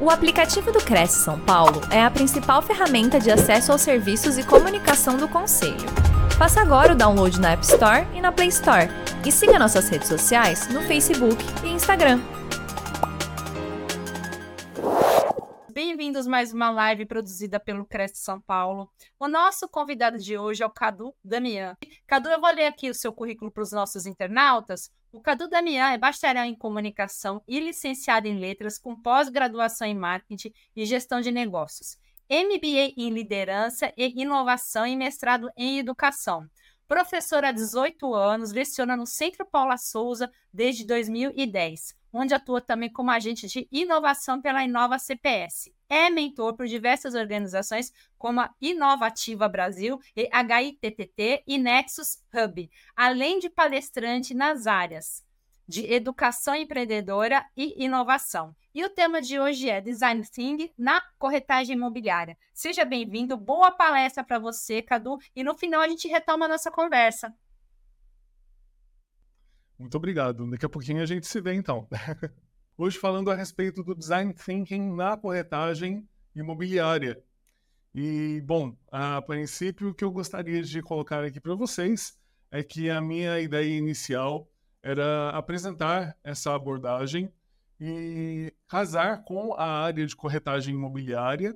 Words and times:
O 0.00 0.10
aplicativo 0.10 0.70
do 0.70 0.78
Cresce 0.78 1.24
São 1.24 1.40
Paulo 1.40 1.80
é 1.90 2.00
a 2.00 2.08
principal 2.08 2.62
ferramenta 2.62 3.18
de 3.18 3.32
acesso 3.32 3.72
aos 3.72 3.80
serviços 3.80 4.38
e 4.38 4.46
comunicação 4.46 5.16
do 5.16 5.28
Conselho. 5.28 5.88
Faça 6.38 6.60
agora 6.60 6.92
o 6.92 6.96
download 6.96 7.40
na 7.40 7.50
App 7.50 7.64
Store 7.64 8.06
e 8.14 8.20
na 8.20 8.30
Play 8.30 8.46
Store. 8.46 8.86
E 9.26 9.32
siga 9.32 9.58
nossas 9.58 9.88
redes 9.88 10.06
sociais 10.06 10.68
no 10.68 10.82
Facebook 10.82 11.42
e 11.64 11.70
Instagram. 11.70 12.20
Bem-vindos 15.68 16.28
mais 16.28 16.52
uma 16.52 16.70
live 16.70 17.04
produzida 17.04 17.58
pelo 17.58 17.84
Cresce 17.84 18.22
São 18.22 18.40
Paulo. 18.40 18.88
O 19.18 19.26
nosso 19.26 19.68
convidado 19.68 20.16
de 20.16 20.38
hoje 20.38 20.62
é 20.62 20.66
o 20.66 20.70
Cadu 20.70 21.12
Damian. 21.24 21.76
Cadu, 22.06 22.28
eu 22.28 22.40
vou 22.40 22.54
ler 22.54 22.66
aqui 22.66 22.88
o 22.88 22.94
seu 22.94 23.12
currículo 23.12 23.50
para 23.50 23.64
os 23.64 23.72
nossos 23.72 24.06
internautas. 24.06 24.92
O 25.10 25.22
Cadu 25.22 25.48
Damian 25.48 25.90
é 25.90 25.96
bacharel 25.96 26.44
em 26.44 26.54
comunicação 26.54 27.42
e 27.48 27.58
licenciado 27.58 28.28
em 28.28 28.38
letras 28.38 28.78
com 28.78 28.94
pós-graduação 28.94 29.86
em 29.86 29.94
marketing 29.94 30.52
e 30.76 30.84
gestão 30.84 31.22
de 31.22 31.30
negócios. 31.30 31.96
MBA 32.30 32.92
em 32.94 33.08
liderança 33.08 33.90
e 33.96 34.20
inovação 34.20 34.86
e 34.86 34.94
mestrado 34.94 35.48
em 35.56 35.78
educação. 35.78 36.46
Professor 36.88 37.44
há 37.44 37.52
18 37.52 38.14
anos, 38.14 38.50
leciona 38.50 38.96
no 38.96 39.06
Centro 39.06 39.44
Paula 39.44 39.76
Souza 39.76 40.32
desde 40.50 40.86
2010, 40.86 41.94
onde 42.10 42.32
atua 42.32 42.62
também 42.62 42.90
como 42.90 43.10
agente 43.10 43.46
de 43.46 43.68
inovação 43.70 44.40
pela 44.40 44.64
Inova 44.64 44.98
CPS. 44.98 45.70
É 45.86 46.08
mentor 46.08 46.56
por 46.56 46.66
diversas 46.66 47.14
organizações 47.14 47.92
como 48.16 48.40
a 48.40 48.54
Inovativa 48.58 49.46
Brasil 49.50 50.00
HITTT 50.16 51.44
e 51.46 51.58
Nexus 51.58 52.24
Hub, 52.32 52.70
além 52.96 53.38
de 53.38 53.50
palestrante 53.50 54.32
nas 54.32 54.66
áreas 54.66 55.27
de 55.68 55.84
educação 55.92 56.54
empreendedora 56.54 57.44
e 57.54 57.84
inovação. 57.84 58.56
E 58.74 58.82
o 58.84 58.88
tema 58.88 59.20
de 59.20 59.38
hoje 59.38 59.68
é 59.68 59.82
Design 59.82 60.22
Thinking 60.22 60.72
na 60.78 61.02
corretagem 61.18 61.76
imobiliária. 61.76 62.38
Seja 62.54 62.86
bem-vindo, 62.86 63.36
boa 63.36 63.70
palestra 63.70 64.24
para 64.24 64.38
você, 64.38 64.80
Cadu, 64.80 65.18
e 65.36 65.44
no 65.44 65.54
final 65.54 65.82
a 65.82 65.88
gente 65.88 66.08
retoma 66.08 66.46
a 66.46 66.48
nossa 66.48 66.70
conversa. 66.70 67.34
Muito 69.78 69.94
obrigado. 69.96 70.50
Daqui 70.50 70.64
a 70.64 70.68
pouquinho 70.68 71.02
a 71.02 71.06
gente 71.06 71.26
se 71.26 71.40
vê 71.40 71.52
então. 71.52 71.86
Hoje 72.76 72.98
falando 72.98 73.30
a 73.30 73.34
respeito 73.34 73.82
do 73.82 73.94
Design 73.94 74.32
Thinking 74.32 74.94
na 74.94 75.16
corretagem 75.16 76.08
imobiliária. 76.34 77.22
E, 77.94 78.40
bom, 78.44 78.76
a 78.90 79.20
princípio 79.22 79.90
o 79.90 79.94
que 79.94 80.04
eu 80.04 80.10
gostaria 80.10 80.62
de 80.62 80.80
colocar 80.82 81.24
aqui 81.24 81.40
para 81.40 81.54
vocês 81.54 82.16
é 82.50 82.62
que 82.62 82.88
a 82.88 83.00
minha 83.00 83.40
ideia 83.40 83.76
inicial 83.76 84.48
era 84.88 85.28
apresentar 85.30 86.16
essa 86.24 86.54
abordagem 86.54 87.30
e 87.78 88.50
casar 88.66 89.22
com 89.22 89.52
a 89.52 89.66
área 89.66 90.06
de 90.06 90.16
corretagem 90.16 90.74
imobiliária. 90.74 91.54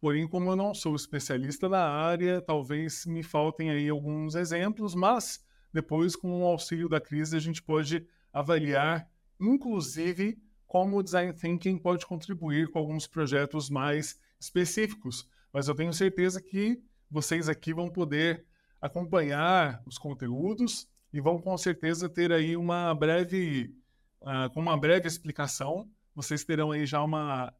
Porém, 0.00 0.26
como 0.26 0.50
eu 0.50 0.56
não 0.56 0.72
sou 0.72 0.96
especialista 0.96 1.68
na 1.68 1.84
área, 1.84 2.40
talvez 2.40 3.04
me 3.04 3.22
faltem 3.22 3.70
aí 3.70 3.90
alguns 3.90 4.34
exemplos, 4.34 4.94
mas 4.94 5.44
depois, 5.70 6.16
com 6.16 6.40
o 6.40 6.46
auxílio 6.46 6.88
da 6.88 6.98
crise, 6.98 7.36
a 7.36 7.40
gente 7.40 7.62
pode 7.62 8.06
avaliar, 8.32 9.06
inclusive, 9.38 10.42
como 10.66 10.96
o 10.96 11.02
design 11.02 11.34
thinking 11.34 11.76
pode 11.76 12.06
contribuir 12.06 12.70
com 12.70 12.78
alguns 12.78 13.06
projetos 13.06 13.68
mais 13.68 14.18
específicos. 14.40 15.28
Mas 15.52 15.68
eu 15.68 15.74
tenho 15.74 15.92
certeza 15.92 16.40
que 16.40 16.82
vocês 17.10 17.46
aqui 17.46 17.74
vão 17.74 17.90
poder 17.90 18.46
acompanhar 18.80 19.82
os 19.84 19.98
conteúdos 19.98 20.88
e 21.12 21.20
vão 21.20 21.40
com 21.40 21.56
certeza 21.56 22.08
ter 22.08 22.32
aí 22.32 22.56
uma 22.56 22.94
breve, 22.94 23.74
uh, 24.22 24.52
com 24.52 24.60
uma 24.60 24.78
breve 24.78 25.08
explicação, 25.08 25.90
vocês 26.14 26.44
terão 26.44 26.70
aí 26.70 26.86
já 26.86 27.02
uma, 27.02 27.52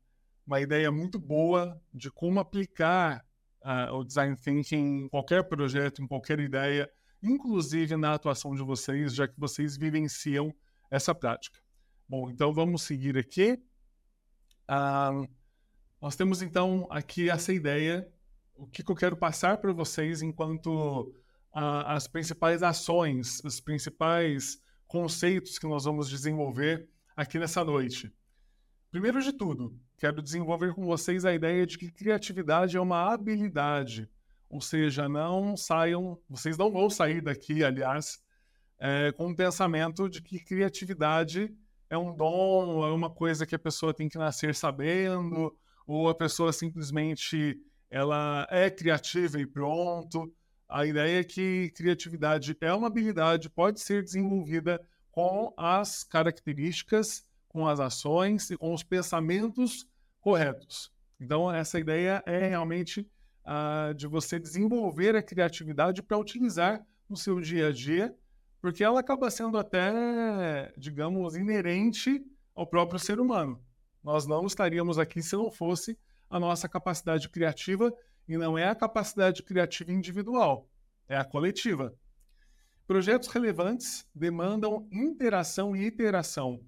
uma 0.46 0.60
ideia 0.60 0.90
muito 0.90 1.18
boa 1.18 1.80
de 1.92 2.10
como 2.10 2.40
aplicar 2.40 3.24
uh, 3.62 3.94
o 3.94 4.04
design 4.04 4.36
thinking 4.36 5.04
em 5.04 5.08
qualquer 5.08 5.44
projeto, 5.44 6.02
em 6.02 6.06
qualquer 6.06 6.38
ideia, 6.40 6.90
inclusive 7.22 7.96
na 7.96 8.14
atuação 8.14 8.54
de 8.54 8.62
vocês, 8.62 9.14
já 9.14 9.26
que 9.26 9.38
vocês 9.38 9.76
vivenciam 9.76 10.54
essa 10.90 11.14
prática. 11.14 11.58
Bom, 12.08 12.30
então 12.30 12.52
vamos 12.52 12.82
seguir 12.82 13.16
aqui. 13.16 13.52
Uh, 14.68 15.28
nós 16.00 16.16
temos 16.16 16.42
então 16.42 16.86
aqui 16.90 17.28
essa 17.28 17.52
ideia, 17.52 18.10
o 18.54 18.66
que, 18.66 18.82
que 18.82 18.90
eu 18.90 18.96
quero 18.96 19.16
passar 19.16 19.58
para 19.58 19.72
vocês 19.72 20.22
enquanto 20.22 21.14
a, 21.52 21.94
as 21.94 22.06
principais 22.06 22.62
ações, 22.62 23.42
os 23.44 23.60
principais 23.60 24.58
conceitos 24.86 25.58
que 25.58 25.66
nós 25.66 25.84
vamos 25.84 26.08
desenvolver 26.08 26.88
aqui 27.16 27.38
nessa 27.38 27.64
noite. 27.64 28.12
Primeiro 28.90 29.22
de 29.22 29.32
tudo, 29.32 29.78
quero 29.96 30.20
desenvolver 30.20 30.74
com 30.74 30.84
vocês 30.84 31.24
a 31.24 31.32
ideia 31.32 31.64
de 31.64 31.78
que 31.78 31.92
criatividade 31.92 32.76
é 32.76 32.80
uma 32.80 33.12
habilidade, 33.12 34.08
ou 34.48 34.60
seja, 34.60 35.08
não 35.08 35.56
saiam, 35.56 36.18
vocês 36.28 36.58
não 36.58 36.72
vão 36.72 36.90
sair 36.90 37.20
daqui, 37.20 37.62
aliás, 37.62 38.18
é, 38.80 39.12
com 39.12 39.30
o 39.30 39.36
pensamento 39.36 40.08
de 40.08 40.20
que 40.20 40.40
criatividade 40.40 41.54
é 41.88 41.96
um 41.96 42.14
dom, 42.14 42.84
é 42.84 42.92
uma 42.92 43.10
coisa 43.10 43.46
que 43.46 43.54
a 43.54 43.58
pessoa 43.58 43.94
tem 43.94 44.08
que 44.08 44.18
nascer 44.18 44.54
sabendo, 44.54 45.56
ou 45.86 46.08
a 46.08 46.14
pessoa 46.14 46.52
simplesmente 46.52 47.60
ela 47.90 48.46
é 48.50 48.70
criativa 48.70 49.40
e 49.40 49.46
pronto. 49.46 50.32
A 50.70 50.86
ideia 50.86 51.18
é 51.18 51.24
que 51.24 51.72
criatividade 51.74 52.56
é 52.60 52.72
uma 52.72 52.86
habilidade, 52.86 53.50
pode 53.50 53.80
ser 53.80 54.04
desenvolvida 54.04 54.80
com 55.10 55.52
as 55.56 56.04
características, 56.04 57.24
com 57.48 57.66
as 57.66 57.80
ações 57.80 58.50
e 58.50 58.56
com 58.56 58.72
os 58.72 58.84
pensamentos 58.84 59.84
corretos. 60.20 60.92
Então, 61.20 61.52
essa 61.52 61.80
ideia 61.80 62.22
é 62.24 62.46
realmente 62.46 63.00
uh, 63.44 63.92
de 63.94 64.06
você 64.06 64.38
desenvolver 64.38 65.16
a 65.16 65.22
criatividade 65.22 66.02
para 66.02 66.16
utilizar 66.16 66.86
no 67.08 67.16
seu 67.16 67.40
dia 67.40 67.66
a 67.66 67.72
dia, 67.72 68.14
porque 68.60 68.84
ela 68.84 69.00
acaba 69.00 69.28
sendo 69.28 69.58
até, 69.58 70.72
digamos, 70.78 71.34
inerente 71.34 72.24
ao 72.54 72.64
próprio 72.64 73.00
ser 73.00 73.18
humano. 73.18 73.60
Nós 74.04 74.24
não 74.24 74.46
estaríamos 74.46 75.00
aqui 75.00 75.20
se 75.20 75.34
não 75.34 75.50
fosse 75.50 75.98
a 76.30 76.38
nossa 76.38 76.68
capacidade 76.68 77.28
criativa 77.28 77.92
e 78.30 78.38
não 78.38 78.56
é 78.56 78.68
a 78.68 78.76
capacidade 78.76 79.42
criativa 79.42 79.90
individual, 79.90 80.70
é 81.08 81.16
a 81.16 81.24
coletiva. 81.24 81.92
Projetos 82.86 83.26
relevantes 83.26 84.06
demandam 84.14 84.88
interação 84.92 85.74
e 85.74 85.84
iteração. 85.84 86.60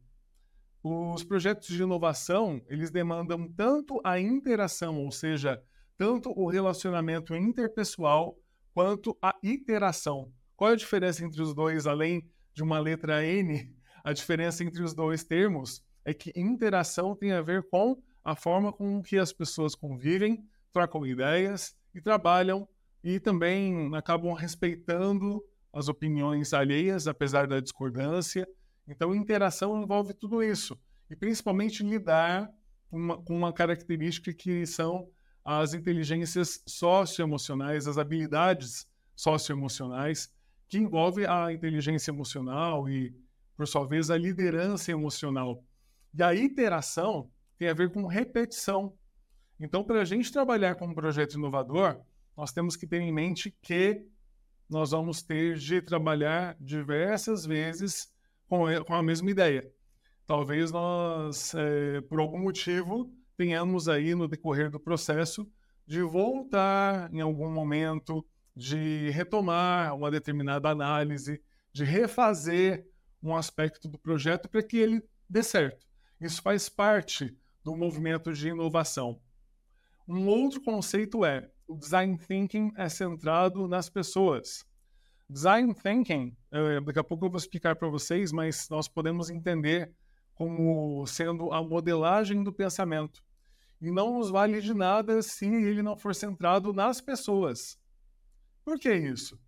Os 0.83 1.23
projetos 1.23 1.69
de 1.69 1.81
inovação, 1.81 2.61
eles 2.67 2.91
demandam 2.91 3.49
tanto 3.49 4.00
a 4.03 4.19
interação, 4.19 5.05
ou 5.05 5.12
seja, 5.12 5.62
tanto 5.97 6.31
o 6.31 6.49
relacionamento 6.49 7.33
interpessoal, 7.33 8.37
quanto 8.75 9.17
a 9.23 9.33
iteração. 9.41 10.33
Qual 10.56 10.71
é 10.71 10.73
a 10.73 10.77
diferença 10.77 11.25
entre 11.25 11.41
os 11.41 11.55
dois, 11.55 11.87
além 11.87 12.29
de 12.53 12.65
uma 12.65 12.81
letra 12.81 13.25
N? 13.25 13.73
A 14.03 14.12
diferença 14.12 14.65
entre 14.65 14.83
os 14.83 14.94
dois 14.94 15.23
termos 15.23 15.81
é 16.05 16.12
que 16.12 16.33
interação 16.34 17.15
tem 17.15 17.31
a 17.31 17.41
ver 17.41 17.62
com 17.71 18.03
a 18.25 18.34
forma 18.34 18.73
com 18.73 19.00
que 19.00 19.17
as 19.17 19.33
pessoas 19.33 19.77
convivem, 19.77 20.44
trocam 20.72 21.06
ideias 21.06 21.77
e 21.94 22.00
trabalham 22.00 22.69
e 23.03 23.19
também 23.21 23.94
acabam 23.94 24.33
respeitando 24.33 25.43
as 25.72 25.88
opiniões 25.88 26.53
alheias, 26.53 27.06
apesar 27.06 27.47
da 27.47 27.60
discordância. 27.60 28.47
Então, 28.87 29.15
interação 29.15 29.81
envolve 29.82 30.12
tudo 30.15 30.43
isso 30.43 30.78
e 31.11 31.16
principalmente 31.16 31.82
lidar 31.82 32.50
com 32.91 32.97
uma, 32.97 33.22
com 33.22 33.37
uma 33.37 33.53
característica 33.53 34.32
que 34.32 34.66
são 34.66 35.09
as 35.44 35.75
inteligências 35.75 36.62
socioemocionais, 36.66 37.87
as 37.87 37.99
habilidades 37.99 38.87
socioemocionais, 39.16 40.32
que 40.69 40.78
envolve 40.78 41.27
a 41.27 41.53
inteligência 41.53 42.11
emocional 42.11 42.88
e, 42.88 43.15
por 43.56 43.66
sua 43.66 43.87
vez, 43.87 44.11
a 44.11 44.16
liderança 44.16 44.91
emocional. 44.91 45.62
E 46.15 46.22
a 46.22 46.34
interação 46.34 47.31
tem 47.59 47.69
a 47.69 47.75
ver 47.75 47.91
com 47.91 48.06
repetição. 48.06 48.97
Então, 49.64 49.85
para 49.85 50.03
a 50.03 50.05
gente 50.05 50.32
trabalhar 50.32 50.75
com 50.75 50.88
um 50.88 50.94
projeto 50.94 51.35
inovador, 51.35 52.00
nós 52.37 52.53
temos 52.53 52.75
que 52.75 52.85
ter 52.85 53.00
em 53.00 53.12
mente 53.12 53.56
que 53.62 54.05
nós 54.69 54.91
vamos 54.91 55.23
ter 55.23 55.56
de 55.56 55.81
trabalhar 55.81 56.56
diversas 56.61 57.47
vezes 57.47 58.12
com, 58.49 58.67
a 58.67 59.03
mesma 59.05 59.31
ideia. 59.31 59.73
Talvez 60.26 60.73
nós, 60.73 61.55
é, 61.55 62.00
por 62.00 62.19
algum 62.19 62.41
motivo, 62.41 63.14
tenhamos 63.37 63.88
aí 63.88 64.17
no 64.17 64.26
decorrer 64.26 64.69
do 64.69 64.81
processo 64.81 65.49
de 65.87 66.03
voltar 66.03 67.08
em 67.15 67.20
algum 67.20 67.49
momento, 67.49 68.26
de 68.56 69.11
retomar 69.11 69.94
uma 69.94 70.11
determinada 70.11 70.70
análise, 70.70 71.41
de 71.73 71.85
refazer 71.85 72.85
um 73.23 73.37
aspecto 73.37 73.88
do 73.88 73.97
projeto 73.97 74.49
para 74.49 74.62
que 74.62 74.76
ele 74.76 75.05
dê 75.31 75.41
certo. 75.41 75.87
Isso 76.20 76.43
faz 76.43 76.69
parte 76.69 77.37
do 77.62 77.76
movimento 77.76 78.32
de 78.32 78.49
inovação. 78.49 79.21
Um 80.12 80.29
outro 80.29 80.61
conceito 80.61 81.25
é 81.25 81.50
o 81.67 81.75
design 81.75 82.19
thinking 82.19 82.70
é 82.76 82.87
centrado 82.87 83.67
nas 83.67 83.88
pessoas. 83.88 84.62
Design 85.26 85.73
thinking, 85.73 86.37
eh, 86.50 86.81
daqui 86.82 86.99
a 86.99 87.05
pouco 87.05 87.25
eu 87.25 87.31
vou 87.31 87.38
explicar 87.38 87.75
para 87.76 87.88
vocês, 87.88 88.31
mas 88.31 88.69
nós 88.69 88.87
podemos 88.87 89.31
entender 89.31 89.91
como 90.35 91.06
sendo 91.06 91.50
a 91.50 91.62
modelagem 91.62 92.44
do 92.44 92.53
pensamento. 92.53 93.25
e 93.81 93.91
não 93.91 94.19
nos 94.19 94.31
vale 94.31 94.61
de 94.61 94.75
nada 94.75 95.23
se 95.23 95.47
ele 95.47 95.82
não 95.82 95.97
for 95.97 96.15
centrado 96.15 96.75
nas 96.75 97.00
pessoas. 97.00 97.76
Por 98.65 98.79
que 98.79 98.94
isso? 98.94 99.41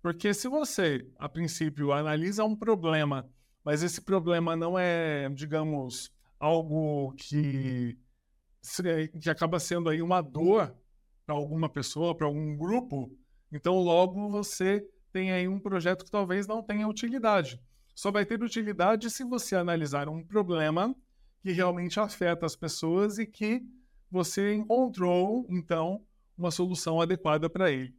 Porque 0.00 0.32
se 0.32 0.48
você, 0.48 1.06
a 1.18 1.28
princípio, 1.28 1.92
analisa 1.92 2.44
um 2.44 2.56
problema, 2.56 3.28
mas 3.64 3.82
esse 3.82 4.00
problema 4.00 4.54
não 4.56 4.78
é, 4.78 5.28
digamos, 5.30 6.10
algo 6.40 7.12
que, 7.18 7.98
que 9.20 9.28
acaba 9.28 9.58
sendo 9.58 9.88
aí 9.88 10.00
uma 10.00 10.20
dor 10.20 10.74
para 11.26 11.34
alguma 11.34 11.68
pessoa, 11.68 12.14
para 12.14 12.26
algum 12.26 12.56
grupo, 12.56 13.10
então 13.50 13.78
logo 13.78 14.30
você 14.30 14.86
tem 15.12 15.32
aí 15.32 15.46
um 15.46 15.58
projeto 15.58 16.04
que 16.04 16.10
talvez 16.10 16.46
não 16.46 16.62
tenha 16.62 16.88
utilidade. 16.88 17.60
Só 17.94 18.10
vai 18.10 18.24
ter 18.24 18.42
utilidade 18.42 19.10
se 19.10 19.24
você 19.24 19.54
analisar 19.54 20.08
um 20.08 20.24
problema 20.24 20.94
que 21.42 21.52
realmente 21.52 22.00
afeta 22.00 22.46
as 22.46 22.56
pessoas 22.56 23.18
e 23.18 23.26
que 23.26 23.62
você 24.10 24.54
encontrou, 24.54 25.46
então, 25.50 26.04
uma 26.36 26.50
solução 26.50 27.00
adequada 27.00 27.50
para 27.50 27.70
ele. 27.70 27.94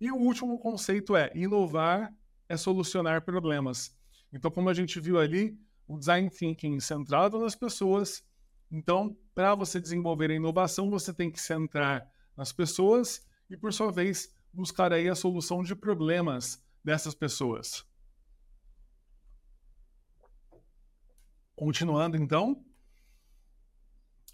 E 0.00 0.10
o 0.10 0.16
último 0.16 0.58
conceito 0.58 1.14
é 1.14 1.30
inovar 1.34 2.12
é 2.50 2.56
solucionar 2.56 3.22
problemas. 3.22 3.94
Então, 4.32 4.50
como 4.50 4.68
a 4.68 4.74
gente 4.74 4.98
viu 4.98 5.20
ali, 5.20 5.56
o 5.86 5.96
design 5.96 6.28
thinking 6.28 6.80
centrado 6.80 7.38
nas 7.38 7.54
pessoas. 7.54 8.24
Então, 8.70 9.16
para 9.34 9.54
você 9.54 9.80
desenvolver 9.80 10.30
a 10.30 10.34
inovação, 10.34 10.88
você 10.88 11.12
tem 11.12 11.30
que 11.30 11.40
centrar 11.40 12.08
nas 12.36 12.52
pessoas 12.52 13.26
e, 13.48 13.56
por 13.56 13.72
sua 13.72 13.90
vez, 13.90 14.32
buscar 14.52 14.92
aí 14.92 15.08
a 15.08 15.14
solução 15.14 15.62
de 15.62 15.74
problemas 15.74 16.62
dessas 16.84 17.14
pessoas. 17.14 17.84
Continuando, 21.56 22.16
então, 22.16 22.64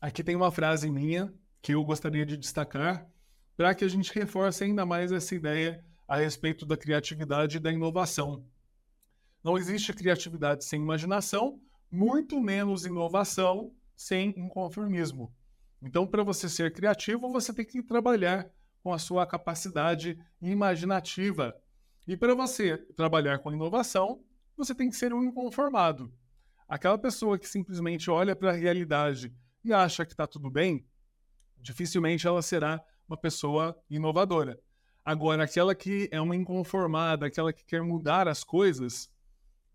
aqui 0.01 0.23
tem 0.23 0.37
uma 0.37 0.53
frase 0.53 0.91
minha 0.91 1.35
que 1.61 1.75
eu 1.75 1.83
gostaria 1.85 2.25
de 2.25 2.37
destacar 2.37 3.11
para 3.57 3.75
que 3.75 3.85
a 3.85 3.89
gente 3.89 4.13
reforce 4.15 4.63
ainda 4.63 4.87
mais 4.87 5.11
essa 5.11 5.35
ideia 5.35 5.85
a 6.07 6.19
respeito 6.19 6.65
da 6.65 6.77
criatividade 6.77 7.57
e 7.57 7.61
da 7.61 7.73
inovação. 7.73 8.45
Não 9.43 9.59
existe 9.59 9.93
criatividade 9.93 10.65
sem 10.65 10.81
imaginação, 10.81 11.61
muito 11.91 12.41
menos 12.41 12.85
inovação 12.85 13.75
sem 13.97 14.35
inconformismo. 14.37 15.33
Então, 15.83 16.07
para 16.07 16.23
você 16.23 16.49
ser 16.49 16.73
criativo, 16.73 17.31
você 17.31 17.53
tem 17.53 17.65
que 17.65 17.83
trabalhar 17.83 18.51
com 18.83 18.93
a 18.93 18.99
sua 18.99 19.27
capacidade 19.27 20.19
imaginativa. 20.41 21.55
E 22.07 22.17
para 22.17 22.35
você 22.35 22.77
trabalhar 22.97 23.39
com 23.39 23.53
inovação, 23.53 24.23
você 24.57 24.75
tem 24.75 24.89
que 24.89 24.97
ser 24.97 25.13
um 25.13 25.25
inconformado. 25.25 26.13
Aquela 26.69 26.99
pessoa 26.99 27.39
que 27.39 27.49
simplesmente 27.49 28.11
olha 28.11 28.35
para 28.35 28.51
a 28.51 28.55
realidade 28.55 29.35
e 29.65 29.73
acha 29.73 30.05
que 30.05 30.13
está 30.13 30.27
tudo 30.27 30.51
bem, 30.51 30.87
dificilmente 31.59 32.27
ela 32.27 32.43
será 32.43 32.83
uma 33.09 33.17
pessoa 33.17 33.77
inovadora. 33.89 34.61
Agora, 35.05 35.45
aquela 35.45 35.75
que 35.75 36.09
é 36.11 36.21
uma 36.21 36.35
inconformada, 36.35 37.27
aquela 37.27 37.53
que 37.53 37.65
quer 37.65 37.83
mudar 37.83 38.27
as 38.27 38.43
coisas, 38.43 39.09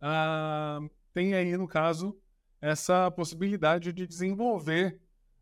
ah, 0.02 0.80
tem 1.14 1.34
aí, 1.34 1.56
no 1.56 1.68
caso, 1.68 2.18
essa 2.62 3.10
possibilidade 3.10 3.92
de 3.92 4.06
desenvolver 4.06 5.00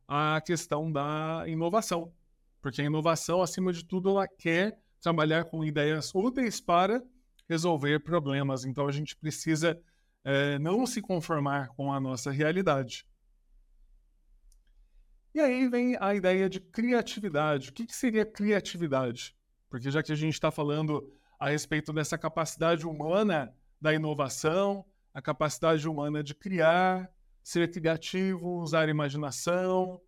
a 0.08 0.42
questão 0.42 0.92
da 0.92 1.44
inovação. 1.48 2.14
Porque 2.62 2.82
a 2.82 2.86
inovação, 2.86 3.42
acima 3.42 3.72
de 3.74 3.84
tudo, 3.84 4.10
ela 4.10 4.28
quer 4.28 4.80
trabalhar 5.02 5.46
com 5.46 5.64
ideias 5.64 6.14
úteis 6.16 6.60
para 6.60 7.04
resolver 7.48 8.00
problemas. 8.00 8.66
Então 8.66 8.88
a 8.88 8.92
gente 8.92 9.16
precisa 9.16 9.80
é, 10.24 10.58
não 10.60 10.86
se 10.86 11.02
conformar 11.02 11.70
com 11.70 11.92
a 11.92 12.00
nossa 12.00 12.32
realidade. 12.32 13.06
E 15.34 15.40
aí 15.40 15.68
vem 15.68 15.96
a 16.00 16.16
ideia 16.16 16.50
de 16.50 16.60
criatividade. 16.60 17.70
O 17.70 17.74
que, 17.74 17.86
que 17.86 17.96
seria 17.96 18.26
criatividade? 18.26 19.36
Porque 19.70 19.92
já 19.92 20.02
que 20.02 20.12
a 20.12 20.16
gente 20.16 20.34
está 20.34 20.50
falando 20.50 21.14
a 21.40 21.50
respeito 21.50 21.94
dessa 21.94 22.18
capacidade 22.18 22.86
humana 22.86 23.54
da 23.80 23.94
inovação, 23.94 24.86
a 25.20 25.22
capacidade 25.22 25.88
humana 25.88 26.24
de 26.24 26.34
criar, 26.34 27.12
ser 27.44 27.70
criativo, 27.70 28.62
usar 28.62 28.88
imaginação, 28.88 30.02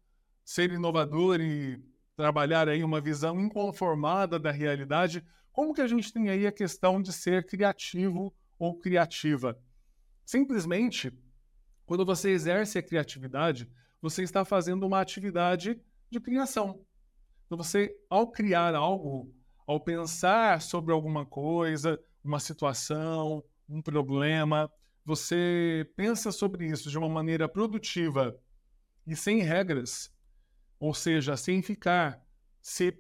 ser 0.44 0.72
inovador 0.72 1.42
e 1.42 1.84
trabalhar 2.16 2.70
aí 2.70 2.82
uma 2.82 3.02
visão 3.02 3.40
inconformada 3.40 4.40
da 4.40 4.52
realidade, 4.52 5.24
como 5.52 5.74
que 5.74 5.82
a 5.82 5.88
gente 5.88 6.14
tem 6.14 6.30
aí 6.30 6.48
a 6.48 6.52
questão 6.52 7.02
de 7.02 7.12
ser 7.12 7.46
criativo 7.46 8.34
ou 8.58 8.80
criativa? 8.80 9.60
Simplesmente, 10.26 11.12
quando 11.86 12.06
você 12.06 12.30
exerce 12.30 12.78
a 12.78 12.84
criatividade, 12.84 13.70
você 14.02 14.24
está 14.24 14.46
fazendo 14.46 14.88
uma 14.88 15.02
atividade 15.02 15.78
de 16.10 16.20
criação. 16.22 16.86
Então, 17.46 17.58
você, 17.58 17.94
ao 18.10 18.32
criar 18.32 18.76
algo, 18.76 19.36
ao 19.68 19.78
pensar 19.78 20.62
sobre 20.62 20.94
alguma 20.94 21.26
coisa, 21.26 22.00
uma 22.24 22.40
situação, 22.40 23.44
um 23.68 23.82
problema, 23.82 24.72
você 25.04 25.90
pensa 25.96 26.32
sobre 26.32 26.68
isso 26.68 26.90
de 26.90 26.98
uma 26.98 27.10
maneira 27.10 27.48
produtiva 27.50 28.40
e 29.06 29.16
sem 29.16 29.42
regras, 29.42 30.14
ou 30.80 30.94
seja, 30.94 31.36
sem 31.36 31.62
ficar 31.62 32.24
se 32.62 32.98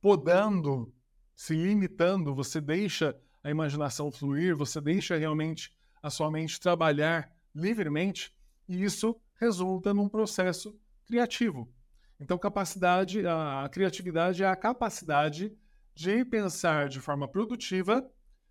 podando, 0.00 0.94
se 1.34 1.54
limitando, 1.54 2.34
você 2.34 2.60
deixa 2.60 3.16
a 3.42 3.50
imaginação 3.50 4.10
fluir, 4.10 4.56
você 4.56 4.80
deixa 4.80 5.16
realmente 5.16 5.72
a 6.02 6.10
sua 6.10 6.30
mente 6.30 6.60
trabalhar 6.60 7.34
livremente, 7.54 8.34
e 8.68 8.82
isso 8.82 9.20
resulta 9.36 9.92
num 9.92 10.08
processo 10.08 10.78
criativo. 11.06 11.72
Então, 12.18 12.38
capacidade, 12.38 13.26
a 13.26 13.68
criatividade 13.70 14.42
é 14.42 14.46
a 14.46 14.56
capacidade 14.56 15.56
de 15.94 16.24
pensar 16.24 16.88
de 16.88 17.00
forma 17.00 17.28
produtiva, 17.28 18.08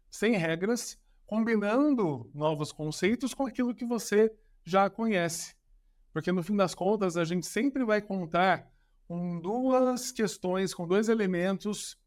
sem 0.09 0.37
regras, 0.37 0.97
combinando 1.33 2.29
novos 2.31 2.71
conceitos 2.71 3.33
com 3.33 3.47
aquilo 3.47 3.73
que 3.73 3.83
você 3.83 4.31
já 4.63 4.87
conhece. 4.87 5.55
Porque 6.11 6.31
no 6.31 6.43
fim 6.43 6.55
das 6.55 6.75
contas, 6.75 7.17
a 7.17 7.23
gente 7.23 7.47
sempre 7.47 7.83
vai 7.83 8.03
contar 8.03 8.71
com 9.07 9.41
duas 9.41 10.11
questões, 10.11 10.75
com 10.75 10.87
dois 10.87 11.09
elementos 11.09 11.97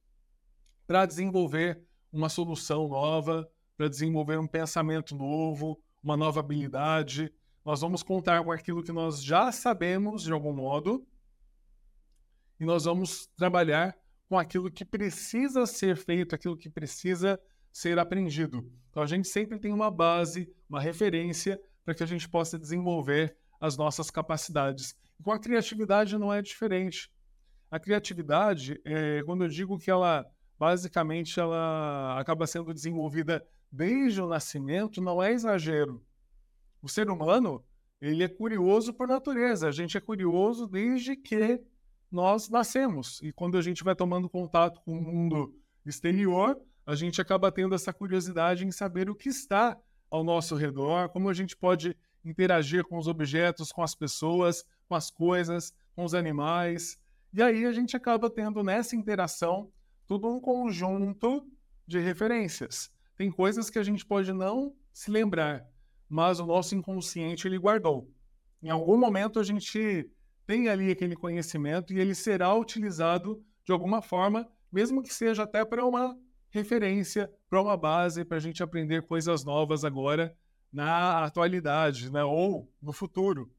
para 0.87 1.05
desenvolver 1.05 1.85
uma 2.13 2.29
solução 2.29 2.87
nova, 2.87 3.51
para 3.77 3.89
desenvolver 3.89 4.39
um 4.39 4.47
pensamento 4.47 5.17
novo, 5.17 5.77
uma 6.01 6.17
nova 6.17 6.39
habilidade. 6.39 7.35
Nós 7.65 7.81
vamos 7.81 8.05
contar 8.05 8.45
com 8.45 8.53
aquilo 8.53 8.81
que 8.81 8.93
nós 8.93 9.21
já 9.21 9.51
sabemos 9.51 10.23
de 10.23 10.31
algum 10.31 10.53
modo 10.53 11.05
e 12.61 12.65
nós 12.65 12.85
vamos 12.85 13.27
trabalhar 13.37 13.99
com 14.29 14.39
aquilo 14.39 14.71
que 14.71 14.85
precisa 14.85 15.67
ser 15.67 15.97
feito, 15.97 16.33
aquilo 16.33 16.57
que 16.57 16.71
precisa 16.71 17.37
ser 17.37 17.56
aprendido. 17.99 18.67
Então 18.89 19.03
a 19.03 19.07
gente 19.07 19.29
sempre 19.29 19.59
tem 19.59 19.71
uma 19.71 19.91
base, 19.91 20.51
uma 20.67 20.81
referência 20.81 21.61
para 21.85 21.95
que 21.95 22.03
a 22.03 22.07
gente 22.07 22.27
possa 22.27 22.59
desenvolver 22.59 23.37
as 23.61 23.77
nossas 23.77 24.11
capacidades. 24.11 24.97
E 25.21 25.23
com 25.23 25.31
a 25.31 25.39
criatividade 25.39 26.17
não 26.17 26.33
é 26.33 26.41
diferente. 26.41 27.11
A 27.71 27.79
criatividade, 27.79 28.81
é, 28.85 29.23
quando 29.25 29.45
eu 29.45 29.49
digo 29.49 29.79
que 29.79 29.91
ela 29.91 30.25
basicamente 30.59 31.39
ela 31.39 32.19
acaba 32.19 32.47
sendo 32.47 32.73
desenvolvida 32.73 33.47
desde 33.71 34.23
o 34.23 34.27
nascimento, 34.27 35.03
não 35.03 35.23
é 35.23 35.33
exagero. 35.33 36.03
O 36.81 36.89
ser 36.89 37.11
humano 37.11 37.63
ele 38.01 38.25
é 38.25 38.29
curioso 38.29 38.95
por 38.95 39.07
natureza. 39.07 39.69
A 39.69 39.73
gente 39.73 39.99
é 39.99 40.01
curioso 40.01 40.67
desde 40.67 41.15
que 41.15 41.61
nós 42.11 42.49
nascemos. 42.49 43.21
E 43.23 43.33
quando 43.33 43.59
a 43.59 43.63
gente 43.63 43.85
vai 43.85 43.95
tomando 43.95 44.31
contato 44.31 44.81
com 44.81 44.93
o 44.93 45.03
mundo 45.03 45.55
exterior, 45.85 46.59
a 46.87 46.95
gente 46.95 47.21
acaba 47.21 47.51
tendo 47.51 47.75
essa 47.75 47.93
curiosidade 47.93 48.65
em 48.65 48.71
saber 48.71 49.11
o 49.11 49.15
que 49.15 49.29
está 49.29 49.77
ao 50.09 50.23
nosso 50.23 50.55
redor, 50.55 51.09
como 51.09 51.29
a 51.29 51.35
gente 51.35 51.57
pode 51.57 51.97
interagir 52.25 52.85
com 52.85 52.97
os 52.97 53.09
objetos, 53.09 53.73
com 53.73 53.83
as 53.83 53.95
pessoas, 53.95 54.65
com 54.89 54.95
as 54.95 55.11
coisas, 55.11 55.75
com 55.97 56.05
os 56.05 56.15
animais. 56.15 56.97
E 57.33 57.43
aí 57.43 57.67
a 57.67 57.73
gente 57.73 57.97
acaba 57.97 58.31
tendo 58.31 58.63
nessa 58.63 58.95
interação 58.95 59.71
todo 60.07 60.29
um 60.29 60.41
conjunto 60.41 61.45
de 61.87 61.99
referências. 61.99 62.89
Tem 63.17 63.33
coisas 63.33 63.69
que 63.69 63.79
a 63.81 63.83
gente 63.83 64.07
pode 64.07 64.33
não 64.33 64.73
se 64.93 65.11
lembrar, 65.11 65.67
mas 66.09 66.39
o 66.39 66.47
nosso 66.47 66.77
inconsciente 66.77 67.49
ele 67.49 67.59
guardou. 67.59 68.09
Em 68.63 68.71
algum 68.71 68.97
momento 68.97 69.41
a 69.41 69.43
gente 69.43 70.09
tem 70.47 70.69
ali 70.69 70.93
aquele 70.93 71.17
conhecimento 71.17 71.93
e 71.93 71.99
ele 71.99 72.15
será 72.15 72.55
utilizado 72.55 73.43
de 73.65 73.73
alguma 73.73 74.01
forma, 74.01 74.49
mesmo 74.71 75.03
que 75.03 75.13
seja 75.13 75.43
até 75.43 75.65
para 75.65 75.85
uma 75.85 76.17
referência, 76.57 77.31
para 77.49 77.61
uma 77.61 77.77
base, 77.77 78.25
para 78.25 78.39
a 78.39 78.41
gente 78.41 78.63
aprender 78.63 79.03
coisas 79.03 79.45
novas 79.45 79.85
agora 79.85 80.37
na 80.73 81.25
atualidade, 81.25 82.11
né? 82.11 82.25
ou 82.25 82.73
no 82.81 82.93
futuro. 82.93 83.53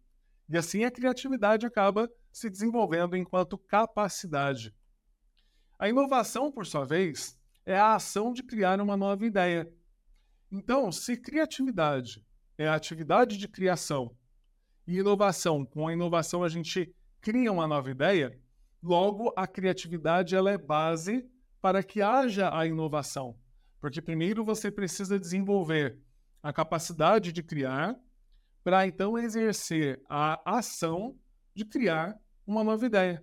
E 0.50 0.58
assim 0.58 0.84
a 0.84 0.92
criatividade 0.92 1.66
acaba 1.66 2.10
se 2.32 2.50
desenvolvendo 2.50 3.16
enquanto 3.16 3.58
capacidade. 3.58 4.74
A 5.78 5.88
inovação, 5.88 6.52
por 6.52 6.66
sua 6.66 6.86
vez, 6.86 7.40
é 7.66 7.78
a 7.78 7.96
ação 7.96 8.34
de 8.34 8.44
criar 8.44 8.80
uma 8.82 8.98
nova 8.98 9.26
ideia. 9.26 9.72
Então, 10.52 10.92
se 10.92 11.18
criatividade 11.18 12.26
é 12.58 12.68
a 12.68 12.76
atividade 12.76 13.38
de 13.38 13.48
criação 13.48 14.16
e 14.88 14.98
inovação, 14.98 15.66
com 15.66 15.88
a 15.88 15.94
inovação 15.94 16.44
a 16.44 16.50
gente 16.50 16.94
cria 17.20 17.52
uma 17.52 17.68
nova 17.68 17.92
ideia, 17.92 18.40
logo 18.82 19.34
a 19.36 19.46
criatividade 19.46 20.36
ela 20.36 20.50
é 20.50 20.58
base 20.58 21.30
para 21.68 21.84
que 21.84 22.02
haja 22.02 22.58
a 22.58 22.66
inovação. 22.66 23.38
Porque 23.82 24.02
primeiro 24.02 24.42
você 24.46 24.72
precisa 24.72 25.20
desenvolver 25.20 26.00
a 26.42 26.54
capacidade 26.54 27.34
de 27.34 27.44
criar 27.44 28.00
para 28.64 28.88
então 28.88 29.18
exercer 29.18 30.02
a 30.10 30.42
ação 30.46 31.20
de 31.54 31.66
criar 31.66 32.18
uma 32.46 32.64
nova 32.64 32.86
ideia. 32.86 33.22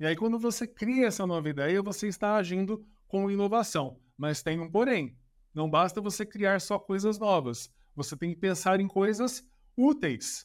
E 0.00 0.04
aí, 0.04 0.16
quando 0.16 0.36
você 0.36 0.66
cria 0.66 1.06
essa 1.06 1.24
nova 1.28 1.48
ideia, 1.48 1.80
você 1.80 2.08
está 2.08 2.34
agindo 2.34 2.84
com 3.06 3.30
inovação. 3.30 4.00
Mas 4.18 4.42
tem 4.42 4.58
um 4.58 4.68
porém. 4.68 5.16
Não 5.54 5.70
basta 5.70 6.00
você 6.00 6.26
criar 6.26 6.60
só 6.60 6.76
coisas 6.76 7.20
novas. 7.20 7.72
Você 7.94 8.16
tem 8.16 8.30
que 8.30 8.40
pensar 8.40 8.80
em 8.80 8.88
coisas 8.88 9.48
úteis. 9.76 10.44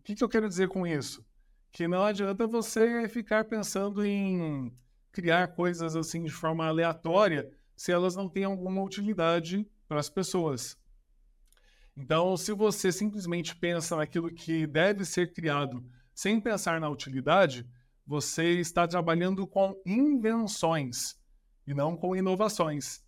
O 0.00 0.02
que, 0.02 0.14
que 0.14 0.22
eu 0.22 0.28
quero 0.28 0.50
dizer 0.50 0.68
com 0.68 0.86
isso? 0.86 1.24
Que 1.72 1.88
não 1.88 2.04
adianta 2.04 2.46
você 2.46 3.08
ficar 3.08 3.46
pensando 3.46 4.04
em 4.04 4.70
criar 5.12 5.48
coisas 5.48 5.94
assim 5.94 6.24
de 6.24 6.32
forma 6.32 6.66
aleatória 6.66 7.50
se 7.76 7.92
elas 7.92 8.16
não 8.16 8.28
têm 8.28 8.44
alguma 8.44 8.82
utilidade 8.82 9.68
para 9.86 10.00
as 10.00 10.08
pessoas. 10.08 10.76
Então, 11.96 12.36
se 12.36 12.52
você 12.52 12.90
simplesmente 12.90 13.54
pensa 13.54 13.96
naquilo 13.96 14.32
que 14.32 14.66
deve 14.66 15.04
ser 15.04 15.32
criado 15.32 15.84
sem 16.14 16.40
pensar 16.40 16.80
na 16.80 16.88
utilidade, 16.88 17.68
você 18.06 18.60
está 18.60 18.88
trabalhando 18.88 19.46
com 19.46 19.80
invenções 19.84 21.16
e 21.66 21.74
não 21.74 21.96
com 21.96 22.16
inovações. 22.16 23.04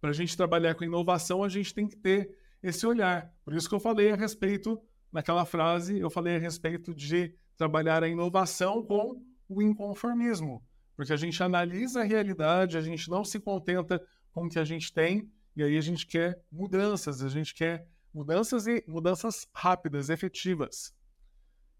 Para 0.00 0.10
a 0.10 0.12
gente 0.12 0.36
trabalhar 0.36 0.74
com 0.74 0.84
inovação, 0.84 1.42
a 1.42 1.48
gente 1.48 1.74
tem 1.74 1.88
que 1.88 1.96
ter 1.96 2.36
esse 2.62 2.86
olhar. 2.86 3.32
Por 3.44 3.54
isso 3.54 3.68
que 3.68 3.74
eu 3.74 3.80
falei 3.80 4.12
a 4.12 4.16
respeito, 4.16 4.80
naquela 5.10 5.44
frase, 5.44 5.98
eu 5.98 6.10
falei 6.10 6.36
a 6.36 6.38
respeito 6.38 6.94
de 6.94 7.34
trabalhar 7.56 8.02
a 8.02 8.08
inovação 8.08 8.82
com 8.82 9.22
o 9.48 9.62
inconformismo. 9.62 10.62
Porque 10.96 11.12
a 11.12 11.16
gente 11.16 11.40
analisa 11.42 12.00
a 12.00 12.04
realidade, 12.04 12.78
a 12.78 12.80
gente 12.80 13.08
não 13.10 13.24
se 13.24 13.38
contenta 13.38 14.02
com 14.32 14.46
o 14.46 14.48
que 14.48 14.58
a 14.58 14.64
gente 14.64 14.92
tem, 14.92 15.30
e 15.54 15.62
aí 15.62 15.76
a 15.76 15.80
gente 15.80 16.06
quer 16.06 16.42
mudanças, 16.50 17.22
a 17.22 17.28
gente 17.28 17.54
quer 17.54 17.86
mudanças 18.12 18.66
e 18.66 18.82
mudanças 18.88 19.46
rápidas, 19.54 20.08
efetivas. 20.08 20.94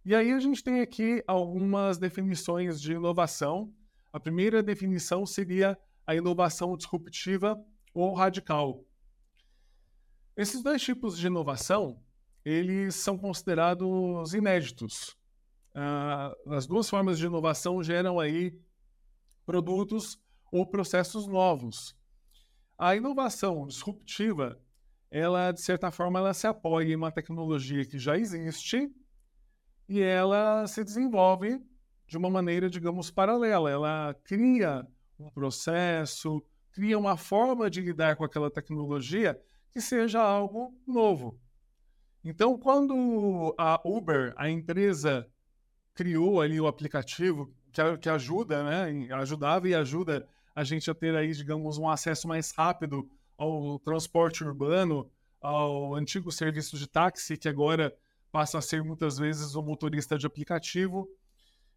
E 0.04 0.14
aí 0.14 0.30
a 0.32 0.38
gente 0.38 0.62
tem 0.62 0.80
aqui 0.80 1.24
algumas 1.26 1.98
definições 1.98 2.80
de 2.80 2.92
inovação. 2.92 3.72
A 4.12 4.20
primeira 4.20 4.62
definição 4.62 5.26
seria 5.26 5.76
a 6.06 6.14
inovação 6.14 6.76
disruptiva 6.76 7.60
ou 7.92 8.14
radical. 8.14 8.84
Esses 10.36 10.62
dois 10.62 10.82
tipos 10.82 11.18
de 11.18 11.26
inovação, 11.26 11.98
eles 12.44 12.94
são 12.94 13.18
considerados 13.18 14.32
inéditos. 14.34 15.16
Ah, 15.74 16.32
as 16.48 16.66
duas 16.66 16.88
formas 16.88 17.18
de 17.18 17.26
inovação 17.26 17.82
geram 17.82 18.20
aí 18.20 18.56
produtos 19.46 20.20
ou 20.52 20.66
processos 20.66 21.26
novos. 21.26 21.96
A 22.76 22.94
inovação 22.94 23.66
disruptiva, 23.66 24.60
ela 25.10 25.52
de 25.52 25.62
certa 25.62 25.90
forma 25.90 26.18
ela 26.18 26.34
se 26.34 26.46
apoia 26.46 26.92
em 26.92 26.96
uma 26.96 27.12
tecnologia 27.12 27.86
que 27.86 27.98
já 27.98 28.18
existe 28.18 28.90
e 29.88 30.00
ela 30.02 30.66
se 30.66 30.84
desenvolve 30.84 31.58
de 32.06 32.18
uma 32.18 32.28
maneira, 32.28 32.68
digamos, 32.68 33.10
paralela. 33.10 33.70
Ela 33.70 34.14
cria 34.24 34.86
um 35.18 35.30
processo, 35.30 36.44
cria 36.72 36.98
uma 36.98 37.16
forma 37.16 37.70
de 37.70 37.80
lidar 37.80 38.16
com 38.16 38.24
aquela 38.24 38.50
tecnologia 38.50 39.40
que 39.70 39.80
seja 39.80 40.20
algo 40.20 40.74
novo. 40.86 41.40
Então, 42.24 42.58
quando 42.58 43.54
a 43.56 43.80
Uber, 43.84 44.34
a 44.36 44.50
empresa, 44.50 45.26
criou 45.94 46.40
ali 46.40 46.60
o 46.60 46.66
aplicativo 46.66 47.54
que, 47.76 47.98
que 47.98 48.08
ajuda, 48.08 48.64
né, 48.64 49.12
ajudava 49.14 49.68
e 49.68 49.74
ajuda 49.74 50.26
a 50.54 50.64
gente 50.64 50.90
a 50.90 50.94
ter 50.94 51.14
aí, 51.14 51.32
digamos, 51.32 51.76
um 51.76 51.88
acesso 51.88 52.26
mais 52.26 52.50
rápido 52.50 53.06
ao 53.36 53.78
transporte 53.80 54.42
urbano, 54.42 55.10
ao 55.38 55.94
antigo 55.94 56.32
serviço 56.32 56.78
de 56.78 56.88
táxi, 56.88 57.36
que 57.36 57.48
agora 57.48 57.94
passa 58.32 58.56
a 58.56 58.62
ser 58.62 58.82
muitas 58.82 59.18
vezes 59.18 59.54
o 59.54 59.62
motorista 59.62 60.16
de 60.16 60.26
aplicativo. 60.26 61.06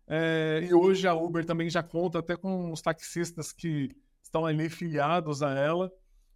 É, 0.08 0.62
e 0.64 0.74
hoje 0.74 1.06
a 1.06 1.14
Uber 1.14 1.46
também 1.46 1.70
já 1.70 1.84
conta 1.84 2.20
até 2.20 2.38
com 2.38 2.72
os 2.72 2.82
taxistas 2.82 3.52
que 3.52 3.90
estão 4.24 4.46
ali 4.46 4.70
filiados 4.70 5.44
a 5.44 5.54
ela. 5.54 5.92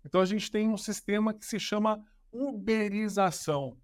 Então 0.05 0.19
a 0.19 0.25
gente 0.25 0.51
tem 0.51 0.67
um 0.67 0.77
sistema 0.77 1.33
que 1.33 1.45
se 1.45 1.57
chama 1.57 2.03
uberização. 2.29 3.77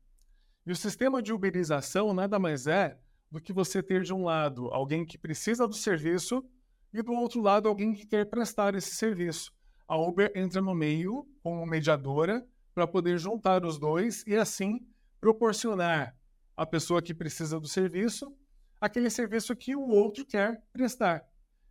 E 0.65 0.71
o 0.73 0.75
sistema 0.75 1.21
de 1.21 1.31
uberização 1.31 2.13
nada 2.13 2.37
mais 2.37 2.67
é 2.67 2.99
do 3.31 3.39
que 3.39 3.53
você 3.53 3.81
ter 3.83 4.03
de 4.03 4.13
um 4.13 4.23
lado 4.23 4.67
alguém 4.67 5.05
que 5.05 5.17
precisa 5.17 5.67
do 5.67 5.75
serviço 5.75 6.43
e 6.93 7.01
do 7.01 7.13
outro 7.13 7.41
lado 7.41 7.67
alguém 7.67 7.93
que 7.93 8.05
quer 8.05 8.25
prestar 8.25 8.75
esse 8.75 8.95
serviço. 8.95 9.51
A 9.87 9.97
Uber 9.97 10.31
entra 10.35 10.61
no 10.61 10.73
meio 10.73 11.27
como 11.43 11.65
mediadora 11.65 12.45
para 12.73 12.87
poder 12.87 13.17
juntar 13.17 13.65
os 13.65 13.77
dois 13.77 14.23
e 14.25 14.35
assim 14.35 14.79
proporcionar 15.19 16.15
a 16.55 16.65
pessoa 16.65 17.01
que 17.01 17.13
precisa 17.13 17.59
do 17.59 17.67
serviço 17.67 18.35
aquele 18.79 19.09
serviço 19.09 19.55
que 19.55 19.75
o 19.75 19.87
outro 19.87 20.25
quer 20.25 20.63
prestar. 20.71 21.23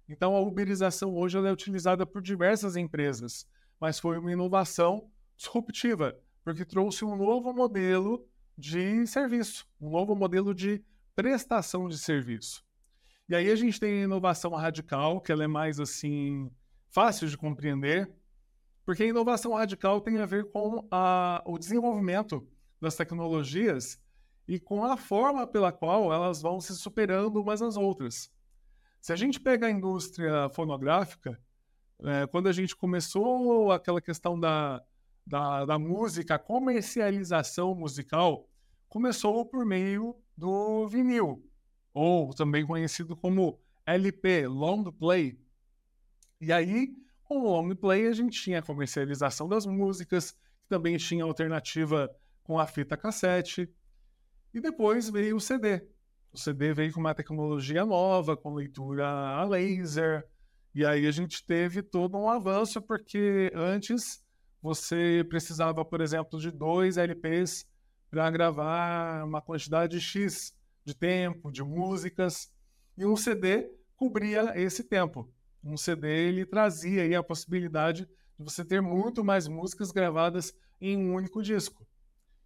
Então, 0.09 0.35
a 0.35 0.41
uberização 0.41 1.15
hoje 1.15 1.39
é 1.39 1.53
utilizada 1.53 2.07
por 2.07 2.23
diversas 2.23 2.77
empresas, 2.77 3.47
mas 3.81 3.99
foi 3.99 4.19
uma 4.19 4.33
inovação 4.33 5.11
disruptiva, 5.37 6.19
porque 6.43 6.65
trouxe 6.65 7.05
um 7.05 7.17
novo 7.17 7.53
modelo 7.53 8.27
de 8.57 9.07
serviço, 9.07 9.67
um 9.81 9.91
novo 9.91 10.15
modelo 10.15 10.55
de 10.55 10.83
prestação 11.19 11.89
de 11.89 11.99
serviço. 11.99 12.65
E 13.29 13.35
aí 13.35 13.51
a 13.51 13.57
gente 13.57 13.81
tem 13.81 14.03
a 14.03 14.05
inovação 14.05 14.53
radical, 14.53 15.21
que 15.21 15.33
ela 15.33 15.43
é 15.43 15.49
mais 15.49 15.81
assim 15.81 16.49
fácil 16.91 17.27
de 17.27 17.37
compreender, 17.37 18.09
porque 18.85 19.03
a 19.03 19.07
inovação 19.07 19.53
radical 19.53 20.01
tem 20.01 20.19
a 20.19 20.27
ver 20.27 20.45
com 20.53 20.87
a, 20.93 21.43
o 21.45 21.59
desenvolvimento 21.59 22.47
das 22.81 22.95
tecnologias 22.95 24.01
e 24.47 24.61
com 24.61 24.85
a 24.85 24.97
forma 24.97 25.45
pela 25.45 25.73
qual 25.73 26.13
elas 26.13 26.41
vão 26.41 26.61
se 26.61 26.77
superando 26.77 27.43
umas 27.43 27.61
às 27.63 27.77
outras. 27.77 28.33
Se 29.01 29.13
a 29.13 29.17
gente 29.17 29.41
pega 29.41 29.67
a 29.67 29.71
indústria 29.73 30.49
fonográfica, 30.51 31.37
é, 32.05 32.29
quando 32.29 32.49
a 32.49 32.53
gente 32.53 32.77
começou 32.77 33.73
aquela 33.73 34.01
questão 34.01 34.39
da, 34.39 34.81
da, 35.27 35.65
da 35.65 35.79
música, 35.81 36.37
a 36.37 36.39
comercialização 36.39 37.75
musical 37.75 38.49
começou 38.89 39.45
por 39.45 39.67
meio 39.67 40.15
do 40.39 40.87
vinil, 40.87 41.45
ou 41.93 42.33
também 42.33 42.65
conhecido 42.65 43.17
como 43.17 43.61
LP, 43.85 44.47
long 44.47 44.85
play. 44.85 45.37
E 46.41 46.53
aí, 46.53 46.95
com 47.25 47.41
o 47.41 47.45
long 47.45 47.75
play, 47.75 48.07
a 48.07 48.13
gente 48.13 48.41
tinha 48.41 48.61
a 48.61 48.63
comercialização 48.63 49.49
das 49.49 49.67
músicas, 49.67 50.31
que 50.31 50.69
também 50.69 50.97
tinha 50.97 51.25
alternativa 51.25 52.09
com 52.45 52.59
a 52.59 52.67
fita 52.67 52.97
cassete. 52.97 53.69
E 54.55 54.61
depois 54.61 55.11
veio 55.11 55.37
o 55.37 55.41
CD. 55.41 55.85
O 56.33 56.39
CD 56.39 56.73
veio 56.73 56.93
com 56.93 57.01
uma 57.01 57.15
tecnologia 57.15 57.85
nova, 57.85 58.37
com 58.37 58.55
leitura 58.55 59.09
a 59.09 59.45
laser. 59.45 60.25
E 60.73 60.87
aí 60.87 61.05
a 61.05 61.11
gente 61.11 61.45
teve 61.45 61.83
todo 61.83 62.17
um 62.17 62.31
avanço, 62.31 62.81
porque 62.81 63.51
antes 63.55 64.25
você 64.63 65.27
precisava, 65.29 65.85
por 65.85 66.01
exemplo, 66.01 66.39
de 66.39 66.53
dois 66.53 66.97
LPs 66.97 67.67
para 68.11 68.31
gravar 68.31 69.25
uma 69.25 69.41
quantidade 69.41 70.01
X 70.01 70.55
de 70.85 70.95
tempo, 70.95 71.53
de 71.53 71.63
músicas, 71.63 72.51
e 72.97 73.05
um 73.05 73.17
CD 73.17 73.71
cobria 73.97 74.53
esse 74.57 74.83
tempo. 74.83 75.31
Um 75.63 75.77
CD 75.77 76.09
ele 76.29 76.47
trazia 76.47 77.03
aí 77.03 77.15
a 77.15 77.23
possibilidade 77.23 78.09
de 78.39 78.45
você 78.45 78.65
ter 78.65 78.81
muito 78.81 79.25
mais 79.25 79.49
músicas 79.49 79.91
gravadas 79.91 80.53
em 80.81 80.97
um 80.97 81.15
único 81.15 81.43
disco. 81.43 81.87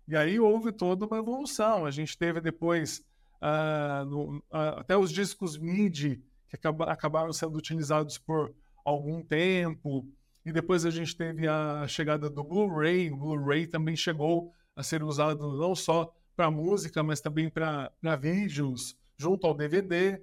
E 0.09 0.17
aí 0.17 0.41
houve 0.41 0.73
toda 0.73 1.07
uma 1.07 1.19
evolução. 1.19 1.87
A 1.87 1.91
gente 1.91 2.19
teve 2.19 2.41
depois 2.41 3.05
uh, 3.41 4.05
no, 4.05 4.39
uh, 4.39 4.79
até 4.79 4.97
os 4.97 5.13
discos 5.13 5.57
MIDI, 5.57 6.23
que 6.49 6.57
acaba, 6.57 6.87
acabaram 6.87 7.33
sendo 7.33 7.57
utilizados 7.57 8.19
por 8.19 8.55
algum 8.85 9.23
tempo. 9.23 10.09
E 10.45 10.53
depois 10.53 10.85
a 10.85 10.91
gente 10.91 11.17
teve 11.17 11.47
a 11.47 11.87
chegada 11.87 12.29
do 12.29 12.43
Blu-ray. 12.43 13.11
O 13.13 13.17
Blu-ray 13.17 13.67
também 13.67 13.95
chegou 13.95 14.53
a 14.75 14.83
ser 14.83 15.03
usado 15.03 15.57
não 15.57 15.75
só 15.75 16.15
para 16.35 16.51
música, 16.51 17.03
mas 17.03 17.21
também 17.21 17.49
para 17.51 18.17
vídeos, 18.19 18.97
junto 19.17 19.47
ao 19.47 19.55
DVD. 19.55 20.23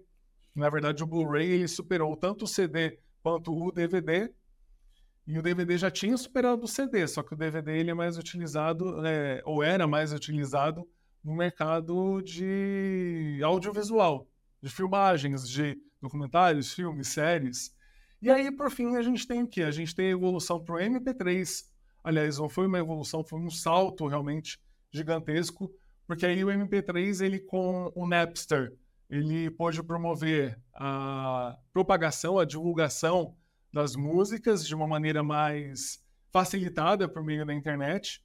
Na 0.55 0.69
verdade, 0.69 1.03
o 1.03 1.07
Blu-ray 1.07 1.49
ele 1.49 1.67
superou 1.67 2.15
tanto 2.15 2.45
o 2.45 2.47
CD 2.47 2.99
quanto 3.21 3.53
o 3.53 3.71
DVD. 3.71 4.31
E 5.27 5.37
o 5.37 5.43
DVD 5.43 5.77
já 5.77 5.91
tinha 5.91 6.17
superado 6.17 6.63
o 6.63 6.67
CD, 6.67 7.07
só 7.07 7.21
que 7.21 7.33
o 7.33 7.37
DVD 7.37 7.77
ele 7.77 7.91
é 7.91 7.93
mais 7.93 8.17
utilizado, 8.17 9.05
é, 9.05 9.41
ou 9.45 9.61
era 9.61 9.85
mais 9.85 10.11
utilizado 10.11 10.87
no 11.23 11.35
mercado 11.35 12.21
de 12.23 13.39
audiovisual, 13.43 14.27
de 14.61 14.69
filmagens, 14.69 15.47
de 15.47 15.77
documentários, 16.01 16.73
filmes, 16.73 17.09
séries. 17.09 17.75
E 18.21 18.29
aí, 18.29 18.51
por 18.51 18.71
fim, 18.71 18.95
a 18.95 19.01
gente 19.01 19.27
tem 19.27 19.43
o 19.43 19.47
quê? 19.47 19.61
A 19.63 19.71
gente 19.71 19.93
tem 19.93 20.07
a 20.07 20.11
evolução 20.11 20.63
para 20.63 20.75
o 20.75 20.79
MP3. 20.79 21.63
Aliás, 22.09 22.39
não 22.39 22.49
foi 22.49 22.65
uma 22.65 22.79
evolução, 22.79 23.23
foi 23.23 23.39
um 23.39 23.51
salto 23.51 24.07
realmente 24.07 24.59
gigantesco, 24.91 25.71
porque 26.07 26.25
aí 26.25 26.43
o 26.43 26.47
MP3, 26.47 27.23
ele 27.23 27.37
com 27.37 27.91
o 27.93 28.07
Napster, 28.07 28.75
ele 29.07 29.51
pôde 29.51 29.83
promover 29.83 30.59
a 30.73 31.55
propagação, 31.71 32.39
a 32.39 32.45
divulgação 32.45 33.37
das 33.71 33.95
músicas 33.95 34.65
de 34.65 34.73
uma 34.73 34.87
maneira 34.87 35.21
mais 35.21 36.03
facilitada 36.31 37.07
por 37.07 37.23
meio 37.23 37.45
da 37.45 37.53
internet. 37.53 38.23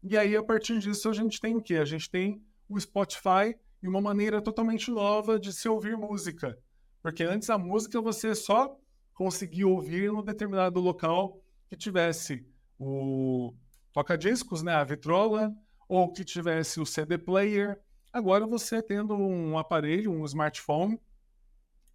E 0.00 0.16
aí, 0.16 0.36
a 0.36 0.42
partir 0.44 0.78
disso, 0.78 1.08
a 1.08 1.12
gente 1.12 1.40
tem 1.40 1.56
o 1.56 1.60
quê? 1.60 1.74
A 1.74 1.84
gente 1.84 2.08
tem 2.08 2.40
o 2.68 2.78
Spotify 2.78 3.52
e 3.82 3.88
uma 3.88 4.00
maneira 4.00 4.40
totalmente 4.40 4.92
nova 4.92 5.40
de 5.40 5.52
se 5.52 5.68
ouvir 5.68 5.96
música. 5.96 6.56
Porque 7.02 7.24
antes 7.24 7.50
a 7.50 7.58
música 7.58 8.00
você 8.00 8.32
só 8.32 8.78
conseguia 9.12 9.66
ouvir 9.66 10.12
num 10.12 10.22
determinado 10.22 10.78
local 10.78 11.40
que 11.68 11.76
tivesse 11.76 12.46
o 12.78 13.54
toca-discos, 13.92 14.62
né, 14.62 14.72
a 14.72 14.84
vitrola, 14.84 15.52
ou 15.88 16.12
que 16.12 16.24
tivesse 16.24 16.80
o 16.80 16.86
CD 16.86 17.18
player. 17.18 17.80
Agora 18.12 18.46
você 18.46 18.82
tendo 18.82 19.14
um 19.14 19.58
aparelho, 19.58 20.12
um 20.12 20.24
smartphone, 20.24 21.00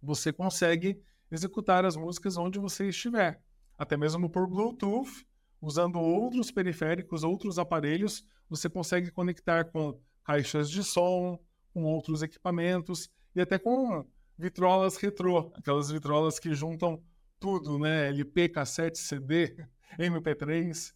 você 0.02 0.32
consegue 0.32 1.00
executar 1.30 1.84
as 1.84 1.96
músicas 1.96 2.36
onde 2.36 2.58
você 2.58 2.88
estiver, 2.88 3.40
até 3.78 3.96
mesmo 3.96 4.28
por 4.28 4.46
Bluetooth, 4.46 5.26
usando 5.60 5.98
outros 5.98 6.50
periféricos, 6.50 7.24
outros 7.24 7.58
aparelhos, 7.58 8.24
você 8.48 8.68
consegue 8.68 9.10
conectar 9.10 9.64
com 9.64 9.98
caixas 10.22 10.70
de 10.70 10.84
som, 10.84 11.38
com 11.72 11.84
outros 11.84 12.22
equipamentos 12.22 13.10
e 13.34 13.40
até 13.40 13.58
com 13.58 14.06
vitrolas 14.38 14.96
retrô, 14.96 15.52
aquelas 15.56 15.90
vitrolas 15.90 16.38
que 16.38 16.54
juntam 16.54 17.02
tudo, 17.40 17.78
né? 17.78 18.08
LP, 18.08 18.48
cassete, 18.48 18.98
CD, 18.98 19.66
MP3. 19.98 20.92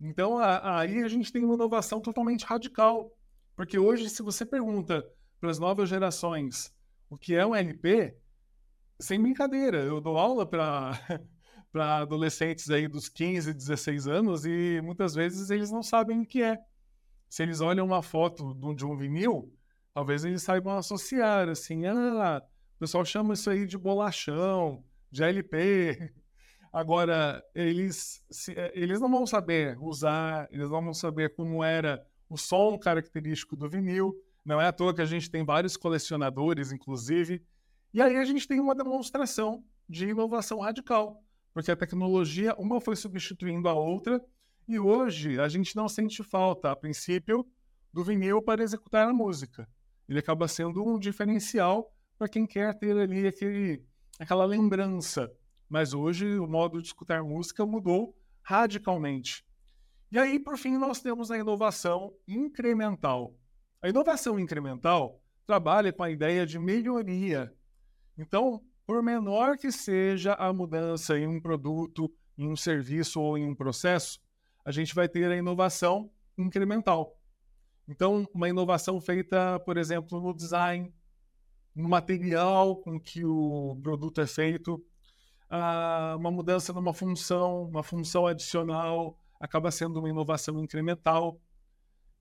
Então 0.00 0.38
a, 0.38 0.80
aí 0.80 1.02
a 1.02 1.08
gente 1.08 1.32
tem 1.32 1.44
uma 1.44 1.54
inovação 1.54 2.00
totalmente 2.00 2.44
radical, 2.44 3.10
porque 3.54 3.78
hoje 3.78 4.08
se 4.08 4.22
você 4.22 4.46
pergunta 4.46 5.04
para 5.38 5.50
as 5.50 5.58
novas 5.58 5.88
gerações 5.88 6.74
o 7.08 7.18
que 7.18 7.34
é 7.34 7.44
um 7.44 7.54
LP, 7.54 8.16
sem 8.98 9.20
brincadeira, 9.20 9.78
eu 9.78 10.00
dou 10.00 10.16
aula 10.16 10.46
para 10.46 10.92
adolescentes 12.00 12.70
aí 12.70 12.86
dos 12.86 13.08
15, 13.08 13.52
16 13.52 14.06
anos 14.06 14.44
e 14.44 14.80
muitas 14.82 15.14
vezes 15.14 15.50
eles 15.50 15.70
não 15.70 15.82
sabem 15.82 16.20
o 16.20 16.26
que 16.26 16.42
é. 16.42 16.58
Se 17.28 17.42
eles 17.42 17.60
olham 17.60 17.86
uma 17.86 18.02
foto 18.02 18.54
de 18.74 18.84
um 18.84 18.96
vinil, 18.96 19.52
talvez 19.94 20.24
eles 20.24 20.42
saibam 20.42 20.76
associar, 20.76 21.48
assim, 21.48 21.86
ah, 21.86 22.42
o 22.76 22.78
pessoal 22.78 23.04
chama 23.04 23.34
isso 23.34 23.50
aí 23.50 23.66
de 23.66 23.78
bolachão, 23.78 24.84
de 25.10 25.22
LP. 25.22 26.12
Agora, 26.72 27.42
eles, 27.54 28.24
se, 28.30 28.52
eh, 28.52 28.72
eles 28.74 29.00
não 29.00 29.10
vão 29.10 29.26
saber 29.26 29.76
usar, 29.80 30.48
eles 30.52 30.70
não 30.70 30.82
vão 30.82 30.94
saber 30.94 31.34
como 31.34 31.64
era 31.64 32.04
o 32.28 32.36
som 32.36 32.78
característico 32.78 33.56
do 33.56 33.68
vinil. 33.68 34.14
Não 34.44 34.60
é 34.60 34.66
à 34.66 34.72
toa 34.72 34.94
que 34.94 35.02
a 35.02 35.06
gente 35.06 35.30
tem 35.30 35.44
vários 35.44 35.76
colecionadores, 35.76 36.70
inclusive. 36.70 37.42
E 37.92 38.00
aí 38.00 38.16
a 38.16 38.24
gente 38.24 38.46
tem 38.46 38.60
uma 38.60 38.74
demonstração 38.74 39.64
de 39.88 40.08
inovação 40.08 40.60
radical, 40.60 41.20
porque 41.52 41.72
a 41.72 41.76
tecnologia, 41.76 42.54
uma 42.56 42.80
foi 42.80 42.94
substituindo 42.94 43.68
a 43.68 43.74
outra, 43.74 44.24
e 44.68 44.78
hoje 44.78 45.40
a 45.40 45.48
gente 45.48 45.74
não 45.74 45.88
sente 45.88 46.22
falta, 46.22 46.70
a 46.70 46.76
princípio, 46.76 47.44
do 47.92 48.04
vinil 48.04 48.40
para 48.40 48.62
executar 48.62 49.08
a 49.08 49.12
música. 49.12 49.68
Ele 50.08 50.20
acaba 50.20 50.46
sendo 50.46 50.84
um 50.86 50.96
diferencial 50.96 51.92
para 52.16 52.28
quem 52.28 52.46
quer 52.46 52.78
ter 52.78 52.96
ali 52.96 53.26
aquele, 53.26 53.84
aquela 54.18 54.44
lembrança. 54.44 55.28
Mas 55.70 55.94
hoje 55.94 56.36
o 56.36 56.48
modo 56.48 56.82
de 56.82 56.88
escutar 56.88 57.22
música 57.22 57.64
mudou 57.64 58.16
radicalmente. 58.42 59.46
E 60.10 60.18
aí, 60.18 60.40
por 60.40 60.58
fim, 60.58 60.76
nós 60.76 61.00
temos 61.00 61.30
a 61.30 61.38
inovação 61.38 62.12
incremental. 62.26 63.38
A 63.80 63.88
inovação 63.88 64.40
incremental 64.40 65.22
trabalha 65.46 65.92
com 65.92 66.02
a 66.02 66.10
ideia 66.10 66.44
de 66.44 66.58
melhoria. 66.58 67.54
Então, 68.18 68.60
por 68.84 69.00
menor 69.00 69.56
que 69.56 69.70
seja 69.70 70.34
a 70.34 70.52
mudança 70.52 71.16
em 71.16 71.28
um 71.28 71.40
produto, 71.40 72.12
em 72.36 72.48
um 72.48 72.56
serviço 72.56 73.20
ou 73.20 73.38
em 73.38 73.46
um 73.46 73.54
processo, 73.54 74.20
a 74.64 74.72
gente 74.72 74.92
vai 74.92 75.08
ter 75.08 75.30
a 75.30 75.36
inovação 75.36 76.10
incremental. 76.36 77.16
Então, 77.88 78.28
uma 78.34 78.48
inovação 78.48 79.00
feita, 79.00 79.60
por 79.60 79.76
exemplo, 79.76 80.20
no 80.20 80.34
design, 80.34 80.92
no 81.74 81.88
material 81.88 82.76
com 82.76 82.98
que 82.98 83.24
o 83.24 83.78
produto 83.80 84.20
é 84.20 84.26
feito, 84.26 84.84
uh, 85.50 86.16
uma 86.16 86.30
mudança 86.30 86.72
numa 86.72 86.94
função, 86.94 87.64
uma 87.64 87.82
função 87.82 88.26
adicional, 88.26 89.18
acaba 89.38 89.70
sendo 89.70 89.98
uma 89.98 90.08
inovação 90.08 90.62
incremental. 90.62 91.40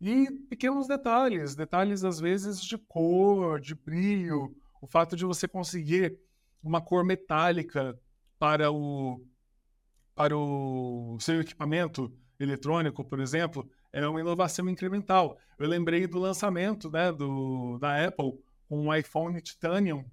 E 0.01 0.31
pequenos 0.49 0.87
detalhes, 0.87 1.55
detalhes 1.55 2.03
às 2.03 2.19
vezes 2.19 2.61
de 2.61 2.77
cor, 2.77 3.59
de 3.59 3.75
brilho, 3.75 4.55
o 4.81 4.87
fato 4.87 5.15
de 5.15 5.25
você 5.25 5.47
conseguir 5.47 6.17
uma 6.63 6.81
cor 6.81 7.03
metálica 7.03 7.99
para 8.37 8.71
o, 8.71 9.21
para 10.15 10.37
o 10.37 11.17
seu 11.19 11.41
equipamento 11.41 12.13
eletrônico, 12.39 13.03
por 13.03 13.19
exemplo, 13.19 13.69
é 13.91 14.07
uma 14.07 14.21
inovação 14.21 14.69
incremental. 14.69 15.37
Eu 15.57 15.67
lembrei 15.67 16.07
do 16.07 16.19
lançamento 16.19 16.89
né, 16.89 17.11
do, 17.11 17.77
da 17.79 18.05
Apple 18.05 18.39
com 18.69 18.87
o 18.87 18.95
iPhone 18.95 19.41
Titanium, 19.41 20.05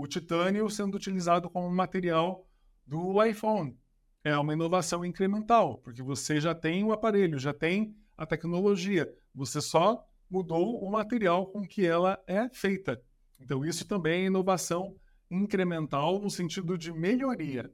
o 0.00 0.06
titânio 0.06 0.68
sendo 0.68 0.96
utilizado 0.96 1.48
como 1.48 1.70
material 1.70 2.48
do 2.86 3.22
iPhone. 3.22 3.78
É 4.24 4.36
uma 4.36 4.52
inovação 4.52 5.04
incremental, 5.04 5.78
porque 5.78 6.02
você 6.02 6.40
já 6.40 6.54
tem 6.54 6.82
o 6.82 6.92
aparelho, 6.92 7.38
já 7.38 7.52
tem 7.52 7.94
a 8.16 8.26
tecnologia, 8.26 9.12
você 9.34 9.60
só 9.60 10.04
mudou 10.28 10.82
o 10.82 10.90
material 10.90 11.46
com 11.46 11.66
que 11.66 11.86
ela 11.86 12.22
é 12.26 12.48
feita. 12.48 13.00
Então, 13.38 13.64
isso 13.64 13.86
também 13.86 14.24
é 14.24 14.26
inovação 14.26 14.96
incremental 15.30 16.18
no 16.18 16.30
sentido 16.30 16.76
de 16.76 16.92
melhoria. 16.92 17.70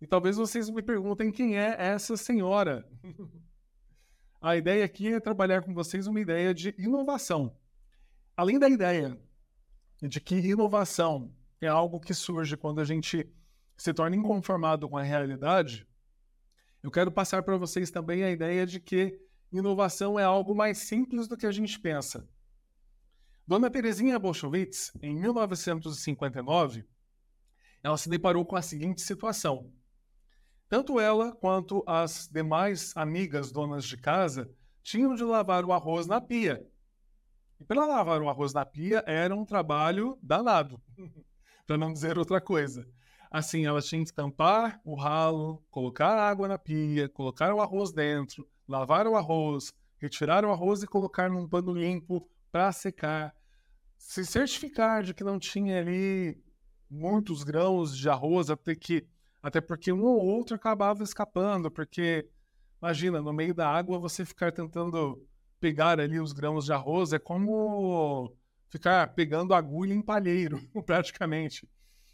E 0.00 0.06
talvez 0.06 0.36
vocês 0.36 0.70
me 0.70 0.82
perguntem 0.82 1.32
quem 1.32 1.58
é 1.58 1.76
essa 1.78 2.16
senhora. 2.16 2.88
A 4.40 4.56
ideia 4.56 4.84
aqui 4.84 5.12
é 5.12 5.20
trabalhar 5.20 5.62
com 5.62 5.72
vocês 5.72 6.06
uma 6.06 6.20
ideia 6.20 6.52
de 6.52 6.74
inovação. 6.78 7.56
Além 8.36 8.58
da 8.58 8.68
ideia 8.68 9.18
de 10.08 10.20
que 10.20 10.36
inovação 10.36 11.32
é 11.60 11.66
algo 11.66 12.00
que 12.00 12.12
surge 12.12 12.56
quando 12.56 12.80
a 12.80 12.84
gente 12.84 13.28
se 13.76 13.92
torna 13.92 14.16
inconformado 14.16 14.88
com 14.88 14.96
a 14.96 15.02
realidade, 15.02 15.86
eu 16.82 16.90
quero 16.90 17.10
passar 17.10 17.42
para 17.42 17.56
vocês 17.56 17.90
também 17.90 18.22
a 18.22 18.30
ideia 18.30 18.66
de 18.66 18.78
que 18.78 19.18
inovação 19.50 20.18
é 20.18 20.24
algo 20.24 20.54
mais 20.54 20.78
simples 20.78 21.26
do 21.26 21.36
que 21.36 21.46
a 21.46 21.52
gente 21.52 21.78
pensa. 21.80 22.28
Dona 23.46 23.70
Terezinha 23.70 24.18
Bolshevitz, 24.18 24.92
em 25.02 25.14
1959, 25.14 26.84
ela 27.82 27.96
se 27.96 28.08
deparou 28.08 28.44
com 28.44 28.56
a 28.56 28.62
seguinte 28.62 29.02
situação. 29.02 29.72
Tanto 30.68 30.98
ela 30.98 31.32
quanto 31.32 31.84
as 31.86 32.28
demais 32.28 32.96
amigas 32.96 33.52
donas 33.52 33.84
de 33.84 33.96
casa 33.96 34.50
tinham 34.82 35.14
de 35.14 35.22
lavar 35.22 35.64
o 35.64 35.72
arroz 35.72 36.06
na 36.06 36.20
pia. 36.20 36.66
E 37.60 37.64
para 37.64 37.86
lavar 37.86 38.20
o 38.20 38.28
arroz 38.28 38.52
na 38.52 38.64
pia 38.64 39.02
era 39.06 39.34
um 39.34 39.44
trabalho 39.44 40.18
danado, 40.22 40.80
para 41.66 41.78
não 41.78 41.92
dizer 41.92 42.18
outra 42.18 42.40
coisa. 42.40 42.86
Assim, 43.30 43.66
elas 43.66 43.86
tinham 43.86 44.04
que 44.04 44.12
tampar 44.12 44.80
o 44.84 44.94
ralo, 44.94 45.62
colocar 45.70 46.16
água 46.16 46.46
na 46.46 46.58
pia, 46.58 47.08
colocar 47.08 47.52
o 47.52 47.60
arroz 47.60 47.92
dentro, 47.92 48.48
lavar 48.68 49.06
o 49.06 49.16
arroz, 49.16 49.72
retirar 49.98 50.44
o 50.44 50.52
arroz 50.52 50.82
e 50.82 50.86
colocar 50.86 51.30
num 51.30 51.48
pano 51.48 51.72
limpo 51.72 52.28
para 52.52 52.70
secar, 52.70 53.34
se 53.98 54.24
certificar 54.24 55.02
de 55.02 55.12
que 55.12 55.24
não 55.24 55.38
tinha 55.38 55.80
ali 55.80 56.40
muitos 56.88 57.42
grãos 57.42 57.96
de 57.96 58.08
arroz, 58.08 58.50
até 58.50 58.74
que 58.74 59.06
até 59.42 59.60
porque 59.60 59.92
um 59.92 60.04
ou 60.04 60.24
outro 60.24 60.56
acabava 60.56 61.02
escapando, 61.02 61.70
porque 61.70 62.26
imagina, 62.80 63.20
no 63.20 63.32
meio 63.32 63.52
da 63.52 63.68
água 63.68 63.98
você 63.98 64.24
ficar 64.24 64.52
tentando 64.52 65.22
pegar 65.64 65.98
ali 65.98 66.20
os 66.20 66.34
grãos 66.34 66.66
de 66.66 66.74
arroz 66.74 67.14
é 67.14 67.18
como 67.18 68.36
ficar 68.68 69.14
pegando 69.14 69.54
agulha 69.54 69.94
em 69.94 70.02
palheiro, 70.02 70.60
praticamente. 70.84 71.66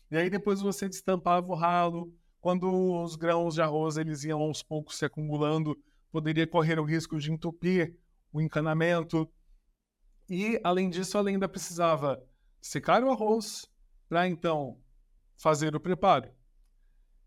E 0.09 0.17
aí 0.17 0.31
depois 0.31 0.61
você 0.61 0.89
destampava 0.89 1.51
o 1.51 1.57
ralo, 1.57 2.15
quando 2.41 2.71
os 3.03 3.17
grãos 3.17 3.55
de 3.55 3.61
arroz 3.61 3.97
eles 3.97 4.23
iam 4.23 4.41
aos 4.41 4.63
poucos 4.63 4.97
se 4.97 5.05
acumulando, 5.05 5.77
poderia 6.13 6.47
correr 6.47 6.79
o 6.79 6.85
risco 6.85 7.19
de 7.19 7.33
entupir 7.33 7.99
o 8.33 8.41
encanamento. 8.41 9.29
E 10.29 10.61
além 10.63 10.89
disso, 10.89 11.19
ela 11.19 11.29
ainda 11.29 11.49
precisava 11.49 12.25
secar 12.61 13.03
o 13.03 13.11
arroz 13.11 13.69
para 14.09 14.29
então 14.29 14.79
fazer 15.37 15.75
o 15.75 15.81
preparo. 15.81 16.31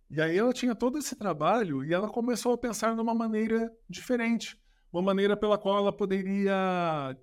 E 0.10 0.22
aí 0.22 0.38
ela 0.38 0.54
tinha 0.54 0.74
todo 0.74 0.98
esse 0.98 1.18
trabalho 1.18 1.84
e 1.84 1.94
ela 1.94 2.08
começou 2.08 2.54
a 2.54 2.58
pensar 2.58 2.96
numa 2.96 3.14
maneira 3.14 3.70
diferente, 3.90 4.58
uma 4.94 5.02
maneira 5.02 5.36
pela 5.36 5.58
qual 5.58 5.80
ela 5.80 5.92
poderia 5.92 7.18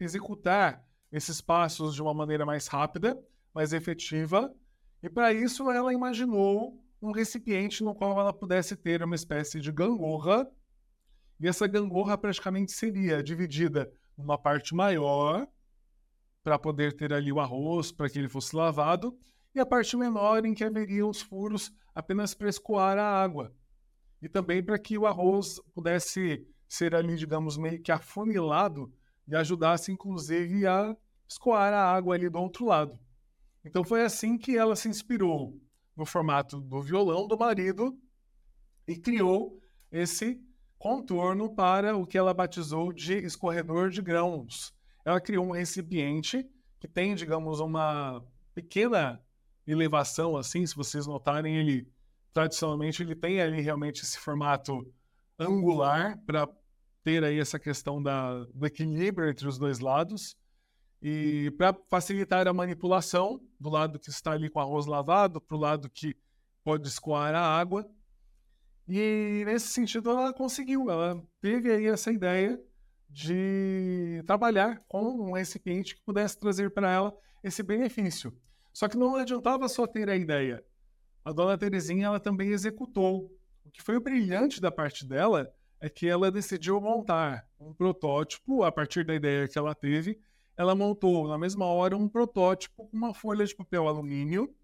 executar 0.00 0.84
esses 1.12 1.40
passos 1.40 1.94
de 1.94 2.02
uma 2.02 2.12
maneira 2.12 2.44
mais 2.44 2.66
rápida, 2.66 3.16
mais 3.54 3.72
efetiva. 3.72 4.52
E 5.00 5.08
para 5.08 5.32
isso 5.32 5.70
ela 5.70 5.94
imaginou 5.94 6.84
um 7.00 7.12
recipiente 7.12 7.84
no 7.84 7.94
qual 7.94 8.18
ela 8.18 8.32
pudesse 8.32 8.76
ter 8.76 9.04
uma 9.04 9.14
espécie 9.14 9.60
de 9.60 9.70
gangorra. 9.70 10.50
E 11.38 11.46
essa 11.46 11.68
gangorra 11.68 12.18
praticamente 12.18 12.72
seria 12.72 13.22
dividida 13.22 13.92
numa 14.18 14.36
parte 14.36 14.74
maior 14.74 15.46
para 16.42 16.58
poder 16.58 16.92
ter 16.92 17.12
ali 17.12 17.30
o 17.30 17.38
arroz, 17.38 17.92
para 17.92 18.10
que 18.10 18.18
ele 18.18 18.28
fosse 18.28 18.54
lavado, 18.56 19.16
e 19.54 19.60
a 19.60 19.66
parte 19.66 19.96
menor 19.96 20.44
em 20.44 20.54
que 20.54 20.64
haveriam 20.64 21.08
os 21.08 21.22
furos 21.22 21.72
apenas 21.94 22.34
para 22.34 22.48
escoar 22.48 22.98
a 22.98 23.22
água. 23.22 23.54
E 24.20 24.28
também 24.28 24.62
para 24.62 24.78
que 24.78 24.98
o 24.98 25.06
arroz 25.06 25.60
pudesse 25.72 26.44
ser 26.72 26.94
ali, 26.94 27.16
digamos, 27.16 27.58
meio 27.58 27.82
que 27.82 27.92
afunilado 27.92 28.90
e 29.28 29.36
ajudasse, 29.36 29.92
inclusive, 29.92 30.66
a 30.66 30.96
escoar 31.28 31.74
a 31.74 31.92
água 31.92 32.14
ali 32.14 32.30
do 32.30 32.38
outro 32.38 32.64
lado. 32.64 32.98
Então 33.62 33.84
foi 33.84 34.02
assim 34.02 34.38
que 34.38 34.56
ela 34.56 34.74
se 34.74 34.88
inspirou 34.88 35.60
no 35.94 36.06
formato 36.06 36.58
do 36.62 36.80
violão 36.80 37.28
do 37.28 37.36
marido 37.36 37.94
e 38.88 38.96
criou 38.96 39.60
esse 39.90 40.40
contorno 40.78 41.54
para 41.54 41.94
o 41.94 42.06
que 42.06 42.16
ela 42.16 42.32
batizou 42.32 42.90
de 42.90 43.18
escorredor 43.18 43.90
de 43.90 44.00
grãos. 44.00 44.74
Ela 45.04 45.20
criou 45.20 45.44
um 45.44 45.52
recipiente 45.52 46.48
que 46.80 46.88
tem, 46.88 47.14
digamos, 47.14 47.60
uma 47.60 48.24
pequena 48.54 49.20
elevação, 49.66 50.38
assim, 50.38 50.64
se 50.64 50.74
vocês 50.74 51.06
notarem, 51.06 51.54
ele 51.54 51.86
tradicionalmente 52.32 53.02
ele 53.02 53.14
tem 53.14 53.42
ali 53.42 53.60
realmente 53.60 54.02
esse 54.02 54.18
formato 54.18 54.90
angular 55.38 56.18
para 56.24 56.48
ter 57.02 57.24
aí 57.24 57.38
essa 57.38 57.58
questão 57.58 58.02
da, 58.02 58.44
do 58.44 58.66
equilíbrio 58.66 59.28
entre 59.28 59.46
os 59.46 59.58
dois 59.58 59.78
lados. 59.78 60.36
E 61.00 61.50
para 61.58 61.76
facilitar 61.88 62.46
a 62.46 62.52
manipulação, 62.52 63.40
do 63.58 63.68
lado 63.68 63.98
que 63.98 64.10
está 64.10 64.32
ali 64.32 64.48
com 64.48 64.60
arroz 64.60 64.86
lavado, 64.86 65.40
para 65.40 65.56
o 65.56 65.60
lado 65.60 65.90
que 65.90 66.16
pode 66.62 66.86
escoar 66.86 67.34
a 67.34 67.40
água. 67.40 67.88
E 68.88 69.42
nesse 69.44 69.68
sentido 69.68 70.10
ela 70.10 70.32
conseguiu, 70.32 70.90
ela 70.90 71.20
teve 71.40 71.72
aí 71.72 71.86
essa 71.86 72.12
ideia 72.12 72.60
de 73.08 74.22
trabalhar 74.26 74.82
com 74.88 75.02
um 75.02 75.32
recipiente 75.32 75.94
que 75.94 76.02
pudesse 76.02 76.38
trazer 76.38 76.70
para 76.70 76.90
ela 76.90 77.16
esse 77.42 77.62
benefício. 77.62 78.32
Só 78.72 78.88
que 78.88 78.96
não 78.96 79.16
adiantava 79.16 79.68
só 79.68 79.86
ter 79.86 80.08
a 80.08 80.16
ideia. 80.16 80.64
A 81.24 81.32
dona 81.32 81.58
Terezinha 81.58 82.06
ela 82.06 82.20
também 82.20 82.50
executou. 82.50 83.30
O 83.64 83.70
que 83.70 83.82
foi 83.82 83.96
o 83.96 84.00
brilhante 84.00 84.60
da 84.60 84.70
parte 84.70 85.06
dela 85.06 85.52
é 85.82 85.90
que 85.90 86.08
ela 86.08 86.30
decidiu 86.30 86.80
montar 86.80 87.46
um 87.60 87.74
protótipo 87.74 88.62
a 88.62 88.72
partir 88.72 89.04
da 89.04 89.14
ideia 89.14 89.46
que 89.46 89.58
ela 89.58 89.74
teve 89.74 90.18
ela 90.56 90.74
montou 90.74 91.26
na 91.28 91.38
mesma 91.38 91.66
hora 91.66 91.96
um 91.96 92.08
protótipo 92.08 92.86
com 92.88 92.96
uma 92.96 93.14
folha 93.14 93.44
de 93.44 93.54
papel 93.54 93.88
alumínio 93.88 94.54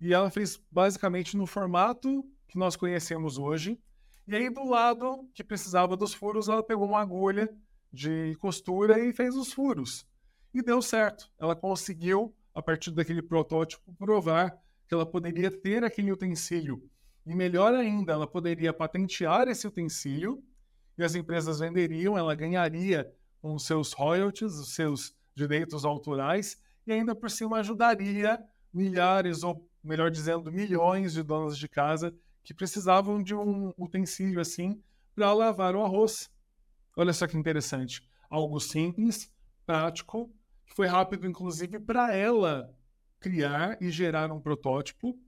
e 0.00 0.12
ela 0.12 0.30
fez 0.30 0.60
basicamente 0.70 1.36
no 1.36 1.46
formato 1.46 2.24
que 2.48 2.58
nós 2.58 2.76
conhecemos 2.76 3.38
hoje. 3.38 3.78
E 4.26 4.34
aí 4.34 4.50
do 4.50 4.64
lado 4.64 5.28
que 5.34 5.42
precisava 5.42 5.96
dos 5.96 6.12
furos, 6.14 6.48
ela 6.48 6.62
pegou 6.62 6.86
uma 6.86 7.00
agulha 7.00 7.48
de 7.92 8.36
costura 8.36 8.98
e 8.98 9.12
fez 9.12 9.34
os 9.34 9.52
furos. 9.52 10.06
E 10.52 10.62
deu 10.62 10.80
certo. 10.82 11.30
Ela 11.38 11.56
conseguiu, 11.56 12.34
a 12.54 12.62
partir 12.62 12.90
daquele 12.90 13.22
protótipo, 13.22 13.94
provar 13.94 14.56
que 14.86 14.94
ela 14.94 15.06
poderia 15.06 15.50
ter 15.50 15.84
aquele 15.84 16.12
utensílio. 16.12 16.82
E 17.26 17.34
melhor 17.34 17.74
ainda, 17.74 18.12
ela 18.12 18.26
poderia 18.26 18.72
patentear 18.72 19.48
esse 19.48 19.66
utensílio 19.66 20.42
e 20.96 21.02
as 21.02 21.14
empresas 21.14 21.58
venderiam, 21.58 22.16
ela 22.16 22.34
ganharia 22.34 23.12
com 23.42 23.58
seus 23.58 23.92
royalties, 23.92 24.54
os 24.54 24.74
seus 24.74 25.14
direitos 25.34 25.84
autorais, 25.84 26.62
e 26.86 26.92
ainda 26.92 27.14
por 27.14 27.30
cima 27.30 27.58
ajudaria 27.58 28.42
milhares, 28.72 29.42
ou 29.42 29.68
melhor 29.82 30.10
dizendo, 30.10 30.50
milhões 30.50 31.12
de 31.12 31.22
donas 31.22 31.58
de 31.58 31.68
casa 31.68 32.14
que 32.42 32.54
precisavam 32.54 33.22
de 33.22 33.34
um 33.34 33.72
utensílio 33.76 34.40
assim 34.40 34.80
para 35.14 35.32
lavar 35.32 35.74
o 35.74 35.82
arroz. 35.82 36.30
Olha 36.96 37.12
só 37.12 37.26
que 37.26 37.36
interessante. 37.36 38.08
Algo 38.30 38.60
simples, 38.60 39.32
prático, 39.66 40.32
que 40.66 40.74
foi 40.74 40.86
rápido, 40.86 41.26
inclusive, 41.26 41.78
para 41.80 42.14
ela 42.14 42.72
criar 43.18 43.76
e 43.82 43.90
gerar 43.90 44.30
um 44.30 44.40
protótipo. 44.40 45.18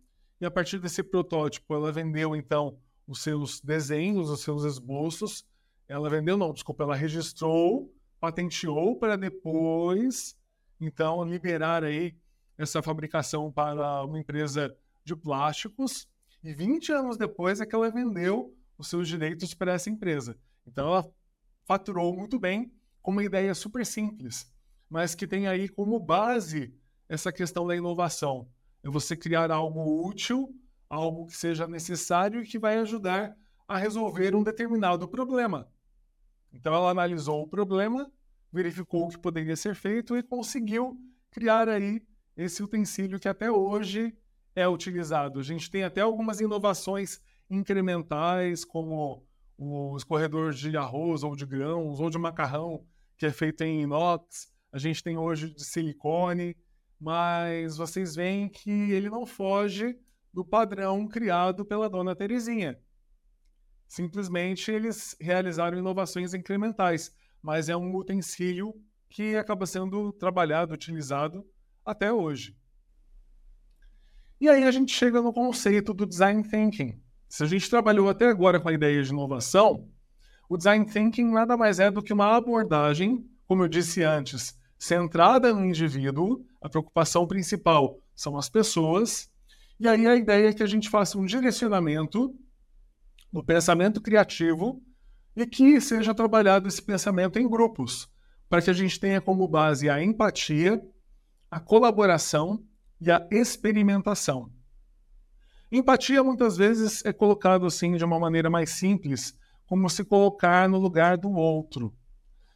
E 0.40 0.46
a 0.46 0.51
partir 0.51 0.79
desse 0.79 1.03
protótipo, 1.03 1.74
ela 1.74 1.90
vendeu 1.90 2.35
então 2.37 2.79
os 3.07 3.22
seus 3.22 3.61
desenhos, 3.61 4.31
os 4.31 4.40
seus 4.40 4.64
esboços. 4.64 5.44
Ela 5.88 6.09
vendeu, 6.09 6.37
não, 6.37 6.53
desculpa, 6.53 6.85
ela 6.85 6.94
registrou 6.94 7.92
patenteou 8.20 8.96
para 8.96 9.16
depois, 9.16 10.37
então, 10.81 11.24
liberar 11.24 11.85
aí 11.85 12.16
essa 12.57 12.83
fabricação 12.83 13.51
para 13.51 14.05
uma 14.05 14.18
empresa 14.18 14.77
de 15.05 15.14
plásticos. 15.14 16.09
E 16.42 16.53
20 16.53 16.92
anos 16.92 17.16
depois 17.16 17.61
é 17.61 17.66
que 17.66 17.74
ela 17.74 17.90
vendeu 17.90 18.55
os 18.77 18.88
seus 18.88 19.09
direitos 19.09 19.55
para 19.55 19.72
essa 19.72 19.90
empresa. 19.90 20.37
Então, 20.66 20.88
ela 20.88 21.11
faturou 21.64 22.16
muito 22.16 22.38
bem 22.38 22.72
com 23.03 23.11
uma 23.11 23.24
ideia 23.24 23.55
super 23.55 23.85
simples, 23.85 24.53
mas 24.88 25.14
que 25.14 25.27
tem 25.27 25.46
aí 25.46 25.68
como 25.68 25.98
base 25.98 26.74
essa 27.09 27.33
questão 27.33 27.66
da 27.66 27.77
inovação. 27.77 28.48
É 28.88 28.90
você 28.90 29.14
criar 29.14 29.51
algo 29.51 30.09
útil, 30.09 30.48
algo 30.88 31.27
que 31.27 31.37
seja 31.37 31.68
necessário 31.68 32.42
e 32.42 32.46
que 32.46 32.59
vai 32.59 32.79
ajudar 32.79 33.37
a 33.68 33.77
resolver 33.77 34.35
um 34.35 34.42
determinado 34.42 35.07
problema. 35.07 35.70
Então 36.51 36.72
ela 36.72 36.90
analisou 36.90 37.42
o 37.42 37.46
problema, 37.46 38.11
verificou 38.51 39.05
o 39.05 39.09
que 39.11 39.18
poderia 39.18 39.55
ser 39.57 39.74
feito 39.74 40.16
e 40.16 40.22
conseguiu 40.22 40.98
criar 41.31 41.68
aí 41.68 42.01
esse 42.35 42.62
utensílio 42.62 43.20
que 43.20 43.29
até 43.29 43.53
hoje 43.53 44.16
é 44.57 44.66
utilizado. 44.66 45.38
A 45.38 45.42
gente 45.42 45.70
tem 45.70 45.85
até 45.85 46.01
algumas 46.01 46.40
inovações 46.40 47.20
incrementais, 47.51 48.64
como 48.64 49.22
o 49.59 49.98
escorredor 49.98 50.55
de 50.55 50.74
arroz 50.79 51.22
ou 51.22 51.37
de 51.37 51.44
grãos 51.44 52.01
ou 52.01 52.09
de 52.09 52.16
macarrão, 52.16 52.87
que 53.18 53.27
é 53.27 53.33
feito 53.33 53.62
em 53.64 53.83
inox. 53.83 54.51
A 54.72 54.79
gente 54.79 55.03
tem 55.03 55.18
hoje 55.18 55.53
de 55.53 55.62
silicone, 55.62 56.57
mas 57.00 57.76
vocês 57.76 58.14
veem 58.14 58.48
que 58.48 58.70
ele 58.70 59.08
não 59.08 59.24
foge 59.24 59.96
do 60.32 60.44
padrão 60.44 61.06
criado 61.06 61.64
pela 61.64 61.88
dona 61.88 62.14
Terezinha. 62.14 62.78
Simplesmente 63.87 64.70
eles 64.70 65.16
realizaram 65.20 65.78
inovações 65.78 66.34
incrementais, 66.34 67.14
mas 67.42 67.68
é 67.68 67.76
um 67.76 67.94
utensílio 67.96 68.74
que 69.08 69.37
acaba 69.37 69.64
sendo 69.64 70.12
trabalhado, 70.12 70.74
utilizado 70.74 71.46
até 71.84 72.12
hoje. 72.12 72.56
E 74.40 74.48
aí 74.48 74.62
a 74.64 74.70
gente 74.70 74.94
chega 74.94 75.22
no 75.22 75.32
conceito 75.32 75.94
do 75.94 76.06
design 76.06 76.42
thinking. 76.42 77.00
Se 77.28 77.42
a 77.42 77.46
gente 77.46 77.68
trabalhou 77.68 78.08
até 78.08 78.28
agora 78.28 78.61
com 78.61 78.68
a 78.68 78.72
ideia 78.72 79.02
de 79.02 79.11
inovação, 79.11 79.88
o 80.48 80.56
design 80.56 80.84
thinking 80.84 81.30
nada 81.30 81.56
mais 81.56 81.80
é 81.80 81.90
do 81.90 82.02
que 82.02 82.12
uma 82.12 82.37
abordagem, 82.37 83.26
como 83.46 83.64
eu 83.64 83.68
disse 83.68 84.02
antes, 84.02 84.58
centrada 84.78 85.52
no 85.52 85.64
indivíduo, 85.64 86.44
a 86.61 86.68
preocupação 86.68 87.27
principal 87.27 88.01
são 88.14 88.37
as 88.37 88.49
pessoas, 88.49 89.31
e 89.79 89.87
aí 89.87 90.07
a 90.07 90.16
ideia 90.16 90.49
é 90.49 90.53
que 90.53 90.62
a 90.62 90.66
gente 90.66 90.88
faça 90.88 91.18
um 91.18 91.25
direcionamento 91.25 92.35
no 93.33 93.44
pensamento 93.44 94.01
criativo 94.01 94.83
e 95.37 95.47
que 95.47 95.81
seja 95.81 96.14
trabalhado 96.14 96.66
esse 96.66 96.83
pensamento 96.83 97.38
em 97.38 97.49
grupos, 97.49 98.09
para 98.49 98.61
que 98.61 98.71
a 98.71 98.73
gente 98.73 98.99
tenha 98.99 99.21
como 99.21 99.47
base 99.47 99.88
a 99.88 100.03
empatia, 100.03 100.83
a 101.51 101.61
colaboração 101.61 102.64
e 103.01 103.11
a 103.11 103.27
experimentação. 103.31 104.51
Empatia 105.71 106.25
muitas 106.25 106.57
vezes 106.57 107.05
é 107.05 107.12
colocado 107.12 107.66
assim 107.66 107.97
de 107.97 108.05
uma 108.05 108.18
maneira 108.18 108.51
mais 108.51 108.71
simples, 108.71 109.38
como 109.66 109.88
se 109.88 110.03
colocar 110.03 110.68
no 110.68 110.79
lugar 110.79 111.18
do 111.18 111.31
outro. 111.31 111.94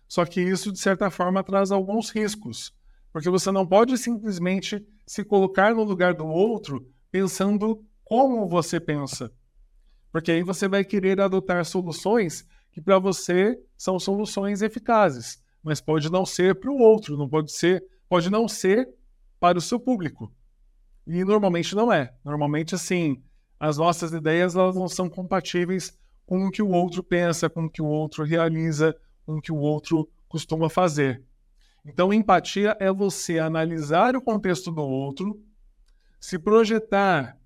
Só 0.08 0.24
que 0.24 0.40
isso, 0.40 0.72
de 0.72 0.78
certa 0.78 1.10
forma, 1.10 1.44
traz 1.44 1.70
alguns 1.70 2.10
riscos, 2.10 2.74
porque 3.12 3.28
você 3.28 3.50
não 3.50 3.66
pode 3.66 3.98
simplesmente 3.98 4.84
se 5.06 5.24
colocar 5.24 5.74
no 5.74 5.84
lugar 5.84 6.14
do 6.14 6.26
outro 6.26 6.88
pensando 7.10 7.84
como 8.02 8.48
você 8.48 8.80
pensa. 8.80 9.30
Porque 10.10 10.32
aí 10.32 10.42
você 10.42 10.66
vai 10.66 10.84
querer 10.84 11.20
adotar 11.20 11.64
soluções 11.64 12.46
que 12.70 12.80
para 12.80 12.98
você 12.98 13.58
são 13.76 13.98
soluções 13.98 14.62
eficazes, 14.62 15.42
mas 15.62 15.80
pode 15.80 16.10
não 16.10 16.24
ser 16.24 16.54
para 16.54 16.70
o 16.70 16.78
outro, 16.78 17.16
não 17.16 17.28
pode 17.28 17.52
ser, 17.52 17.84
pode 18.08 18.30
não 18.30 18.48
ser 18.48 18.88
para 19.38 19.58
o 19.58 19.60
seu 19.60 19.78
público. 19.78 20.32
E 21.06 21.24
normalmente 21.24 21.74
não 21.74 21.92
é. 21.92 22.14
Normalmente 22.24 22.74
assim, 22.74 23.22
as 23.60 23.76
nossas 23.76 24.12
ideias 24.12 24.56
elas 24.56 24.74
não 24.74 24.88
são 24.88 25.08
compatíveis 25.08 25.98
com 26.24 26.46
o 26.46 26.50
que 26.50 26.62
o 26.62 26.70
outro 26.70 27.02
pensa, 27.02 27.50
com 27.50 27.64
o 27.64 27.70
que 27.70 27.82
o 27.82 27.86
outro 27.86 28.24
realiza, 28.24 28.96
com 29.26 29.36
o 29.36 29.40
que 29.40 29.52
o 29.52 29.58
outro 29.58 30.08
costuma 30.28 30.70
fazer. 30.70 31.22
Então, 31.84 32.12
empatia 32.12 32.76
é 32.78 32.92
você 32.92 33.38
analisar 33.38 34.14
o 34.14 34.22
contexto 34.22 34.70
do 34.70 34.82
outro, 34.82 35.42
se 36.20 36.38
projetar 36.38 37.36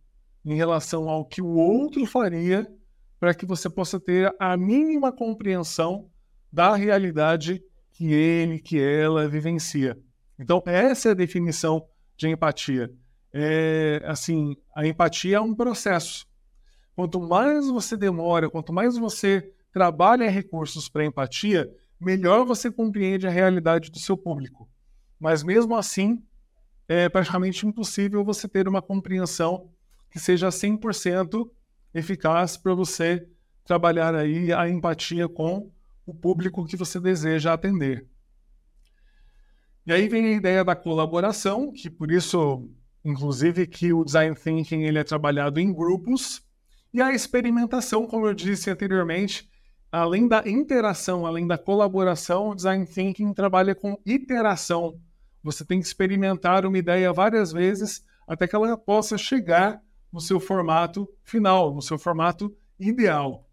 em 0.44 0.54
relação 0.54 1.08
ao 1.08 1.24
que 1.24 1.40
o 1.40 1.56
outro 1.56 2.04
faria 2.06 2.70
para 3.18 3.34
que 3.34 3.46
você 3.46 3.68
possa 3.70 3.98
ter 3.98 4.34
a 4.38 4.56
mínima 4.56 5.10
compreensão 5.10 6.10
da 6.52 6.76
realidade 6.76 7.62
que 7.92 8.12
ele, 8.12 8.58
que 8.58 8.78
ela 8.78 9.26
vivencia. 9.26 9.98
Então, 10.38 10.62
essa 10.66 11.08
é 11.08 11.10
a 11.12 11.14
definição 11.14 11.86
de 12.16 12.28
empatia. 12.28 12.92
É, 13.32 14.02
assim, 14.04 14.54
a 14.74 14.86
empatia 14.86 15.38
é 15.38 15.40
um 15.40 15.54
processo. 15.54 16.26
Quanto 16.94 17.20
mais 17.20 17.68
você 17.68 17.96
demora, 17.96 18.50
quanto 18.50 18.72
mais 18.72 18.96
você 18.96 19.52
trabalha 19.72 20.30
recursos 20.30 20.88
para 20.88 21.04
empatia, 21.04 21.70
melhor 22.00 22.44
você 22.44 22.70
compreende 22.70 23.26
a 23.26 23.30
realidade 23.30 23.90
do 23.90 23.98
seu 23.98 24.16
público. 24.16 24.68
mas 25.18 25.42
mesmo 25.42 25.74
assim 25.74 26.22
é 26.88 27.08
praticamente 27.08 27.66
impossível 27.66 28.24
você 28.24 28.46
ter 28.46 28.68
uma 28.68 28.82
compreensão 28.82 29.70
que 30.10 30.18
seja 30.18 30.48
100% 30.48 31.50
eficaz 31.92 32.56
para 32.56 32.74
você 32.74 33.26
trabalhar 33.64 34.14
aí 34.14 34.52
a 34.52 34.68
empatia 34.68 35.28
com 35.28 35.70
o 36.06 36.14
público 36.14 36.64
que 36.64 36.76
você 36.76 37.00
deseja 37.00 37.52
atender. 37.52 38.06
E 39.84 39.92
aí 39.92 40.08
vem 40.08 40.26
a 40.26 40.32
ideia 40.32 40.64
da 40.64 40.76
colaboração, 40.76 41.72
que 41.72 41.90
por 41.90 42.10
isso, 42.10 42.68
inclusive, 43.04 43.66
que 43.66 43.92
o 43.92 44.04
design 44.04 44.36
thinking 44.36 44.82
ele 44.82 44.98
é 44.98 45.04
trabalhado 45.04 45.58
em 45.58 45.72
grupos, 45.72 46.42
e 46.92 47.00
a 47.00 47.12
experimentação, 47.12 48.06
como 48.06 48.26
eu 48.26 48.34
disse 48.34 48.70
anteriormente, 48.70 49.48
além 49.96 50.28
da 50.28 50.46
interação, 50.46 51.24
além 51.24 51.46
da 51.46 51.56
colaboração, 51.56 52.50
o 52.50 52.54
design 52.54 52.84
thinking 52.84 53.32
trabalha 53.32 53.74
com 53.74 53.98
iteração. 54.04 55.00
Você 55.42 55.64
tem 55.64 55.80
que 55.80 55.86
experimentar 55.86 56.66
uma 56.66 56.76
ideia 56.76 57.12
várias 57.12 57.50
vezes 57.50 58.04
até 58.26 58.46
que 58.46 58.54
ela 58.54 58.76
possa 58.76 59.16
chegar 59.16 59.80
no 60.12 60.20
seu 60.20 60.38
formato 60.38 61.08
final, 61.24 61.74
no 61.74 61.80
seu 61.80 61.98
formato 61.98 62.54
ideal. 62.78 63.48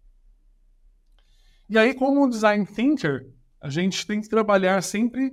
E 1.69 1.77
aí, 1.77 1.93
como 1.93 2.29
design 2.29 2.65
thinker, 2.65 3.32
a 3.62 3.69
gente 3.69 4.06
tem 4.06 4.19
que 4.19 4.27
trabalhar 4.27 4.84
sempre 4.84 5.32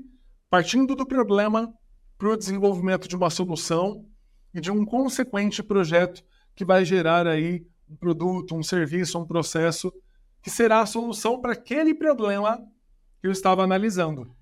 partindo 0.49 0.95
do 0.95 1.05
problema 1.05 1.75
para 2.17 2.29
o 2.29 2.37
desenvolvimento 2.37 3.09
de 3.09 3.17
uma 3.17 3.31
solução 3.31 4.07
e 4.55 4.61
de 4.61 4.71
um 4.71 4.85
consequente 4.85 5.63
projeto 5.63 6.23
que 6.55 6.65
vai 6.65 6.85
gerar 6.85 7.27
aí 7.27 7.67
um 7.89 7.97
produto, 7.97 8.55
um 8.55 8.63
serviço, 8.63 9.19
um 9.19 9.27
processo 9.27 9.93
que 10.43 10.51
será 10.51 10.81
a 10.81 10.87
solução 10.87 11.41
para 11.41 11.53
aquele 11.53 11.95
problema 11.95 12.59
que 13.21 13.27
eu 13.27 13.33
estava 13.33 13.63
analisando. 13.63 14.35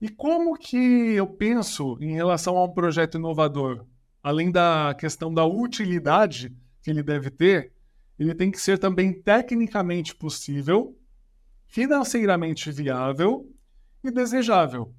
E 0.00 0.08
como 0.08 0.56
que 0.56 0.76
eu 0.76 1.26
penso 1.26 1.96
em 2.00 2.12
relação 2.12 2.56
a 2.56 2.64
um 2.64 2.72
projeto 2.72 3.18
inovador? 3.18 3.84
Além 4.22 4.50
da 4.50 4.94
questão 4.98 5.32
da 5.32 5.44
utilidade 5.44 6.56
que 6.82 6.90
ele 6.90 7.02
deve 7.02 7.30
ter, 7.30 7.72
ele 8.18 8.34
tem 8.34 8.50
que 8.50 8.60
ser 8.60 8.78
também 8.78 9.12
tecnicamente 9.12 10.14
possível, 10.14 10.96
financeiramente 11.66 12.70
viável 12.70 13.48
e 14.02 14.10
desejável. 14.10 14.94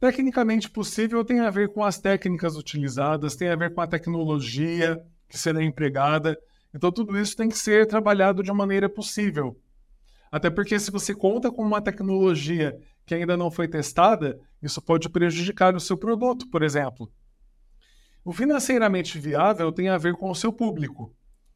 Tecnicamente 0.00 0.68
possível 0.70 1.24
tem 1.24 1.40
a 1.40 1.50
ver 1.50 1.72
com 1.72 1.82
as 1.82 1.98
técnicas 1.98 2.56
utilizadas, 2.56 3.36
tem 3.36 3.48
a 3.48 3.56
ver 3.56 3.72
com 3.72 3.80
a 3.80 3.86
tecnologia 3.86 5.02
que 5.28 5.38
será 5.38 5.62
empregada. 5.62 6.38
Então, 6.74 6.90
tudo 6.90 7.16
isso 7.16 7.36
tem 7.36 7.48
que 7.48 7.56
ser 7.56 7.86
trabalhado 7.86 8.42
de 8.42 8.50
uma 8.50 8.58
maneira 8.58 8.88
possível. 8.88 9.56
Até 10.30 10.50
porque, 10.50 10.78
se 10.80 10.90
você 10.90 11.14
conta 11.14 11.50
com 11.52 11.62
uma 11.62 11.80
tecnologia 11.80 12.76
que 13.06 13.14
ainda 13.14 13.36
não 13.36 13.50
foi 13.50 13.68
testada, 13.68 14.40
isso 14.60 14.82
pode 14.82 15.08
prejudicar 15.08 15.76
o 15.76 15.80
seu 15.80 15.96
produto, 15.96 16.48
por 16.50 16.62
exemplo. 16.62 17.08
O 18.24 18.32
financeiramente 18.32 19.18
viável 19.18 19.70
tem 19.70 19.88
a 19.88 19.98
ver 19.98 20.14
com 20.14 20.30
o 20.30 20.34
seu 20.34 20.52
público. 20.52 21.14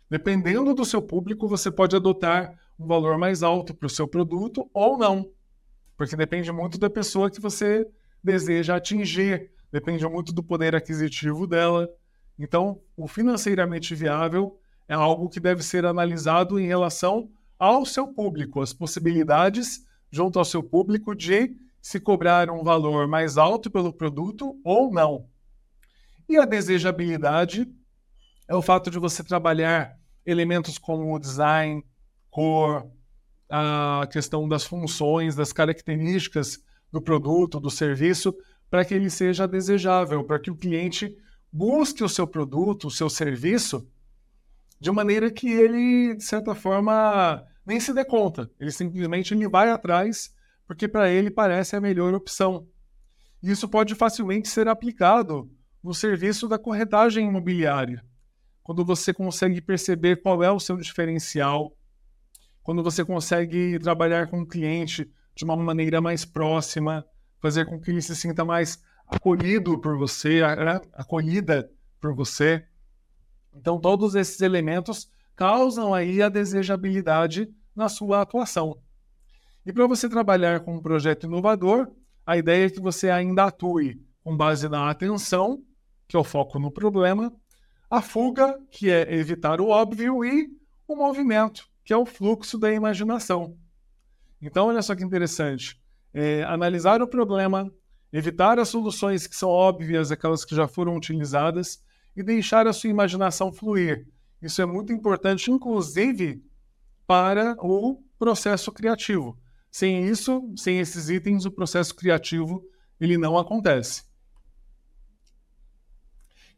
Dependendo 0.09 0.73
do 0.75 0.85
seu 0.85 1.03
público, 1.03 1.49
você 1.49 1.71
pode 1.71 1.97
adotar 1.97 2.55
um 2.79 2.87
valor 2.87 3.19
mais 3.19 3.43
alto 3.43 3.75
para 3.75 3.87
o 3.87 3.91
seu 3.91 4.07
produto 4.07 4.71
ou 4.73 4.97
não, 4.97 5.29
porque 5.97 6.15
depende 6.15 6.53
muito 6.53 6.79
da 6.79 6.89
pessoa 6.89 7.31
que 7.31 7.41
você 7.41 7.87
deseja 8.23 8.77
atingir, 8.77 9.51
depende 9.73 10.07
muito 10.07 10.33
do 10.33 10.43
poder 10.43 10.77
aquisitivo 10.77 11.47
dela. 11.47 11.89
Então, 12.39 12.81
o 12.97 13.09
financeiramente 13.09 13.95
viável 13.95 14.59
é 14.89 14.95
algo 14.95 15.29
que 15.29 15.39
deve 15.39 15.63
ser 15.63 15.85
analisado 15.85 16.59
em 16.59 16.67
relação 16.67 17.31
ao 17.59 17.85
seu 17.85 18.09
público, 18.09 18.63
as 18.63 18.73
possibilidades 18.73 19.87
junto 20.11 20.39
ao 20.39 20.45
seu 20.45 20.63
público 20.63 21.15
de 21.15 21.55
se 21.81 22.01
cobrar 22.01 22.51
um 22.51 22.65
valor 22.65 23.07
mais 23.07 23.37
alto 23.37 23.71
pelo 23.71 23.93
produto 23.93 24.59
ou 24.65 24.91
não. 24.93 25.27
E 26.29 26.37
a 26.37 26.45
desejabilidade 26.45 27.67
é 28.49 28.55
o 28.55 28.63
fato 28.63 28.91
de 28.91 28.99
você 28.99 29.23
trabalhar 29.23 29.99
elementos 30.25 30.79
como 30.79 31.15
o 31.15 31.19
design, 31.19 31.85
cor, 32.31 32.87
a 33.49 34.07
questão 34.11 34.49
das 34.49 34.65
funções, 34.65 35.35
das 35.35 35.53
características 35.53 36.59
do 36.93 37.01
produto, 37.01 37.61
do 37.61 37.71
serviço, 37.71 38.35
para 38.71 38.85
que 38.85 38.95
ele 38.95 39.09
seja 39.09 39.49
desejável, 39.49 40.25
para 40.25 40.39
que 40.39 40.51
o 40.51 40.57
cliente 40.57 41.17
busque 41.51 42.05
o 42.05 42.09
seu 42.09 42.27
produto, 42.27 42.89
o 42.89 42.91
seu 42.91 43.09
serviço, 43.09 43.87
de 44.81 44.91
maneira 44.91 45.31
que 45.31 45.51
ele, 45.51 46.15
de 46.15 46.25
certa 46.25 46.55
forma, 46.55 47.45
nem 47.67 47.81
se 47.81 47.93
dê 47.93 48.05
conta. 48.05 48.51
Ele 48.59 48.71
simplesmente 48.71 49.35
ele 49.35 49.49
vai 49.49 49.71
atrás 49.71 50.33
porque 50.67 50.87
para 50.87 51.09
ele 51.09 51.31
parece 51.31 51.75
a 51.75 51.81
melhor 51.81 52.13
opção. 52.13 52.67
Isso 53.43 53.69
pode 53.69 53.95
facilmente 53.95 54.49
ser 54.49 54.69
aplicado 54.69 55.51
no 55.83 55.95
serviço 55.95 56.47
da 56.47 56.59
corretagem 56.59 57.27
imobiliária. 57.27 58.05
Quando 58.63 58.85
você 58.85 59.15
consegue 59.15 59.63
perceber 59.63 60.17
qual 60.21 60.43
é 60.43 60.51
o 60.51 60.61
seu 60.61 60.77
diferencial, 60.77 61.75
quando 62.63 62.83
você 62.83 63.03
consegue 63.03 63.79
trabalhar 63.79 64.27
com 64.27 64.43
o 64.43 64.47
cliente 64.47 65.11
de 65.35 65.45
uma 65.45 65.57
maneira 65.57 66.03
mais 66.03 66.27
próxima, 66.27 67.03
fazer 67.41 67.65
com 67.65 67.81
que 67.81 67.91
ele 67.91 68.03
se 68.03 68.15
sinta 68.15 68.45
mais 68.45 68.83
acolhido 69.07 69.81
por 69.81 69.97
você, 69.97 70.43
né? 70.43 70.81
acolhida 70.93 71.71
por 71.99 72.15
você. 72.15 72.63
Então, 73.59 73.81
todos 73.81 74.15
esses 74.15 74.41
elementos 74.41 75.11
causam 75.35 75.93
aí 75.93 76.23
a 76.23 76.29
desejabilidade 76.29 77.49
na 77.75 77.89
sua 77.89 78.23
atuação. 78.23 78.79
E 79.67 79.73
para 79.73 79.87
você 79.87 80.09
trabalhar 80.09 80.61
com 80.61 80.77
um 80.77 80.81
projeto 80.81 81.27
inovador, 81.27 81.91
a 82.25 82.37
ideia 82.37 82.67
é 82.67 82.71
que 82.71 82.81
você 82.81 83.11
ainda 83.11 83.45
atue 83.45 84.01
com 84.23 84.37
base 84.37 84.69
na 84.69 84.89
atenção, 84.89 85.63
que 86.07 86.17
é 86.17 86.19
o 86.19 86.25
foco 86.25 86.59
no 86.59 86.71
problema, 86.71 87.33
a 87.91 88.01
fuga, 88.01 88.59
que 88.71 88.91
é 88.91 89.13
evitar 89.15 89.61
o 89.61 89.69
óbvio, 89.69 90.25
e 90.25 90.49
o 90.87 90.95
movimento, 90.95 91.69
que 91.85 91.93
é 91.93 91.97
o 91.97 92.07
fluxo 92.07 92.59
da 92.59 92.73
imaginação. 92.73 93.57
Então, 94.41 94.69
olha 94.69 94.83
só 94.83 94.95
que 94.95 95.05
interessante. 95.05 95.81
É, 96.15 96.45
analisar 96.45 97.03
o 97.03 97.09
problema, 97.09 97.71
evitar 98.13 98.59
as 98.59 98.69
soluções 98.69 99.27
que 99.27 99.35
são 99.35 99.49
óbvias, 99.49 100.13
aquelas 100.13 100.45
que 100.45 100.55
já 100.55 100.69
foram 100.69 100.97
utilizadas, 100.97 101.83
e 102.19 102.23
deixar 102.23 102.67
a 102.67 102.73
sua 102.73 102.91
imaginação 102.91 103.53
fluir. 103.53 104.09
Isso 104.43 104.61
é 104.61 104.67
muito 104.67 104.93
importante, 104.93 105.53
inclusive 105.53 106.43
para 107.07 107.57
o 107.61 108.03
processo 108.19 108.73
criativo. 108.73 109.39
Sem 109.71 110.05
isso, 110.05 110.53
sem 110.57 110.81
esses 110.81 111.09
itens, 111.09 111.45
o 111.45 111.51
processo 111.51 111.95
criativo 111.95 112.65
ele 113.01 113.17
não 113.17 113.39
acontece. 113.39 114.03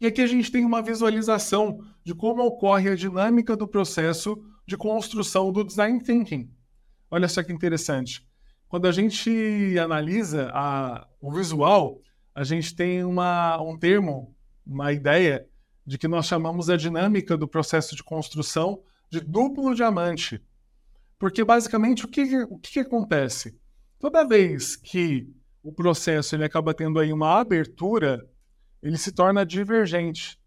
E 0.00 0.06
aqui 0.06 0.22
a 0.22 0.26
gente 0.26 0.50
tem 0.50 0.64
uma 0.64 0.80
visualização 0.80 1.84
de 2.02 2.14
como 2.14 2.42
ocorre 2.42 2.88
a 2.88 2.96
dinâmica 2.96 3.54
do 3.54 3.68
processo 3.68 4.42
de 4.66 4.78
construção 4.78 5.52
do 5.52 5.62
design 5.62 6.02
thinking. 6.02 6.50
Olha 7.10 7.28
só 7.28 7.42
que 7.42 7.52
interessante. 7.52 8.26
Quando 8.66 8.86
a 8.86 8.92
gente 8.92 9.78
analisa 9.78 10.50
a, 10.54 11.06
o 11.20 11.30
visual, 11.30 12.00
a 12.34 12.44
gente 12.44 12.74
tem 12.74 13.04
uma, 13.04 13.60
um 13.60 13.76
termo, 13.78 14.34
uma 14.64 14.90
ideia 14.92 15.46
de 15.90 15.98
que 15.98 16.06
nós 16.06 16.26
chamamos 16.26 16.70
a 16.70 16.76
dinâmica 16.76 17.36
do 17.36 17.48
processo 17.48 17.96
de 17.96 18.04
construção 18.04 18.80
de 19.10 19.18
duplo 19.18 19.74
diamante. 19.74 20.40
Porque 21.18 21.42
basicamente 21.42 22.04
o 22.04 22.08
que, 22.08 22.44
o 22.44 22.56
que, 22.60 22.78
acontece? 22.78 23.58
Toda 23.98 24.24
vez 24.24 24.76
que 24.76 25.28
o 25.60 25.72
processo 25.72 26.36
ele 26.36 26.44
acaba 26.44 26.72
tendo 26.72 27.00
aí 27.00 27.12
uma 27.12 27.40
abertura, 27.40 28.24
ele 28.80 28.96
se 28.96 29.10
torna 29.10 29.44
divergente. 29.44 30.38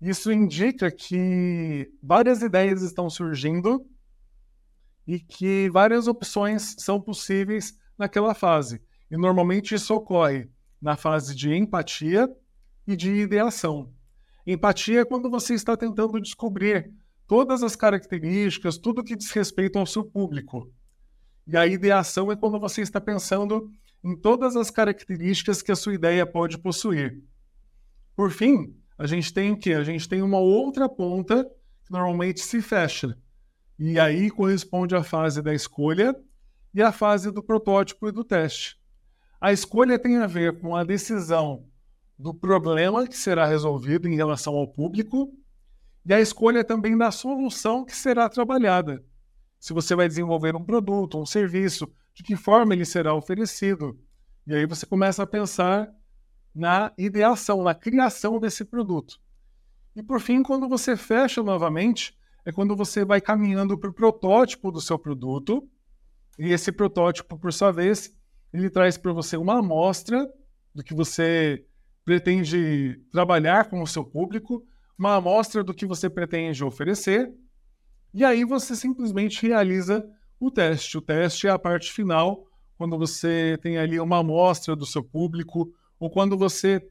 Isso 0.00 0.32
indica 0.32 0.90
que 0.90 1.92
várias 2.02 2.40
ideias 2.40 2.80
estão 2.80 3.10
surgindo 3.10 3.86
e 5.06 5.20
que 5.20 5.68
várias 5.68 6.08
opções 6.08 6.76
são 6.78 6.98
possíveis 6.98 7.78
naquela 7.98 8.32
fase. 8.32 8.80
E 9.10 9.18
normalmente 9.18 9.74
isso 9.74 9.94
ocorre 9.94 10.48
na 10.80 10.96
fase 10.96 11.34
de 11.34 11.54
empatia 11.54 12.26
e 12.86 12.96
de 12.96 13.12
ideação. 13.12 13.92
Empatia 14.50 15.02
é 15.02 15.04
quando 15.04 15.28
você 15.28 15.52
está 15.52 15.76
tentando 15.76 16.18
descobrir 16.18 16.90
todas 17.26 17.62
as 17.62 17.76
características, 17.76 18.78
tudo 18.78 19.04
que 19.04 19.14
diz 19.14 19.30
respeito 19.30 19.78
ao 19.78 19.84
seu 19.84 20.02
público. 20.02 20.72
E 21.46 21.54
a 21.54 21.66
ideação 21.66 22.32
é 22.32 22.36
quando 22.36 22.58
você 22.58 22.80
está 22.80 22.98
pensando 22.98 23.70
em 24.02 24.16
todas 24.16 24.56
as 24.56 24.70
características 24.70 25.60
que 25.60 25.70
a 25.70 25.76
sua 25.76 25.92
ideia 25.92 26.24
pode 26.24 26.56
possuir. 26.56 27.22
Por 28.16 28.30
fim, 28.30 28.74
a 28.96 29.06
gente 29.06 29.34
tem 29.34 29.52
o 29.52 29.58
quê? 29.58 29.74
A 29.74 29.84
gente 29.84 30.08
tem 30.08 30.22
uma 30.22 30.38
outra 30.38 30.88
ponta 30.88 31.44
que 31.84 31.92
normalmente 31.92 32.40
se 32.40 32.62
fecha. 32.62 33.18
E 33.78 34.00
aí 34.00 34.30
corresponde 34.30 34.96
à 34.96 35.02
fase 35.02 35.42
da 35.42 35.52
escolha 35.52 36.16
e 36.72 36.80
à 36.80 36.90
fase 36.90 37.30
do 37.30 37.42
protótipo 37.42 38.08
e 38.08 38.12
do 38.12 38.24
teste. 38.24 38.80
A 39.38 39.52
escolha 39.52 39.98
tem 39.98 40.16
a 40.16 40.26
ver 40.26 40.58
com 40.58 40.74
a 40.74 40.84
decisão 40.84 41.66
do 42.18 42.34
problema 42.34 43.06
que 43.06 43.16
será 43.16 43.46
resolvido 43.46 44.08
em 44.08 44.16
relação 44.16 44.56
ao 44.56 44.66
público 44.66 45.32
e 46.04 46.12
a 46.12 46.20
escolha 46.20 46.64
também 46.64 46.96
da 46.96 47.10
solução 47.10 47.84
que 47.84 47.94
será 47.94 48.28
trabalhada. 48.28 49.04
Se 49.60 49.72
você 49.72 49.94
vai 49.94 50.08
desenvolver 50.08 50.56
um 50.56 50.64
produto, 50.64 51.20
um 51.20 51.26
serviço, 51.26 51.88
de 52.14 52.22
que 52.22 52.34
forma 52.34 52.74
ele 52.74 52.84
será 52.84 53.14
oferecido. 53.14 53.98
E 54.46 54.54
aí 54.54 54.66
você 54.66 54.86
começa 54.86 55.22
a 55.22 55.26
pensar 55.26 55.88
na 56.54 56.92
ideação, 56.98 57.62
na 57.62 57.74
criação 57.74 58.40
desse 58.40 58.64
produto. 58.64 59.20
E 59.94 60.02
por 60.02 60.20
fim, 60.20 60.42
quando 60.42 60.68
você 60.68 60.96
fecha 60.96 61.42
novamente, 61.42 62.16
é 62.44 62.50
quando 62.50 62.74
você 62.74 63.04
vai 63.04 63.20
caminhando 63.20 63.76
para 63.78 63.90
o 63.90 63.92
protótipo 63.92 64.72
do 64.72 64.80
seu 64.80 64.98
produto. 64.98 65.68
E 66.38 66.50
esse 66.50 66.72
protótipo, 66.72 67.38
por 67.38 67.52
sua 67.52 67.70
vez, 67.70 68.16
ele 68.52 68.70
traz 68.70 68.96
para 68.96 69.12
você 69.12 69.36
uma 69.36 69.58
amostra 69.58 70.28
do 70.74 70.82
que 70.82 70.94
você 70.94 71.64
pretende 72.08 72.98
trabalhar 73.12 73.68
com 73.68 73.82
o 73.82 73.86
seu 73.86 74.02
público, 74.02 74.64
uma 74.98 75.16
amostra 75.16 75.62
do 75.62 75.74
que 75.74 75.84
você 75.84 76.08
pretende 76.08 76.64
oferecer, 76.64 77.30
e 78.14 78.24
aí 78.24 78.44
você 78.44 78.74
simplesmente 78.74 79.46
realiza 79.46 80.02
o 80.40 80.50
teste. 80.50 80.96
O 80.96 81.02
teste 81.02 81.46
é 81.46 81.50
a 81.50 81.58
parte 81.58 81.92
final, 81.92 82.46
quando 82.78 82.96
você 82.96 83.58
tem 83.60 83.76
ali 83.76 84.00
uma 84.00 84.20
amostra 84.20 84.74
do 84.74 84.86
seu 84.86 85.04
público, 85.04 85.70
ou 86.00 86.08
quando 86.08 86.34
você 86.34 86.82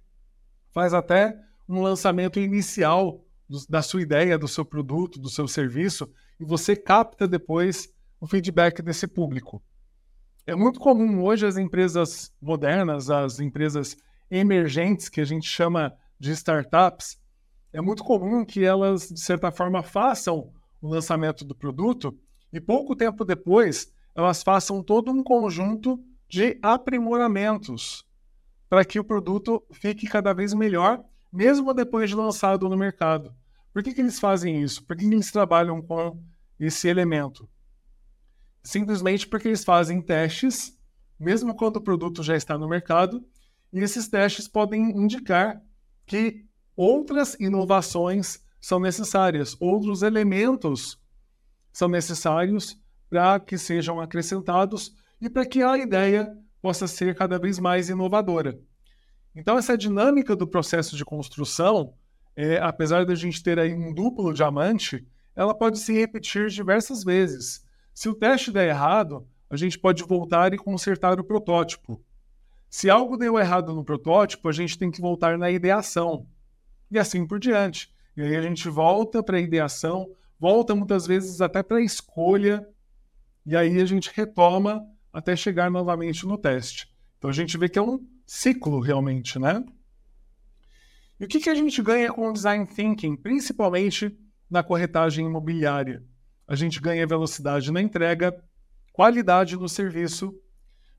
faz 0.71 0.93
até 0.93 1.35
um 1.67 1.81
lançamento 1.81 2.39
inicial 2.39 3.25
do, 3.49 3.57
da 3.67 3.81
sua 3.81 4.03
ideia, 4.03 4.37
do 4.37 4.47
seu 4.47 4.63
produto, 4.63 5.19
do 5.19 5.31
seu 5.31 5.47
serviço, 5.47 6.07
e 6.39 6.45
você 6.45 6.75
capta 6.75 7.27
depois 7.27 7.89
o 8.21 8.27
feedback 8.27 8.83
desse 8.83 9.07
público. 9.07 9.63
É 10.45 10.53
muito 10.53 10.79
comum 10.79 11.23
hoje 11.23 11.47
as 11.47 11.57
empresas 11.57 12.31
modernas, 12.39 13.09
as 13.09 13.39
empresas 13.39 13.97
emergentes, 14.29 15.09
que 15.09 15.21
a 15.21 15.25
gente 15.25 15.47
chama 15.47 15.95
de 16.19 16.31
startups, 16.31 17.19
é 17.71 17.81
muito 17.81 18.03
comum 18.03 18.45
que 18.45 18.63
elas, 18.63 19.09
de 19.09 19.19
certa 19.19 19.51
forma, 19.51 19.83
façam 19.83 20.51
o 20.81 20.89
lançamento 20.89 21.43
do 21.43 21.55
produto 21.55 22.17
e 22.51 22.59
pouco 22.59 22.95
tempo 22.95 23.25
depois 23.25 23.91
elas 24.15 24.41
façam 24.41 24.81
todo 24.81 25.11
um 25.11 25.23
conjunto 25.23 26.03
de 26.27 26.57
aprimoramentos 26.61 28.03
para 28.69 28.83
que 28.83 28.99
o 28.99 29.03
produto 29.03 29.63
fique 29.71 30.07
cada 30.07 30.33
vez 30.33 30.53
melhor, 30.53 31.03
mesmo 31.31 31.73
depois 31.73 32.09
de 32.09 32.15
lançado 32.15 32.67
no 32.67 32.77
mercado. 32.77 33.33
Por 33.71 33.83
que, 33.83 33.93
que 33.93 34.01
eles 34.01 34.19
fazem 34.19 34.61
isso? 34.61 34.83
Por 34.83 34.97
que, 34.97 35.07
que 35.07 35.13
eles 35.13 35.31
trabalham 35.31 35.81
com 35.81 36.19
esse 36.59 36.87
elemento? 36.87 37.47
Simplesmente 38.63 39.27
porque 39.27 39.47
eles 39.47 39.63
fazem 39.63 40.01
testes, 40.01 40.77
mesmo 41.19 41.55
quando 41.55 41.77
o 41.77 41.81
produto 41.81 42.23
já 42.23 42.35
está 42.35 42.57
no 42.57 42.67
mercado, 42.67 43.23
e 43.77 43.79
esses 43.83 44.07
testes 44.07 44.47
podem 44.47 44.89
indicar 44.89 45.61
que 46.03 46.43
outras 46.75 47.35
inovações 47.39 48.39
são 48.59 48.79
necessárias, 48.79 49.55
outros 49.59 50.01
elementos 50.01 50.99
são 51.71 51.87
necessários 51.87 52.75
para 53.07 53.39
que 53.39 53.55
sejam 53.55 54.01
acrescentados 54.01 54.95
e 55.21 55.29
para 55.29 55.45
que 55.45 55.61
a 55.61 55.77
ideia 55.77 56.35
possa 56.59 56.87
ser 56.87 57.15
cada 57.15 57.37
vez 57.37 57.59
mais 57.59 57.87
inovadora. 57.87 58.59
Então, 59.35 59.59
essa 59.59 59.77
dinâmica 59.77 60.35
do 60.35 60.47
processo 60.47 60.97
de 60.97 61.05
construção, 61.05 61.93
é, 62.35 62.57
apesar 62.57 63.05
de 63.05 63.11
a 63.11 63.15
gente 63.15 63.43
ter 63.43 63.59
aí 63.59 63.75
um 63.75 63.93
duplo 63.93 64.33
diamante, 64.33 65.07
ela 65.35 65.53
pode 65.53 65.77
se 65.77 65.93
repetir 65.93 66.47
diversas 66.47 67.03
vezes. 67.03 67.63
Se 67.93 68.09
o 68.09 68.15
teste 68.15 68.51
der 68.51 68.69
errado, 68.69 69.27
a 69.51 69.55
gente 69.55 69.77
pode 69.77 70.03
voltar 70.03 70.51
e 70.51 70.57
consertar 70.57 71.19
o 71.19 71.23
protótipo. 71.23 72.03
Se 72.69 72.89
algo 72.89 73.17
deu 73.17 73.39
errado 73.39 73.73
no 73.73 73.83
protótipo, 73.83 74.49
a 74.49 74.51
gente 74.51 74.77
tem 74.77 74.91
que 74.91 75.01
voltar 75.01 75.37
na 75.37 75.49
ideação. 75.49 76.27
E 76.91 76.99
assim 76.99 77.25
por 77.25 77.39
diante. 77.39 77.93
E 78.15 78.21
aí 78.21 78.35
a 78.35 78.41
gente 78.41 78.67
volta 78.69 79.21
para 79.21 79.37
a 79.37 79.41
ideação, 79.41 80.09
volta 80.39 80.75
muitas 80.75 81.05
vezes 81.05 81.39
até 81.39 81.61
para 81.61 81.77
a 81.77 81.83
escolha, 81.83 82.67
e 83.45 83.55
aí 83.55 83.79
a 83.79 83.85
gente 83.85 84.11
retoma 84.13 84.85
até 85.13 85.35
chegar 85.35 85.69
novamente 85.71 86.25
no 86.25 86.37
teste. 86.37 86.91
Então 87.17 87.29
a 87.29 87.33
gente 87.33 87.57
vê 87.57 87.69
que 87.69 87.79
é 87.79 87.81
um 87.81 88.05
ciclo 88.25 88.79
realmente, 88.79 89.39
né? 89.39 89.63
E 91.19 91.25
o 91.25 91.27
que, 91.27 91.39
que 91.39 91.49
a 91.49 91.55
gente 91.55 91.81
ganha 91.81 92.11
com 92.11 92.29
o 92.29 92.33
design 92.33 92.65
thinking, 92.65 93.15
principalmente 93.15 94.15
na 94.49 94.61
corretagem 94.61 95.25
imobiliária? 95.25 96.03
A 96.47 96.55
gente 96.55 96.79
ganha 96.79 97.07
velocidade 97.07 97.71
na 97.71 97.81
entrega, 97.81 98.35
qualidade 98.93 99.55
no 99.55 99.67
serviço, 99.67 100.33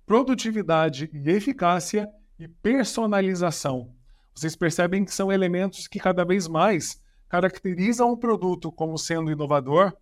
produtividade 0.08 1.10
e 1.12 1.30
eficácia 1.30 2.08
e 2.38 2.48
personalização. 2.48 3.94
Vocês 4.34 4.56
percebem 4.56 5.04
que 5.04 5.12
são 5.14 5.30
elementos 5.30 5.86
que 5.86 6.00
cada 6.00 6.24
vez 6.24 6.48
mais 6.48 6.98
caracterizam 7.28 8.10
o 8.10 8.16
produto 8.16 8.72
como 8.72 8.96
sendo 8.96 9.30
inovador, 9.30 9.94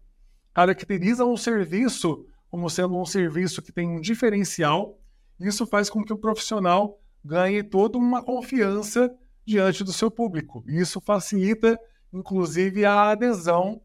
caracterizam 0.55 1.33
o 1.33 1.37
serviço 1.37 2.25
como 2.49 2.71
sendo 2.71 2.97
um 2.97 3.05
serviço 3.05 3.61
que 3.61 3.73
tem 3.73 3.89
um 3.89 4.01
diferencial. 4.01 4.97
Isso 5.41 5.67
faz 5.67 5.91
com 5.91 6.05
que 6.05 6.13
o 6.13 6.19
profissional 6.19 7.01
ganhe 7.25 7.65
toda 7.65 7.99
uma 7.99 8.23
confiança 8.23 9.13
diante 9.45 9.83
do 9.83 9.93
seu 9.93 10.09
público. 10.09 10.63
Isso 10.69 11.01
facilita, 11.01 11.77
inclusive, 12.13 12.85
a 12.85 13.11
adesão 13.11 13.83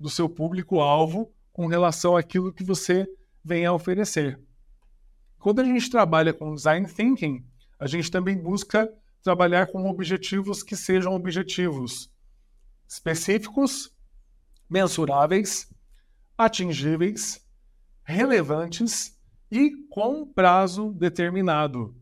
do 0.00 0.08
seu 0.08 0.30
público-alvo 0.30 1.30
com 1.52 1.66
relação 1.66 2.16
àquilo 2.16 2.54
que 2.54 2.64
você 2.64 3.06
vem 3.44 3.66
a 3.66 3.72
oferecer. 3.74 4.47
Quando 5.38 5.60
a 5.60 5.64
gente 5.64 5.90
trabalha 5.90 6.32
com 6.32 6.54
design 6.54 6.86
thinking, 6.86 7.44
a 7.78 7.86
gente 7.86 8.10
também 8.10 8.36
busca 8.36 8.92
trabalhar 9.22 9.66
com 9.68 9.88
objetivos 9.88 10.62
que 10.62 10.74
sejam 10.74 11.14
objetivos 11.14 12.10
específicos, 12.88 13.94
mensuráveis, 14.68 15.70
atingíveis, 16.36 17.44
relevantes 18.04 19.18
e 19.50 19.70
com 19.90 20.26
prazo 20.26 20.92
determinado. 20.92 21.94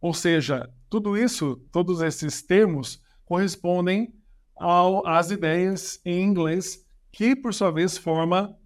Ou 0.00 0.12
seja, 0.12 0.72
tudo 0.90 1.16
isso, 1.16 1.56
todos 1.72 2.00
esses 2.00 2.42
termos 2.42 3.02
correspondem 3.24 4.14
ao, 4.56 5.06
às 5.06 5.30
ideias 5.30 6.00
em 6.04 6.22
inglês, 6.22 6.84
que 7.12 7.34
por 7.36 7.54
sua 7.54 7.70
vez 7.70 7.96
forma 7.96 8.57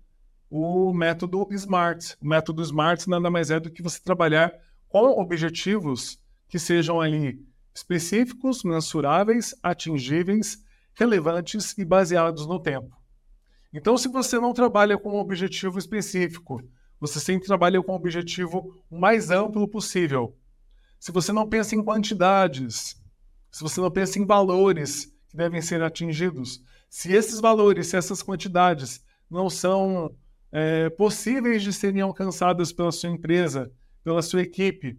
o 0.54 0.92
método 0.92 1.48
SMART. 1.50 2.14
O 2.20 2.26
método 2.26 2.62
SMART 2.62 3.06
nada 3.06 3.30
mais 3.30 3.50
é 3.50 3.58
do 3.58 3.70
que 3.70 3.82
você 3.82 3.98
trabalhar 3.98 4.52
com 4.86 5.18
objetivos 5.18 6.18
que 6.46 6.58
sejam 6.58 7.00
ali 7.00 7.42
específicos, 7.74 8.62
mensuráveis, 8.62 9.54
atingíveis, 9.62 10.62
relevantes 10.92 11.72
e 11.78 11.86
baseados 11.86 12.46
no 12.46 12.60
tempo. 12.60 12.94
Então, 13.72 13.96
se 13.96 14.08
você 14.08 14.38
não 14.38 14.52
trabalha 14.52 14.98
com 14.98 15.14
um 15.14 15.20
objetivo 15.20 15.78
específico, 15.78 16.62
você 17.00 17.18
sempre 17.18 17.46
trabalha 17.46 17.82
com 17.82 17.92
o 17.92 17.96
objetivo 17.96 18.84
o 18.90 19.00
mais 19.00 19.30
amplo 19.30 19.66
possível. 19.66 20.36
Se 21.00 21.10
você 21.10 21.32
não 21.32 21.48
pensa 21.48 21.74
em 21.74 21.82
quantidades, 21.82 22.94
se 23.50 23.62
você 23.62 23.80
não 23.80 23.90
pensa 23.90 24.18
em 24.18 24.26
valores 24.26 25.06
que 25.30 25.36
devem 25.36 25.62
ser 25.62 25.82
atingidos, 25.82 26.60
se 26.90 27.10
esses 27.10 27.40
valores, 27.40 27.86
se 27.86 27.96
essas 27.96 28.22
quantidades 28.22 29.02
não 29.30 29.48
são 29.48 30.14
é, 30.52 30.90
possíveis 30.90 31.62
de 31.62 31.72
serem 31.72 32.02
alcançadas 32.02 32.72
pela 32.72 32.92
sua 32.92 33.08
empresa, 33.08 33.72
pela 34.04 34.20
sua 34.20 34.42
equipe, 34.42 34.98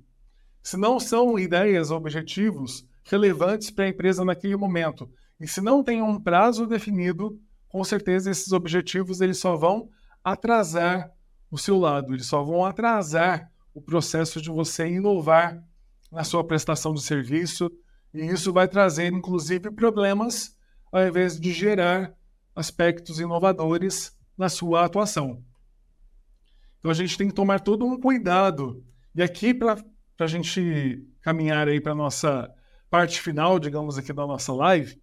se 0.63 0.75
não 0.75 0.99
são 0.99 1.37
ideias, 1.37 1.91
objetivos 1.91 2.85
relevantes 3.03 3.69
para 3.69 3.85
a 3.85 3.89
empresa 3.89 4.25
naquele 4.25 4.55
momento, 4.55 5.09
e 5.39 5.47
se 5.47 5.61
não 5.61 5.83
tem 5.83 6.01
um 6.01 6.19
prazo 6.19 6.65
definido, 6.65 7.39
com 7.67 7.83
certeza 7.83 8.31
esses 8.31 8.51
objetivos 8.51 9.21
eles 9.21 9.37
só 9.37 9.55
vão 9.55 9.89
atrasar 10.23 11.11
o 11.51 11.57
seu 11.57 11.77
lado, 11.77 12.13
eles 12.13 12.25
só 12.25 12.41
vão 12.41 12.65
atrasar 12.65 13.51
o 13.73 13.81
processo 13.81 14.41
de 14.41 14.49
você 14.49 14.87
inovar 14.87 15.61
na 16.11 16.23
sua 16.23 16.43
prestação 16.43 16.93
de 16.93 17.01
serviço, 17.03 17.69
e 18.13 18.25
isso 18.25 18.53
vai 18.53 18.67
trazer 18.67 19.11
inclusive 19.11 19.69
problemas 19.71 20.55
ao 20.91 21.05
invés 21.05 21.39
de 21.39 21.51
gerar 21.51 22.13
aspectos 22.55 23.19
inovadores 23.19 24.15
na 24.37 24.49
sua 24.49 24.85
atuação. 24.85 25.43
Então 26.79 26.91
a 26.91 26.93
gente 26.93 27.17
tem 27.17 27.27
que 27.27 27.33
tomar 27.33 27.59
todo 27.59 27.86
um 27.86 27.99
cuidado. 27.99 28.84
E 29.15 29.21
aqui, 29.23 29.53
para 29.53 29.77
a 30.19 30.27
gente 30.27 31.05
caminhar 31.21 31.67
aí 31.67 31.79
para 31.79 31.93
a 31.93 31.95
nossa 31.95 32.53
parte 32.89 33.21
final, 33.21 33.57
digamos 33.59 33.97
aqui 33.97 34.11
da 34.11 34.27
nossa 34.27 34.53
live, 34.53 35.01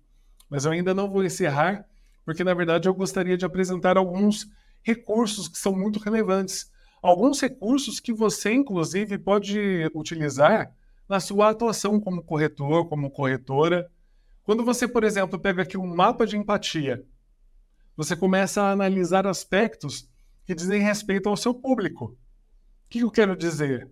mas 0.48 0.64
eu 0.64 0.72
ainda 0.72 0.92
não 0.92 1.10
vou 1.10 1.24
encerrar, 1.24 1.84
porque 2.24 2.44
na 2.44 2.54
verdade 2.54 2.88
eu 2.88 2.94
gostaria 2.94 3.36
de 3.36 3.44
apresentar 3.44 3.96
alguns 3.96 4.46
recursos 4.82 5.48
que 5.48 5.58
são 5.58 5.72
muito 5.72 5.98
relevantes. 5.98 6.70
Alguns 7.02 7.40
recursos 7.40 7.98
que 7.98 8.12
você, 8.12 8.52
inclusive, 8.52 9.16
pode 9.18 9.90
utilizar 9.94 10.70
na 11.08 11.18
sua 11.18 11.50
atuação 11.50 11.98
como 11.98 12.22
corretor, 12.22 12.88
como 12.88 13.10
corretora. 13.10 13.90
Quando 14.44 14.64
você, 14.64 14.86
por 14.86 15.02
exemplo, 15.02 15.38
pega 15.38 15.62
aqui 15.62 15.78
um 15.78 15.86
mapa 15.86 16.26
de 16.26 16.36
empatia, 16.36 17.04
você 17.96 18.16
começa 18.16 18.62
a 18.62 18.70
analisar 18.70 19.26
aspectos 19.26 20.08
que 20.44 20.54
dizem 20.54 20.82
respeito 20.82 21.28
ao 21.28 21.36
seu 21.36 21.54
público. 21.54 22.06
O 22.06 22.88
que 22.88 23.00
eu 23.00 23.10
quero 23.10 23.36
dizer? 23.36 23.90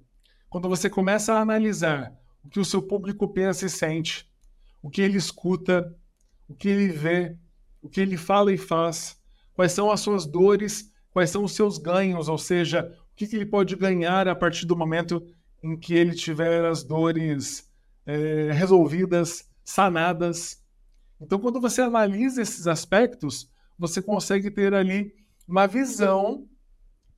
Quando 0.48 0.68
você 0.68 0.88
começa 0.88 1.34
a 1.34 1.40
analisar 1.40 2.12
o 2.42 2.48
que 2.48 2.58
o 2.58 2.64
seu 2.64 2.82
público 2.82 3.28
pensa 3.28 3.66
e 3.66 3.70
sente, 3.70 4.28
o 4.82 4.88
que 4.90 5.02
ele 5.02 5.18
escuta, 5.18 5.94
o 6.48 6.54
que 6.54 6.68
ele 6.68 6.88
vê, 6.88 7.36
o 7.82 7.88
que 7.88 8.00
ele 8.00 8.16
fala 8.16 8.52
e 8.52 8.56
faz, 8.56 9.20
quais 9.52 9.72
são 9.72 9.90
as 9.90 10.00
suas 10.00 10.26
dores, 10.26 10.90
quais 11.10 11.30
são 11.30 11.44
os 11.44 11.52
seus 11.52 11.78
ganhos, 11.78 12.28
ou 12.28 12.38
seja, 12.38 12.96
o 13.12 13.16
que, 13.16 13.24
ele 13.36 13.46
pode 13.46 13.76
ganhar 13.76 14.28
a 14.28 14.34
partir 14.34 14.66
do 14.66 14.76
momento 14.76 15.26
em 15.62 15.76
que 15.76 15.94
ele 15.94 16.14
tiver 16.14 16.64
as 16.64 16.82
dores 16.82 17.68
é, 18.06 18.50
resolvidas, 18.52 19.48
sanadas. 19.64 20.62
Então, 21.20 21.38
quando 21.38 21.60
você 21.60 21.82
analisa 21.82 22.40
esses 22.40 22.66
aspectos, 22.66 23.50
você 23.78 24.02
consegue 24.02 24.50
ter 24.50 24.74
ali 24.74 25.14
uma 25.46 25.66
visão 25.66 26.46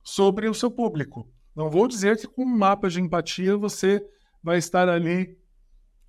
sobre 0.03 0.47
o 0.47 0.53
seu 0.53 0.69
público. 0.69 1.29
Não 1.55 1.69
vou 1.69 1.87
dizer 1.87 2.17
que 2.17 2.27
com 2.27 2.43
um 2.43 2.57
mapa 2.57 2.89
de 2.89 3.01
empatia 3.01 3.57
você 3.57 4.05
vai 4.41 4.57
estar 4.57 4.87
ali 4.87 5.37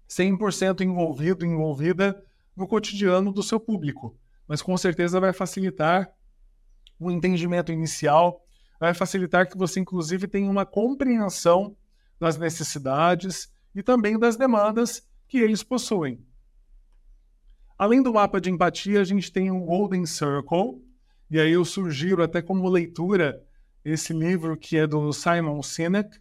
100% 0.08 0.82
envolvido, 0.82 1.44
envolvida 1.44 2.22
no 2.56 2.68
cotidiano 2.68 3.32
do 3.32 3.42
seu 3.42 3.58
público, 3.58 4.16
mas 4.46 4.60
com 4.60 4.76
certeza 4.76 5.18
vai 5.18 5.32
facilitar 5.32 6.12
o 6.98 7.10
entendimento 7.10 7.72
inicial, 7.72 8.44
vai 8.78 8.94
facilitar 8.94 9.48
que 9.48 9.56
você, 9.56 9.80
inclusive, 9.80 10.28
tenha 10.28 10.50
uma 10.50 10.66
compreensão 10.66 11.76
das 12.20 12.36
necessidades 12.36 13.52
e 13.74 13.82
também 13.82 14.18
das 14.18 14.36
demandas 14.36 15.02
que 15.26 15.38
eles 15.38 15.62
possuem. 15.62 16.24
Além 17.82 18.00
do 18.00 18.12
mapa 18.12 18.40
de 18.40 18.48
empatia, 18.48 19.00
a 19.00 19.04
gente 19.04 19.32
tem 19.32 19.50
um 19.50 19.66
Golden 19.66 20.06
Circle, 20.06 20.80
e 21.28 21.40
aí 21.40 21.50
eu 21.50 21.64
sugiro 21.64 22.22
até 22.22 22.40
como 22.40 22.68
leitura 22.68 23.42
esse 23.84 24.12
livro 24.12 24.56
que 24.56 24.76
é 24.76 24.86
do 24.86 25.12
Simon 25.12 25.60
Sinek, 25.64 26.16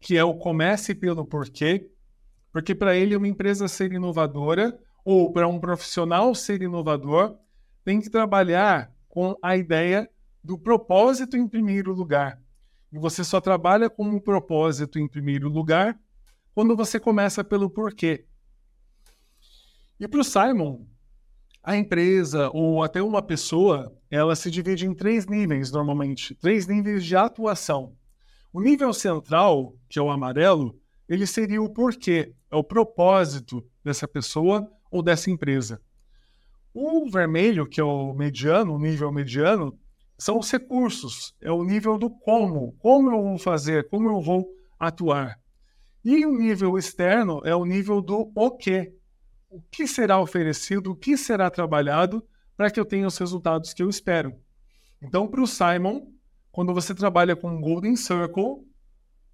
que 0.00 0.16
é 0.16 0.24
o 0.24 0.32
Comece 0.32 0.94
pelo 0.94 1.26
Porquê, 1.26 1.90
porque 2.50 2.74
para 2.74 2.96
ele 2.96 3.14
uma 3.14 3.28
empresa 3.28 3.68
ser 3.68 3.92
inovadora 3.92 4.80
ou 5.04 5.30
para 5.30 5.46
um 5.46 5.60
profissional 5.60 6.34
ser 6.34 6.62
inovador 6.62 7.36
tem 7.84 8.00
que 8.00 8.08
trabalhar 8.08 8.90
com 9.06 9.36
a 9.42 9.54
ideia 9.54 10.08
do 10.42 10.58
propósito 10.58 11.36
em 11.36 11.46
primeiro 11.46 11.92
lugar. 11.92 12.40
E 12.90 12.98
você 12.98 13.22
só 13.22 13.38
trabalha 13.38 13.90
com 13.90 14.06
o 14.06 14.14
um 14.14 14.18
propósito 14.18 14.98
em 14.98 15.06
primeiro 15.06 15.50
lugar 15.50 15.94
quando 16.54 16.74
você 16.74 16.98
começa 16.98 17.44
pelo 17.44 17.68
porquê. 17.68 18.24
E 20.00 20.08
para 20.08 20.20
o 20.20 20.24
Simon, 20.24 20.86
a 21.62 21.76
empresa 21.76 22.50
ou 22.52 22.82
até 22.82 23.02
uma 23.02 23.22
pessoa, 23.22 23.92
ela 24.10 24.34
se 24.34 24.50
divide 24.50 24.86
em 24.86 24.94
três 24.94 25.26
níveis 25.26 25.70
normalmente, 25.70 26.34
três 26.34 26.66
níveis 26.66 27.04
de 27.04 27.14
atuação. 27.14 27.94
O 28.52 28.60
nível 28.60 28.92
central, 28.92 29.74
que 29.88 29.98
é 29.98 30.02
o 30.02 30.10
amarelo, 30.10 30.76
ele 31.08 31.26
seria 31.26 31.62
o 31.62 31.72
porquê, 31.72 32.34
é 32.50 32.56
o 32.56 32.64
propósito 32.64 33.64
dessa 33.84 34.08
pessoa 34.08 34.68
ou 34.90 35.02
dessa 35.02 35.30
empresa. 35.30 35.80
O 36.74 37.08
vermelho, 37.10 37.66
que 37.66 37.80
é 37.80 37.84
o 37.84 38.12
mediano, 38.12 38.74
o 38.74 38.78
nível 38.78 39.12
mediano, 39.12 39.78
são 40.18 40.38
os 40.38 40.50
recursos, 40.50 41.34
é 41.40 41.50
o 41.50 41.64
nível 41.64 41.98
do 41.98 42.10
como, 42.10 42.72
como 42.78 43.10
eu 43.10 43.22
vou 43.22 43.38
fazer, 43.38 43.88
como 43.88 44.08
eu 44.08 44.20
vou 44.20 44.46
atuar. 44.78 45.36
E 46.04 46.26
o 46.26 46.36
nível 46.36 46.76
externo 46.76 47.40
é 47.44 47.54
o 47.54 47.64
nível 47.64 48.00
do 48.00 48.30
o 48.34 48.50
que, 48.56 48.92
o 49.52 49.60
que 49.70 49.86
será 49.86 50.18
oferecido, 50.18 50.92
o 50.92 50.96
que 50.96 51.14
será 51.14 51.50
trabalhado 51.50 52.26
para 52.56 52.70
que 52.70 52.80
eu 52.80 52.86
tenha 52.86 53.06
os 53.06 53.18
resultados 53.18 53.74
que 53.74 53.82
eu 53.82 53.90
espero. 53.90 54.34
Então, 55.00 55.28
para 55.28 55.42
o 55.42 55.46
Simon, 55.46 56.06
quando 56.50 56.72
você 56.72 56.94
trabalha 56.94 57.36
com 57.36 57.60
Golden 57.60 57.94
Circle, 57.94 58.66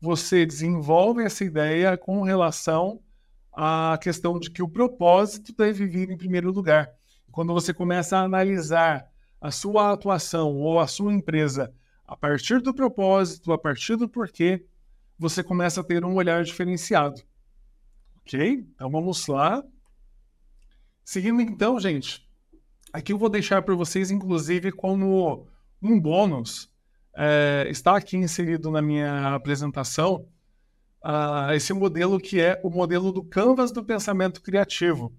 você 0.00 0.44
desenvolve 0.44 1.22
essa 1.22 1.44
ideia 1.44 1.96
com 1.96 2.22
relação 2.22 3.00
à 3.52 3.96
questão 4.02 4.40
de 4.40 4.50
que 4.50 4.62
o 4.62 4.68
propósito 4.68 5.54
deve 5.56 5.86
vir 5.86 6.10
em 6.10 6.16
primeiro 6.16 6.50
lugar. 6.50 6.90
Quando 7.30 7.52
você 7.52 7.72
começa 7.72 8.18
a 8.18 8.22
analisar 8.22 9.08
a 9.40 9.52
sua 9.52 9.92
atuação 9.92 10.56
ou 10.56 10.80
a 10.80 10.88
sua 10.88 11.12
empresa 11.12 11.72
a 12.04 12.16
partir 12.16 12.60
do 12.60 12.74
propósito, 12.74 13.52
a 13.52 13.58
partir 13.58 13.94
do 13.94 14.08
porquê, 14.08 14.66
você 15.16 15.44
começa 15.44 15.80
a 15.80 15.84
ter 15.84 16.04
um 16.04 16.14
olhar 16.14 16.42
diferenciado. 16.42 17.22
Ok? 18.20 18.66
Então 18.74 18.90
vamos 18.90 19.24
lá. 19.28 19.62
Seguindo 21.10 21.40
então, 21.40 21.80
gente, 21.80 22.22
aqui 22.92 23.14
eu 23.14 23.18
vou 23.18 23.30
deixar 23.30 23.62
para 23.62 23.74
vocês, 23.74 24.10
inclusive, 24.10 24.70
como 24.70 25.48
um 25.80 25.98
bônus, 25.98 26.70
é, 27.16 27.66
está 27.70 27.96
aqui 27.96 28.18
inserido 28.18 28.70
na 28.70 28.82
minha 28.82 29.34
apresentação, 29.34 30.28
uh, 31.02 31.50
esse 31.54 31.72
modelo 31.72 32.20
que 32.20 32.38
é 32.42 32.60
o 32.62 32.68
modelo 32.68 33.10
do 33.10 33.24
Canvas 33.24 33.72
do 33.72 33.82
pensamento 33.82 34.42
criativo. 34.42 35.10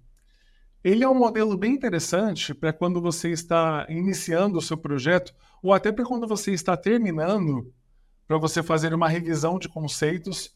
Ele 0.83 1.03
é 1.03 1.09
um 1.09 1.17
modelo 1.17 1.57
bem 1.57 1.73
interessante 1.73 2.53
para 2.53 2.71
quando 2.71 3.01
você 3.01 3.31
está 3.31 3.87
iniciando 3.89 4.59
o 4.59 4.61
seu 4.61 4.77
projeto, 4.77 5.33
ou 5.59 5.73
até 5.73 5.91
para 5.91 6.05
quando 6.05 6.27
você 6.27 6.51
está 6.51 6.77
terminando, 6.77 7.73
para 8.27 8.37
você 8.37 8.61
fazer 8.61 8.93
uma 8.93 9.09
revisão 9.09 9.57
de 9.57 9.67
conceitos. 9.67 10.55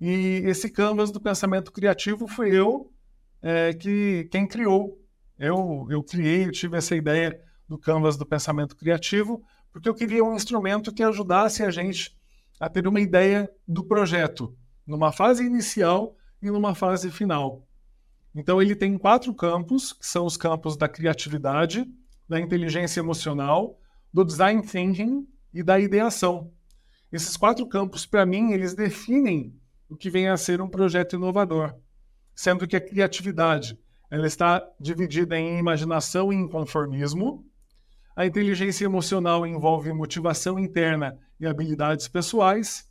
E 0.00 0.42
esse 0.44 0.68
Canvas 0.68 1.12
do 1.12 1.20
pensamento 1.20 1.70
criativo 1.70 2.26
foi 2.26 2.50
eu 2.50 2.92
é, 3.46 3.72
que 3.72 4.28
quem 4.32 4.44
criou. 4.44 5.00
Eu, 5.38 5.86
eu 5.88 6.02
criei, 6.02 6.46
eu 6.46 6.50
tive 6.50 6.76
essa 6.76 6.96
ideia 6.96 7.40
do 7.68 7.78
Canvas 7.78 8.16
do 8.16 8.26
pensamento 8.26 8.74
criativo, 8.74 9.40
porque 9.72 9.88
eu 9.88 9.94
queria 9.94 10.24
um 10.24 10.34
instrumento 10.34 10.92
que 10.92 11.02
ajudasse 11.02 11.62
a 11.62 11.70
gente 11.70 12.16
a 12.58 12.68
ter 12.68 12.88
uma 12.88 13.00
ideia 13.00 13.48
do 13.68 13.84
projeto, 13.84 14.56
numa 14.84 15.12
fase 15.12 15.44
inicial 15.44 16.16
e 16.42 16.50
numa 16.50 16.74
fase 16.74 17.08
final. 17.08 17.64
Então, 18.34 18.60
ele 18.60 18.74
tem 18.74 18.98
quatro 18.98 19.32
campos, 19.32 19.92
que 19.92 20.06
são 20.06 20.26
os 20.26 20.36
campos 20.36 20.76
da 20.76 20.88
criatividade, 20.88 21.86
da 22.28 22.40
inteligência 22.40 22.98
emocional, 22.98 23.78
do 24.12 24.24
design 24.24 24.60
thinking 24.62 25.24
e 25.54 25.62
da 25.62 25.78
ideação. 25.78 26.50
Esses 27.12 27.36
quatro 27.36 27.66
campos, 27.68 28.06
para 28.06 28.26
mim, 28.26 28.52
eles 28.52 28.74
definem 28.74 29.54
o 29.88 29.96
que 29.96 30.10
vem 30.10 30.28
a 30.28 30.36
ser 30.36 30.60
um 30.60 30.68
projeto 30.68 31.14
inovador 31.14 31.74
sendo 32.36 32.66
que 32.66 32.76
a 32.76 32.80
criatividade 32.80 33.76
ela 34.10 34.26
está 34.26 34.62
dividida 34.78 35.36
em 35.36 35.58
imaginação 35.58 36.32
e 36.32 36.36
inconformismo. 36.36 37.44
A 38.14 38.24
inteligência 38.24 38.84
emocional 38.84 39.46
envolve 39.46 39.92
motivação 39.92 40.58
interna 40.58 41.18
e 41.40 41.46
habilidades 41.46 42.06
pessoais. 42.06 42.88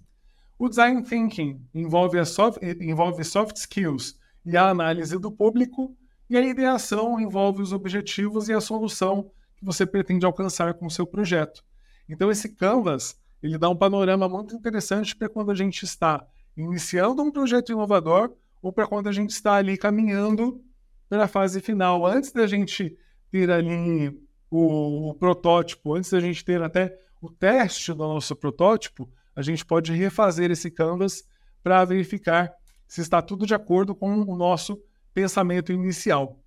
O 0.58 0.68
design 0.68 1.04
thinking 1.04 1.62
envolve, 1.74 2.24
soft, 2.26 2.62
envolve 2.82 3.24
soft 3.24 3.56
skills 3.58 4.20
e 4.46 4.58
a 4.58 4.70
análise 4.70 5.18
do 5.18 5.32
público. 5.32 5.96
E 6.30 6.36
a 6.36 6.42
ideação 6.42 7.20
envolve 7.20 7.62
os 7.62 7.72
objetivos 7.72 8.50
e 8.50 8.54
a 8.54 8.60
solução 8.60 9.32
que 9.56 9.64
você 9.64 9.86
pretende 9.86 10.26
alcançar 10.26 10.74
com 10.74 10.88
o 10.88 10.92
seu 10.92 11.06
projeto. 11.06 11.64
Então, 12.10 12.32
esse 12.32 12.50
Canvas 12.50 13.16
ele 13.42 13.60
dá 13.60 13.70
um 13.70 13.76
panorama 13.76 14.28
muito 14.28 14.56
interessante 14.56 15.16
para 15.16 15.30
quando 15.30 15.52
a 15.52 15.56
gente 15.56 15.84
está 15.84 16.26
iniciando 16.58 17.22
um 17.22 17.32
projeto 17.32 17.72
inovador 17.72 18.34
ou 18.66 18.74
para 18.74 18.88
quando 18.88 19.08
a 19.08 19.12
gente 19.12 19.30
está 19.30 19.54
ali 19.54 19.78
caminhando 19.78 20.60
para 21.08 21.26
a 21.26 21.28
fase 21.28 21.62
final. 21.62 22.04
Antes 22.04 22.32
da 22.32 22.48
gente 22.48 22.98
ter 23.30 23.52
ali 23.52 24.10
o, 24.50 25.12
o, 25.12 25.14
protótipo, 25.14 25.94
antes 25.94 26.10
da 26.10 26.20
gente 26.20 26.44
ter 26.44 26.64
até 26.64 26.98
o 27.22 27.30
teste 27.30 27.94
do 27.94 28.00
nosso 28.00 28.36
protótipo, 28.36 29.08
a 29.36 29.44
gente 29.44 29.64
pode 29.64 29.94
refazer 29.94 30.50
esse 30.50 30.72
canvas 30.72 31.24
para 31.62 31.86
verificar 31.86 32.52
se 32.88 33.02
está 33.02 33.22
tudo 33.22 33.46
de 33.46 33.54
acordo 33.54 33.94
com 33.94 34.12
o 34.12 34.36
nosso 34.36 34.82
pensamento 35.14 35.72
inicial. 35.72 36.44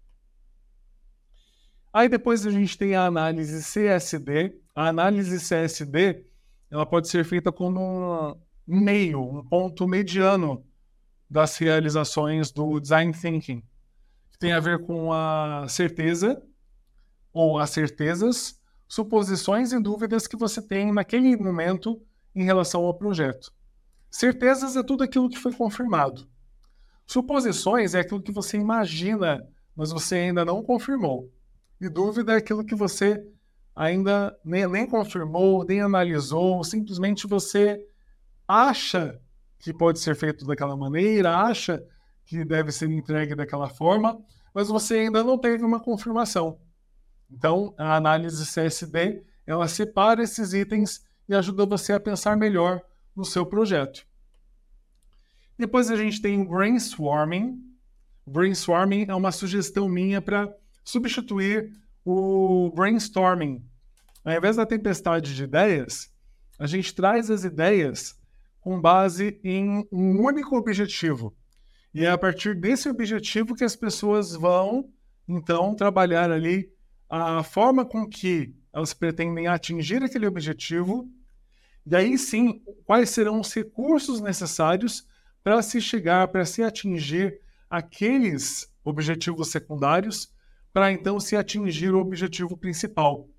Aí 1.93 2.09
depois 2.09 2.45
a 2.45 2.51
gente 2.51 2.77
tem 2.77 2.97
a 2.97 3.07
análise 3.07 3.62
CSD. 3.62 4.61
A 4.75 4.89
análise 4.89 5.39
CSD 5.39 6.27
ela 6.69 6.85
pode 6.85 7.07
ser 7.07 7.25
feita 7.25 7.53
como 7.53 8.37
um 8.66 8.81
meio, 8.81 9.21
um 9.21 9.45
ponto 9.45 9.87
mediano 9.87 10.66
das 11.29 11.57
realizações 11.57 12.51
do 12.51 12.81
design 12.81 13.12
thinking, 13.12 13.62
que 14.31 14.39
tem 14.39 14.53
a 14.53 14.61
ver 14.61 14.85
com 14.85 15.12
a 15.12 15.66
certeza 15.68 16.43
ou 17.33 17.59
as 17.59 17.70
certezas, 17.70 18.59
suposições 18.89 19.72
e 19.72 19.81
dúvidas 19.81 20.26
que 20.26 20.37
você 20.37 20.62
tem 20.62 20.93
naquele 20.93 21.37
momento 21.37 22.01
em 22.35 22.45
relação 22.45 22.85
ao 22.85 22.95
projeto. 22.95 23.53
Certezas 24.11 24.76
é 24.76 24.83
tudo 24.83 25.05
aquilo 25.05 25.29
que 25.29 25.39
foi 25.39 25.53
confirmado. 25.53 26.26
Suposições 27.07 27.95
é 27.95 28.01
aquilo 28.01 28.22
que 28.22 28.33
você 28.33 28.57
imagina, 28.57 29.47
mas 29.76 29.91
você 29.91 30.16
ainda 30.16 30.45
não 30.45 30.62
confirmou. 30.62 31.31
E 31.81 31.89
dúvida 31.89 32.33
é 32.33 32.37
aquilo 32.37 32.64
que 32.64 32.74
você 32.74 33.22
ainda 33.76 34.37
nem, 34.45 34.66
nem 34.66 34.87
confirmou, 34.87 35.64
nem 35.64 35.81
analisou, 35.81 36.64
simplesmente 36.64 37.26
você 37.26 37.81
acha 38.47 39.20
que 39.59 39.73
pode 39.73 39.99
ser 39.99 40.15
feito 40.15 40.47
daquela 40.47 40.77
maneira, 40.77 41.37
acha 41.37 41.83
que 42.25 42.45
deve 42.45 42.71
ser 42.71 42.91
entregue 42.91 43.35
daquela 43.35 43.69
forma, 43.69 44.23
mas 44.55 44.69
você 44.69 44.99
ainda 44.99 45.25
não 45.25 45.39
teve 45.39 45.65
uma 45.65 45.81
confirmação. 45.81 46.59
Então, 47.31 47.75
a 47.79 47.97
análise 47.97 48.45
CSD, 48.47 49.23
ela 49.47 49.69
separa 49.69 50.23
esses 50.23 50.53
itens 50.53 51.03
e 51.29 51.35
ajuda 51.35 51.67
você 51.67 51.93
a 51.93 52.01
pensar 52.01 52.37
melhor 52.37 52.81
no 53.15 53.25
seu 53.25 53.45
projeto. 53.45 54.07
Depois 55.59 55.91
a 55.91 55.97
gente 55.97 56.23
tem 56.23 56.41
o 56.41 56.49
brainstorming. 56.49 57.59
Brainstorming 58.27 59.07
é 59.09 59.15
uma 59.15 59.33
sugestão 59.33 59.89
minha 59.89 60.23
para 60.23 60.55
substituir 60.85 61.73
o 62.05 62.71
brainstorming. 62.75 63.63
Ao 64.25 64.33
invés 64.33 64.57
da 64.57 64.65
tempestade 64.65 65.35
de 65.35 65.45
ideias, 65.45 66.11
a 66.59 66.67
gente 66.67 66.95
traz 66.95 67.31
as 67.31 67.45
ideias 67.45 68.18
com 68.69 68.79
base 68.79 69.41
em 69.43 69.83
um 69.91 70.23
único 70.23 70.55
objetivo. 70.55 71.35
E 71.95 72.05
é 72.05 72.11
a 72.11 72.19
partir 72.19 72.55
desse 72.55 72.87
objetivo 72.87 73.55
que 73.55 73.64
as 73.64 73.75
pessoas 73.75 74.35
vão, 74.35 74.91
então, 75.27 75.75
trabalhar 75.75 76.31
ali 76.31 76.69
a 77.09 77.43
forma 77.43 77.87
com 77.87 78.07
que 78.07 78.55
elas 78.71 78.93
pretendem 78.93 79.47
atingir 79.47 80.03
aquele 80.03 80.27
objetivo. 80.27 81.09
E 81.87 81.97
aí 81.97 82.19
sim, 82.19 82.61
quais 82.85 83.09
serão 83.09 83.41
os 83.41 83.55
recursos 83.55 84.21
necessários 84.21 85.09
para 85.43 85.62
se 85.62 85.81
chegar, 85.81 86.29
para 86.29 86.45
se 86.45 86.62
atingir 86.62 87.41
aqueles 87.71 88.71
objetivos 88.85 89.49
secundários, 89.49 90.31
para 90.75 90.93
então 90.93 91.19
se 91.19 91.35
atingir 91.37 91.95
o 91.95 92.01
objetivo 92.01 92.55
principal. 92.55 93.31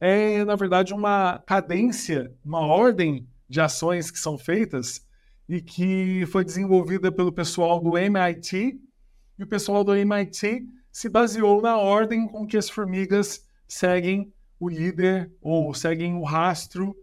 É, 0.00 0.44
na 0.44 0.54
verdade, 0.54 0.94
uma 0.94 1.42
cadência, 1.44 2.32
uma 2.44 2.60
ordem 2.60 3.26
de 3.48 3.60
ações 3.60 4.10
que 4.10 4.18
são 4.18 4.36
feitas 4.36 5.06
e 5.48 5.60
que 5.60 6.26
foi 6.26 6.44
desenvolvida 6.44 7.10
pelo 7.10 7.32
pessoal 7.32 7.80
do 7.80 7.96
MIT. 7.96 8.78
E 9.38 9.42
o 9.42 9.46
pessoal 9.46 9.82
do 9.82 9.94
MIT 9.94 10.66
se 10.92 11.08
baseou 11.08 11.62
na 11.62 11.76
ordem 11.76 12.26
com 12.26 12.46
que 12.46 12.56
as 12.56 12.68
formigas 12.68 13.46
seguem 13.66 14.32
o 14.60 14.68
líder 14.68 15.32
ou 15.40 15.72
seguem 15.72 16.14
o 16.16 16.24
rastro 16.24 16.94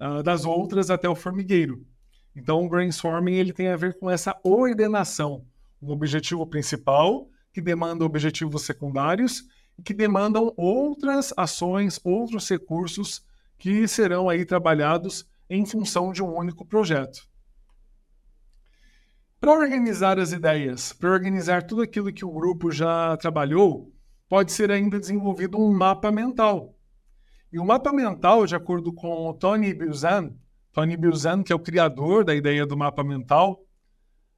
uh, 0.00 0.22
das 0.22 0.44
outras 0.44 0.90
até 0.90 1.08
o 1.08 1.14
formigueiro. 1.14 1.86
Então, 2.34 2.64
o 2.64 2.68
brainstorming 2.68 3.34
ele 3.34 3.52
tem 3.52 3.68
a 3.68 3.76
ver 3.76 3.98
com 3.98 4.10
essa 4.10 4.38
ordenação, 4.44 5.44
um 5.80 5.90
objetivo 5.90 6.46
principal 6.46 7.28
que 7.52 7.60
demanda 7.60 8.04
objetivos 8.04 8.62
secundários 8.62 9.44
e 9.78 9.82
que 9.82 9.94
demandam 9.94 10.52
outras 10.56 11.32
ações, 11.36 12.00
outros 12.04 12.48
recursos 12.48 13.24
que 13.58 13.86
serão 13.88 14.28
aí 14.28 14.44
trabalhados 14.44 15.26
em 15.48 15.64
função 15.64 16.12
de 16.12 16.22
um 16.22 16.34
único 16.34 16.64
projeto. 16.64 17.28
Para 19.40 19.52
organizar 19.52 20.18
as 20.18 20.32
ideias, 20.32 20.92
para 20.92 21.10
organizar 21.10 21.62
tudo 21.62 21.82
aquilo 21.82 22.12
que 22.12 22.24
o 22.24 22.32
grupo 22.32 22.72
já 22.72 23.16
trabalhou, 23.16 23.92
pode 24.28 24.52
ser 24.52 24.70
ainda 24.70 24.98
desenvolvido 24.98 25.58
um 25.58 25.72
mapa 25.72 26.10
mental. 26.10 26.74
E 27.52 27.58
o 27.58 27.64
mapa 27.64 27.92
mental, 27.92 28.44
de 28.46 28.56
acordo 28.56 28.92
com 28.92 29.32
Tony 29.34 29.72
Buzan, 29.72 30.34
Tony 30.72 30.96
Buzan, 30.96 31.42
que 31.42 31.52
é 31.52 31.56
o 31.56 31.60
criador 31.60 32.24
da 32.24 32.34
ideia 32.34 32.66
do 32.66 32.76
mapa 32.76 33.02
mental, 33.02 33.64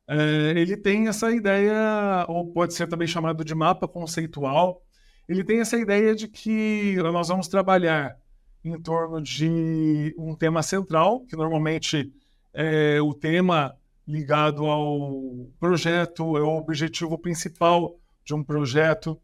é, 0.08 0.52
ele 0.56 0.76
tem 0.76 1.08
essa 1.08 1.30
ideia, 1.30 2.24
ou 2.28 2.52
pode 2.52 2.74
ser 2.74 2.86
também 2.86 3.08
chamado 3.08 3.44
de 3.44 3.54
mapa 3.54 3.88
conceitual, 3.88 4.82
ele 5.28 5.44
tem 5.44 5.60
essa 5.60 5.78
ideia 5.78 6.14
de 6.14 6.28
que 6.28 6.96
nós 6.96 7.28
vamos 7.28 7.48
trabalhar 7.48 8.16
em 8.64 8.80
torno 8.80 9.22
de 9.22 10.14
um 10.18 10.34
tema 10.34 10.62
central, 10.62 11.20
que 11.26 11.36
normalmente 11.36 12.12
é 12.52 13.00
o 13.00 13.14
tema 13.14 13.76
ligado 14.06 14.66
ao 14.66 15.48
projeto, 15.58 16.36
é 16.36 16.42
o 16.42 16.56
objetivo 16.56 17.16
principal 17.16 17.98
de 18.24 18.34
um 18.34 18.42
projeto, 18.42 19.20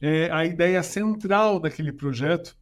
é 0.00 0.30
a 0.32 0.44
ideia 0.44 0.82
central 0.82 1.60
daquele 1.60 1.92
projeto. 1.92 2.56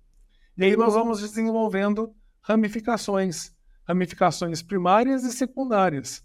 E 0.57 0.65
aí 0.65 0.77
nós 0.77 0.95
vamos 0.95 1.21
desenvolvendo 1.21 2.15
ramificações, 2.43 3.55
ramificações 3.85 4.63
primárias 4.63 5.25
e 5.25 5.33
secundárias. 5.33 6.25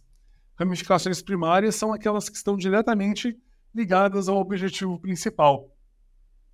Ramificações 0.56 1.22
primárias 1.22 1.76
são 1.76 1.94
aquelas 1.94 2.28
que 2.28 2.38
estão 2.38 2.58
diretamente 2.58 3.38
ligadas 3.74 4.28
ao 4.28 4.38
objetivo 4.38 5.00
principal. 5.00 5.70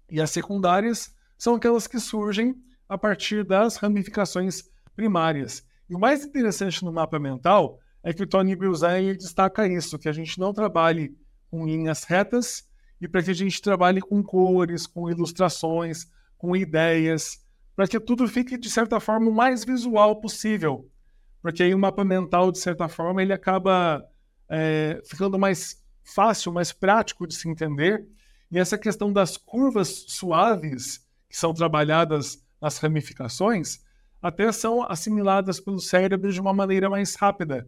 E 0.10 0.20
as 0.20 0.32
secundárias 0.32 1.16
são 1.38 1.56
aquelas 1.56 1.88
que 1.88 2.00
surgem 2.00 2.56
a 2.92 2.98
partir 2.98 3.46
das 3.46 3.78
ramificações 3.78 4.66
primárias. 4.94 5.66
E 5.90 5.96
o 5.96 6.00
mais 6.00 6.26
interessante 6.26 6.84
no 6.84 6.92
mapa 6.92 7.18
mental 7.18 7.80
é 8.04 8.12
que 8.12 8.22
o 8.22 8.28
Tony 8.28 8.54
Bilzai 8.54 9.16
destaca 9.16 9.66
isso, 9.66 9.98
que 9.98 10.10
a 10.10 10.12
gente 10.12 10.38
não 10.38 10.52
trabalhe 10.52 11.18
com 11.50 11.66
linhas 11.66 12.04
retas 12.04 12.70
e 13.00 13.08
para 13.08 13.24
que 13.24 13.32
a 13.32 13.34
gente 13.34 13.62
trabalhe 13.62 14.02
com 14.02 14.22
cores, 14.22 14.86
com 14.86 15.10
ilustrações, 15.10 16.12
com 16.38 16.54
ideias, 16.54 17.40
para 17.78 17.88
que 17.88 17.98
tudo 17.98 18.28
fique, 18.28 18.58
de 18.58 18.70
certa 18.70 19.00
forma, 19.00 19.30
o 19.30 19.34
mais 19.34 19.64
visual 19.64 20.20
possível. 20.20 20.86
Porque 21.42 21.64
aí 21.64 21.74
o 21.74 21.80
mapa 21.80 22.04
mental, 22.04 22.52
de 22.52 22.60
certa 22.60 22.90
forma, 22.90 23.22
ele 23.22 23.32
acaba 23.32 24.06
é, 24.50 25.02
ficando 25.06 25.40
mais 25.40 25.82
fácil, 26.04 26.52
mais 26.52 26.74
prático 26.74 27.26
de 27.26 27.36
se 27.36 27.48
entender. 27.48 28.06
E 28.52 28.60
essa 28.60 28.78
questão 28.78 29.14
das 29.14 29.38
curvas 29.38 30.04
suaves, 30.10 31.08
que 31.30 31.38
são 31.38 31.54
trabalhadas 31.54 32.44
nas 32.62 32.78
ramificações, 32.78 33.80
até 34.22 34.52
são 34.52 34.84
assimiladas 34.84 35.60
pelo 35.60 35.80
cérebro 35.80 36.32
de 36.32 36.40
uma 36.40 36.54
maneira 36.54 36.90
mais 36.90 37.16
rápida 37.16 37.68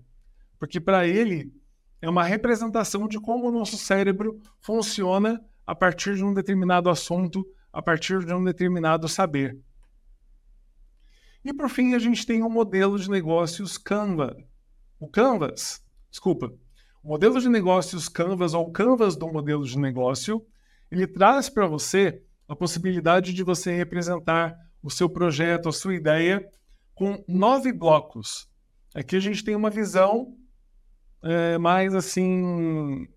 porque 0.63 0.79
para 0.79 1.05
ele 1.05 1.53
é 2.01 2.09
uma 2.09 2.23
representação 2.23 3.05
de 3.05 3.19
como 3.19 3.49
o 3.49 3.51
nosso 3.51 3.77
cérebro 3.77 4.39
funciona 4.61 5.43
a 5.67 5.75
partir 5.75 6.15
de 6.15 6.23
um 6.23 6.33
determinado 6.33 6.89
assunto, 6.89 7.45
a 7.73 7.81
partir 7.81 8.23
de 8.23 8.33
um 8.33 8.41
determinado 8.41 9.09
saber. 9.09 9.59
E 11.43 11.53
por 11.53 11.67
fim, 11.67 11.95
a 11.95 11.99
gente 11.99 12.25
tem 12.25 12.41
o 12.41 12.45
um 12.45 12.49
modelo 12.49 12.97
de 12.97 13.09
negócios 13.09 13.77
Canva. 13.77 14.37
O 14.97 15.05
Canvas, 15.05 15.85
desculpa, 16.09 16.53
o 17.03 17.09
modelo 17.09 17.41
de 17.41 17.49
negócios 17.49 18.07
Canvas 18.07 18.53
ou 18.53 18.71
Canvas 18.71 19.17
do 19.17 19.27
modelo 19.27 19.65
de 19.65 19.77
negócio, 19.77 20.45
ele 20.89 21.05
traz 21.05 21.49
para 21.49 21.67
você 21.67 22.23
a 22.47 22.55
possibilidade 22.55 23.33
de 23.33 23.43
você 23.43 23.75
representar 23.75 24.55
o 24.83 24.91
seu 24.91 25.09
projeto, 25.09 25.69
a 25.69 25.73
sua 25.73 25.95
ideia, 25.95 26.45
com 26.93 27.23
nove 27.27 27.71
blocos. 27.71 28.47
Aqui 28.93 29.15
a 29.15 29.19
gente 29.19 29.43
tem 29.43 29.55
uma 29.55 29.69
visão 29.69 30.35
é, 31.23 31.57
mais 31.57 31.95
assim, 31.95 33.07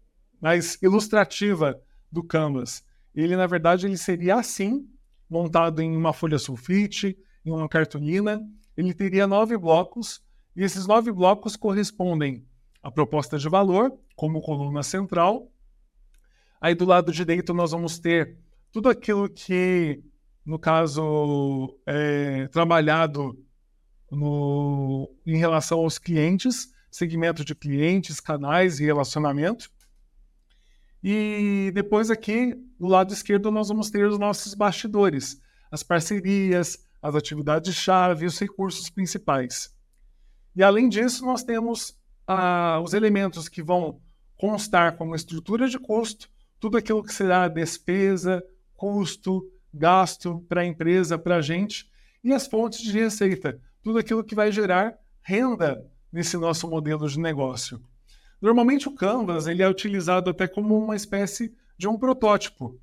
mais 0.41 0.81
ilustrativa 0.81 1.79
do 2.11 2.23
Canvas. 2.23 2.85
Ele, 3.14 3.37
na 3.37 3.47
verdade, 3.47 3.87
ele 3.87 3.99
seria 3.99 4.37
assim, 4.37 4.89
montado 5.29 5.83
em 5.83 5.97
uma 5.97 6.12
folha 6.12 6.39
sulfite, 6.39 7.19
em 7.45 7.51
uma 7.51 7.69
cartolina. 7.69 8.41
Ele 8.77 8.95
teria 8.95 9.27
nove 9.27 9.59
blocos, 9.59 10.23
e 10.55 10.62
esses 10.62 10.87
nove 10.87 11.12
blocos 11.12 11.57
correspondem 11.57 12.47
à 12.83 12.91
proposta 12.91 13.39
de 13.39 13.49
valor, 13.49 13.93
como 14.14 14.41
coluna 14.41 14.83
central. 14.83 15.51
Aí 16.61 16.75
do 16.75 16.85
lado 16.85 17.12
direito 17.12 17.53
nós 17.53 17.73
vamos 17.73 17.99
ter 17.99 18.39
tudo 18.73 18.89
aquilo 18.89 19.29
que, 19.29 20.03
no 20.47 20.61
caso, 20.61 21.76
é 21.84 22.47
trabalhado 22.49 23.36
no, 24.11 25.12
em 25.26 25.36
relação 25.36 25.80
aos 25.80 25.99
clientes, 25.99 26.68
segmento 26.88 27.44
de 27.44 27.53
clientes, 27.53 28.20
canais 28.20 28.78
e 28.78 28.84
relacionamento. 28.84 29.68
E 31.03 31.72
depois 31.74 32.11
aqui, 32.11 32.55
do 32.78 32.86
lado 32.86 33.12
esquerdo, 33.12 33.51
nós 33.51 33.68
vamos 33.68 33.90
ter 33.90 34.07
os 34.07 34.18
nossos 34.18 34.55
bastidores, 34.55 35.40
as 35.68 35.82
parcerias, 35.82 36.78
as 37.03 37.14
atividades-chave 37.16 38.24
e 38.24 38.28
os 38.28 38.38
recursos 38.38 38.88
principais. 38.88 39.74
E 40.55 40.62
além 40.62 40.88
disso, 40.88 41.26
nós 41.26 41.42
temos 41.42 41.99
ah, 42.26 42.80
os 42.82 42.94
elementos 42.94 43.49
que 43.49 43.62
vão 43.62 44.01
constar 44.36 44.97
como 44.97 45.14
estrutura 45.14 45.68
de 45.68 45.78
custo, 45.78 46.30
tudo 46.61 46.76
aquilo 46.76 47.03
que 47.03 47.12
será 47.12 47.49
despesa, 47.49 48.42
custo, 48.74 49.42
gasto 49.77 50.45
para 50.49 50.62
a 50.62 50.66
empresa, 50.66 51.18
para 51.18 51.37
a 51.37 51.41
gente, 51.41 51.91
e 52.24 52.33
as 52.33 52.47
fontes 52.47 52.81
de 52.81 52.93
receita, 52.99 53.61
tudo 53.83 53.99
aquilo 53.99 54.24
que 54.24 54.35
vai 54.35 54.51
gerar 54.51 54.97
renda 55.22 55.85
nesse 56.12 56.37
nosso 56.37 56.68
modelo 56.68 57.09
de 57.09 57.18
negócio. 57.20 57.81
Normalmente 58.41 58.89
o 58.89 58.95
Canvas 58.95 59.47
ele 59.47 59.62
é 59.62 59.68
utilizado 59.68 60.31
até 60.31 60.47
como 60.47 60.77
uma 60.77 60.97
espécie 60.97 61.55
de 61.77 61.89
um 61.89 61.99
protótipo. 61.99 62.79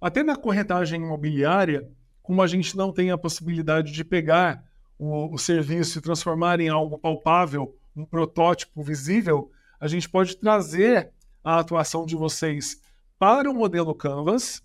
Até 0.00 0.22
na 0.22 0.36
corretagem 0.36 1.00
imobiliária, 1.00 1.88
como 2.22 2.42
a 2.42 2.46
gente 2.46 2.76
não 2.76 2.92
tem 2.92 3.10
a 3.10 3.18
possibilidade 3.18 3.92
de 3.92 4.04
pegar 4.04 4.64
o, 4.98 5.34
o 5.34 5.38
serviço 5.38 5.98
e 5.98 6.02
transformar 6.02 6.60
em 6.60 6.68
algo 6.68 6.98
palpável, 6.98 7.76
um 7.96 8.04
protótipo 8.04 8.82
visível, 8.82 9.50
a 9.80 9.86
gente 9.86 10.08
pode 10.08 10.36
trazer 10.36 11.12
a 11.42 11.58
atuação 11.58 12.04
de 12.04 12.16
vocês 12.16 12.80
para 13.18 13.50
o 13.50 13.54
modelo 13.54 13.94
Canvas 13.94 14.62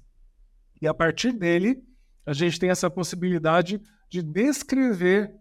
e 0.81 0.87
a 0.87 0.93
partir 0.93 1.31
dele 1.31 1.83
a 2.25 2.33
gente 2.33 2.59
tem 2.59 2.69
essa 2.69 2.89
possibilidade 2.89 3.81
de 4.09 4.21
descrever 4.21 5.33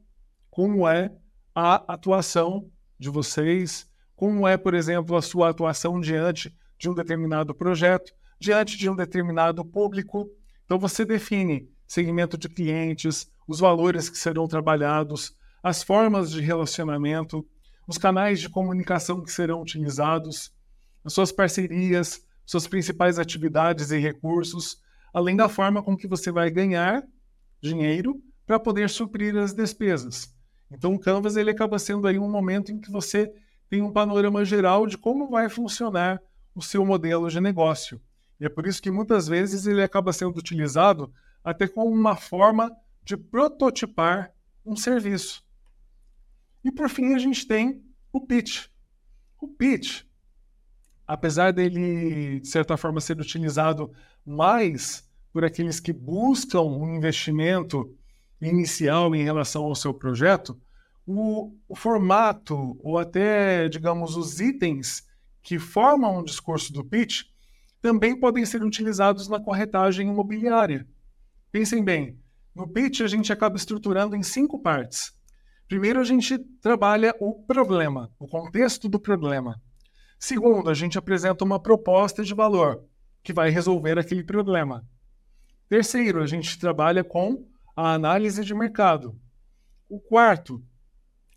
como 0.51 0.89
é 0.89 1.13
a 1.55 1.93
atuação 1.93 2.71
de 2.99 3.09
vocês, 3.09 3.89
como 4.15 4.47
é, 4.47 4.57
por 4.57 4.75
exemplo, 4.75 5.17
a 5.17 5.23
sua 5.23 5.51
atuação 5.51 6.01
diante 6.01 6.55
de 6.79 6.89
um 6.89 6.95
determinado 6.95 7.55
projeto, 7.55 8.13
diante 8.39 8.77
de 8.77 8.89
um 8.89 8.97
determinado 8.97 9.65
público. 9.65 10.31
Então, 10.65 10.79
você 10.79 11.05
define 11.05 11.71
segmento 11.87 12.39
de 12.39 12.49
clientes, 12.49 13.31
os 13.47 13.61
valores 13.61 14.09
que 14.09 14.17
serão 14.17 14.47
trabalhados, 14.47 15.35
as 15.63 15.83
formas 15.83 16.31
de 16.31 16.41
relacionamento, 16.41 17.47
os 17.87 17.99
canais 17.99 18.41
de 18.41 18.49
comunicação 18.49 19.23
que 19.23 19.33
serão 19.33 19.61
utilizados, 19.61 20.53
as 21.05 21.13
suas 21.13 21.33
parcerias, 21.33 22.25
suas 22.47 22.67
principais 22.67 23.19
atividades 23.19 23.91
e 23.91 23.99
recursos, 23.99 24.79
além 25.13 25.37
da 25.37 25.49
forma 25.49 25.83
com 25.83 25.97
que 25.97 26.07
você 26.07 26.31
vai 26.31 26.51
ganhar 26.51 27.03
dinheiro 27.61 28.23
para 28.47 28.59
poder 28.59 28.89
suprir 28.89 29.37
as 29.37 29.53
despesas. 29.53 30.35
Então, 30.71 30.95
o 30.95 30.99
Canvas 30.99 31.37
ele 31.37 31.51
acaba 31.51 31.79
sendo 31.79 32.07
aí 32.07 32.19
um 32.19 32.31
momento 32.31 32.73
em 32.73 32.81
que 32.81 32.91
você 32.91 33.33
tem 33.69 33.83
um 33.83 33.93
panorama 33.93 34.45
geral 34.45 34.87
de 34.87 34.97
como 34.97 35.29
vai 35.29 35.49
funcionar 35.49 36.21
o 36.55 36.63
seu 36.63 36.85
modelo 36.85 37.29
de 37.29 37.41
negócio. 37.41 38.01
E 38.41 38.45
é 38.45 38.49
por 38.49 38.67
isso 38.67 38.83
que 38.83 38.91
muitas 38.91 39.29
vezes 39.29 39.67
ele 39.67 39.83
acaba 39.83 40.13
sendo 40.13 40.37
utilizado 40.39 41.13
até 41.45 41.69
como 41.69 41.91
uma 41.91 42.17
forma 42.17 42.71
de 43.03 43.17
prototipar 43.17 44.33
um 44.65 44.77
serviço. 44.77 45.45
E 46.65 46.71
por 46.71 46.89
fim, 46.89 47.15
a 47.15 47.19
gente 47.19 47.47
tem 47.47 47.83
o 48.13 48.21
pitch. 48.21 48.67
O 49.41 49.49
pitch, 49.49 50.03
apesar 51.11 51.53
dele, 51.53 52.39
de 52.39 52.47
certa 52.47 52.77
forma, 52.77 53.01
ser 53.01 53.21
utilizado 53.21 53.91
mais 54.25 55.05
por 55.33 55.45
aqueles 55.45 55.81
que 55.81 55.93
buscam 55.93 56.61
um 56.63 56.95
investimento 56.95 57.93
inicial 58.41 59.13
em 59.13 59.25
relação 59.25 59.65
ao 59.65 59.75
seu 59.75 59.93
projeto, 59.93 60.57
o, 61.05 61.53
o 61.69 61.75
formato 61.75 62.79
ou 62.81 62.97
até, 62.97 63.69
digamos, 63.69 64.17
os 64.17 64.41
itens 64.41 65.05
que 65.43 65.59
formam 65.59 66.19
o 66.19 66.25
discurso 66.25 66.73
do 66.73 66.85
pitch 66.85 67.25
também 67.83 68.19
podem 68.19 68.47
ser 68.47 68.63
utilizados 68.63 69.27
na 69.27 69.41
corretagem 69.41 70.09
imobiliária. 70.09 70.87
Pensem 71.51 71.83
bem, 71.83 72.21
no 72.55 72.69
pitch 72.69 73.01
a 73.01 73.09
gente 73.09 73.33
acaba 73.33 73.57
estruturando 73.57 74.15
em 74.15 74.23
cinco 74.23 74.61
partes. 74.61 75.13
Primeiro, 75.67 75.99
a 75.99 76.05
gente 76.05 76.39
trabalha 76.61 77.13
o 77.19 77.35
problema, 77.43 78.13
o 78.17 78.29
contexto 78.29 78.89
do 78.89 79.01
problema. 79.01 79.61
Segundo, 80.21 80.69
a 80.69 80.75
gente 80.75 80.99
apresenta 80.99 81.43
uma 81.43 81.59
proposta 81.59 82.23
de 82.23 82.35
valor 82.35 82.85
que 83.23 83.33
vai 83.33 83.49
resolver 83.49 83.99
aquele 83.99 84.23
problema. 84.23 84.87
Terceiro, 85.67 86.23
a 86.23 86.27
gente 86.27 86.59
trabalha 86.59 87.03
com 87.03 87.49
a 87.75 87.95
análise 87.95 88.45
de 88.45 88.55
mercado. 88.55 89.19
O 89.89 89.99
quarto 89.99 90.63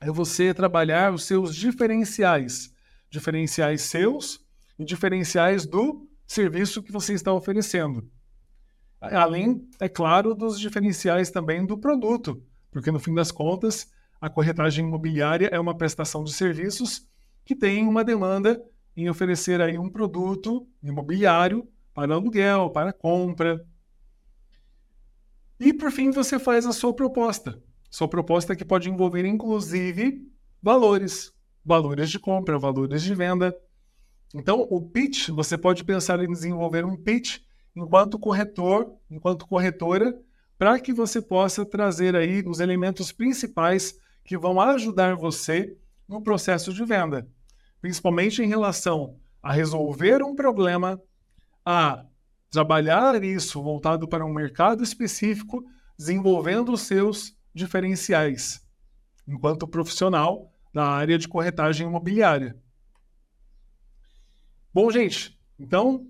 é 0.01 0.11
você 0.11 0.53
trabalhar 0.53 1.13
os 1.13 1.23
seus 1.23 1.55
diferenciais, 1.55 2.73
diferenciais 3.09 3.83
seus 3.83 4.45
e 4.77 4.83
diferenciais 4.83 5.65
do 5.65 6.05
serviço 6.27 6.83
que 6.83 6.91
você 6.91 7.13
está 7.13 7.31
oferecendo. 7.31 8.11
Além, 8.99 9.65
é 9.79 9.87
claro, 9.87 10.35
dos 10.35 10.59
diferenciais 10.59 11.31
também 11.31 11.65
do 11.65 11.77
produto, 11.77 12.43
porque 12.69 12.91
no 12.91 12.99
fim 12.99 13.13
das 13.13 13.31
contas, 13.31 13.89
a 14.19 14.29
corretagem 14.29 14.85
imobiliária 14.85 15.47
é 15.53 15.59
uma 15.59 15.75
prestação 15.75 16.21
de 16.21 16.33
serviços 16.33 17.07
que 17.45 17.55
tem 17.55 17.87
uma 17.87 18.03
demanda 18.03 18.61
em 18.95 19.09
oferecer 19.09 19.61
aí 19.61 19.77
um 19.77 19.89
produto 19.89 20.67
imobiliário 20.81 21.67
para 21.93 22.13
aluguel, 22.13 22.69
para 22.69 22.93
compra. 22.93 23.65
E 25.59 25.73
por 25.73 25.91
fim, 25.91 26.11
você 26.11 26.37
faz 26.37 26.65
a 26.65 26.71
sua 26.71 26.93
proposta. 26.93 27.61
Sua 27.89 28.07
proposta 28.07 28.55
que 28.55 28.65
pode 28.65 28.89
envolver 28.89 29.25
inclusive 29.25 30.27
valores, 30.61 31.33
valores 31.63 32.09
de 32.09 32.19
compra, 32.19 32.57
valores 32.57 33.03
de 33.03 33.13
venda. 33.13 33.55
Então, 34.33 34.67
o 34.69 34.81
pitch, 34.81 35.29
você 35.29 35.57
pode 35.57 35.83
pensar 35.83 36.19
em 36.23 36.31
desenvolver 36.31 36.85
um 36.85 36.95
pitch 36.95 37.39
enquanto 37.75 38.17
corretor, 38.17 38.95
enquanto 39.09 39.47
corretora, 39.47 40.19
para 40.57 40.79
que 40.79 40.93
você 40.93 41.21
possa 41.21 41.65
trazer 41.65 42.15
aí 42.15 42.43
os 42.47 42.59
elementos 42.59 43.11
principais 43.11 43.95
que 44.23 44.37
vão 44.37 44.59
ajudar 44.59 45.15
você 45.15 45.77
no 46.07 46.21
processo 46.21 46.73
de 46.73 46.83
venda, 46.85 47.27
principalmente 47.83 48.41
em 48.41 48.47
relação 48.47 49.19
a 49.41 49.51
resolver 49.51 50.23
um 50.23 50.33
problema, 50.33 51.01
a 51.65 52.05
trabalhar 52.49 53.21
isso 53.21 53.61
voltado 53.61 54.07
para 54.07 54.25
um 54.25 54.33
mercado 54.33 54.81
específico, 54.81 55.61
desenvolvendo 55.99 56.71
os 56.71 56.83
seus 56.83 57.35
diferenciais 57.53 58.65
enquanto 59.27 59.67
profissional 59.67 60.49
da 60.73 60.85
área 60.85 61.17
de 61.17 61.27
corretagem 61.27 61.85
imobiliária. 61.85 62.55
Bom, 64.73 64.89
gente, 64.89 65.37
então 65.59 66.07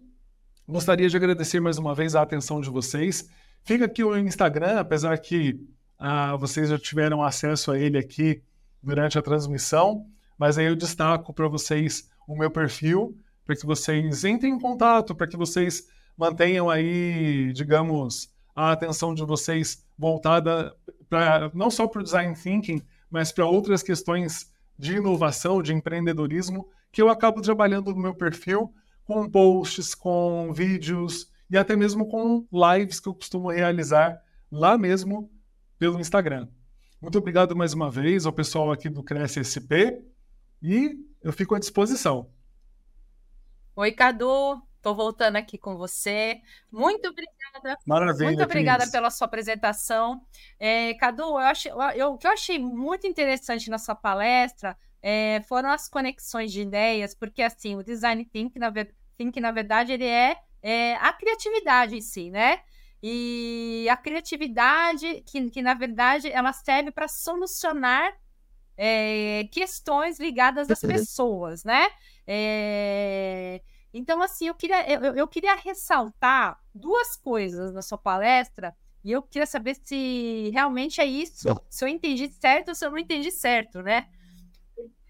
gostaria 0.67 1.09
de 1.09 1.17
agradecer 1.17 1.59
mais 1.59 1.79
uma 1.79 1.95
vez 1.95 2.15
a 2.15 2.21
atenção 2.21 2.61
de 2.61 2.69
vocês. 2.69 3.27
Fica 3.63 3.85
aqui 3.85 4.03
o 4.03 4.15
Instagram, 4.15 4.79
apesar 4.79 5.17
que 5.17 5.59
ah, 5.97 6.35
vocês 6.35 6.69
já 6.69 6.77
tiveram 6.77 7.23
acesso 7.23 7.71
a 7.71 7.79
ele 7.79 7.97
aqui 7.97 8.43
durante 8.83 9.17
a 9.17 9.23
transmissão, 9.23 10.05
mas 10.43 10.57
aí 10.57 10.65
eu 10.65 10.75
destaco 10.75 11.33
para 11.33 11.47
vocês 11.47 12.09
o 12.27 12.35
meu 12.35 12.51
perfil, 12.51 13.17
para 13.45 13.55
que 13.55 13.65
vocês 13.65 14.25
entrem 14.25 14.55
em 14.55 14.59
contato, 14.59 15.15
para 15.15 15.25
que 15.25 15.37
vocês 15.37 15.87
mantenham 16.17 16.69
aí, 16.69 17.53
digamos, 17.53 18.29
a 18.53 18.73
atenção 18.73 19.13
de 19.15 19.23
vocês 19.23 19.85
voltada 19.97 20.75
para 21.07 21.49
não 21.53 21.71
só 21.71 21.87
para 21.87 22.01
o 22.01 22.03
design 22.03 22.35
thinking, 22.35 22.81
mas 23.09 23.31
para 23.31 23.45
outras 23.45 23.81
questões 23.81 24.51
de 24.77 24.97
inovação, 24.97 25.61
de 25.61 25.73
empreendedorismo, 25.73 26.67
que 26.91 27.01
eu 27.01 27.07
acabo 27.07 27.41
trabalhando 27.41 27.95
no 27.95 28.01
meu 28.01 28.13
perfil 28.13 28.73
com 29.05 29.29
posts, 29.29 29.95
com 29.95 30.51
vídeos 30.51 31.31
e 31.49 31.57
até 31.57 31.73
mesmo 31.73 32.05
com 32.05 32.45
lives 32.51 32.99
que 32.99 33.07
eu 33.07 33.15
costumo 33.15 33.49
realizar 33.49 34.21
lá 34.51 34.77
mesmo 34.77 35.31
pelo 35.79 36.01
Instagram. 36.01 36.49
Muito 37.01 37.17
obrigado 37.17 37.55
mais 37.55 37.73
uma 37.73 37.89
vez 37.89 38.25
ao 38.25 38.33
pessoal 38.33 38.73
aqui 38.73 38.89
do 38.89 39.01
Cresce 39.01 39.41
SP 39.41 40.11
e 40.63 40.97
eu 41.21 41.33
fico 41.33 41.53
à 41.53 41.59
disposição. 41.59 42.31
Oi, 43.75 43.91
Cadu. 43.91 44.61
Estou 44.77 44.95
voltando 44.95 45.37
aqui 45.37 45.57
com 45.57 45.77
você. 45.77 46.41
Muito 46.69 47.07
obrigada. 47.07 47.79
Maravilha. 47.85 48.27
Muito 48.27 48.43
obrigada 48.43 48.89
pela 48.91 49.09
sua 49.09 49.27
apresentação. 49.27 50.25
É, 50.59 50.93
Cadu, 50.95 51.23
eu 51.23 51.37
achei, 51.37 51.71
eu, 51.95 52.13
o 52.13 52.17
que 52.17 52.27
eu 52.27 52.31
achei 52.31 52.59
muito 52.59 53.07
interessante 53.07 53.69
na 53.69 53.77
sua 53.77 53.95
palestra 53.95 54.77
é, 55.01 55.41
foram 55.47 55.69
as 55.69 55.87
conexões 55.87 56.51
de 56.51 56.61
ideias, 56.61 57.15
porque 57.15 57.41
assim, 57.41 57.75
o 57.77 57.83
design 57.83 58.25
thinking, 58.25 58.59
na, 58.59 58.71
thinking, 59.17 59.39
na 59.39 59.51
verdade, 59.51 59.93
ele 59.93 60.05
é, 60.05 60.37
é 60.61 60.95
a 60.95 61.13
criatividade 61.13 61.95
em 61.95 62.01
si, 62.01 62.29
né? 62.29 62.59
E 63.01 63.87
a 63.89 63.97
criatividade, 63.97 65.23
que, 65.25 65.49
que 65.49 65.61
na 65.61 65.73
verdade 65.73 66.31
ela 66.31 66.53
serve 66.53 66.91
para 66.91 67.07
solucionar 67.07 68.13
é, 68.77 69.47
questões 69.51 70.19
ligadas 70.19 70.69
às 70.69 70.81
pessoas, 70.81 71.63
né? 71.63 71.87
É, 72.25 73.61
então, 73.93 74.21
assim, 74.21 74.47
eu 74.47 74.55
queria, 74.55 74.89
eu, 74.89 75.15
eu 75.15 75.27
queria 75.27 75.55
ressaltar 75.55 76.59
duas 76.73 77.15
coisas 77.15 77.73
na 77.73 77.81
sua 77.81 77.97
palestra 77.97 78.75
e 79.03 79.11
eu 79.11 79.21
queria 79.21 79.45
saber 79.45 79.75
se 79.75 80.49
realmente 80.53 80.99
é 80.99 81.05
isso, 81.05 81.47
se 81.69 81.83
eu 81.83 81.87
entendi 81.87 82.27
certo 82.29 82.69
ou 82.69 82.75
se 82.75 82.85
eu 82.85 82.89
não 82.89 82.97
entendi 82.97 83.29
certo, 83.31 83.81
né? 83.81 84.07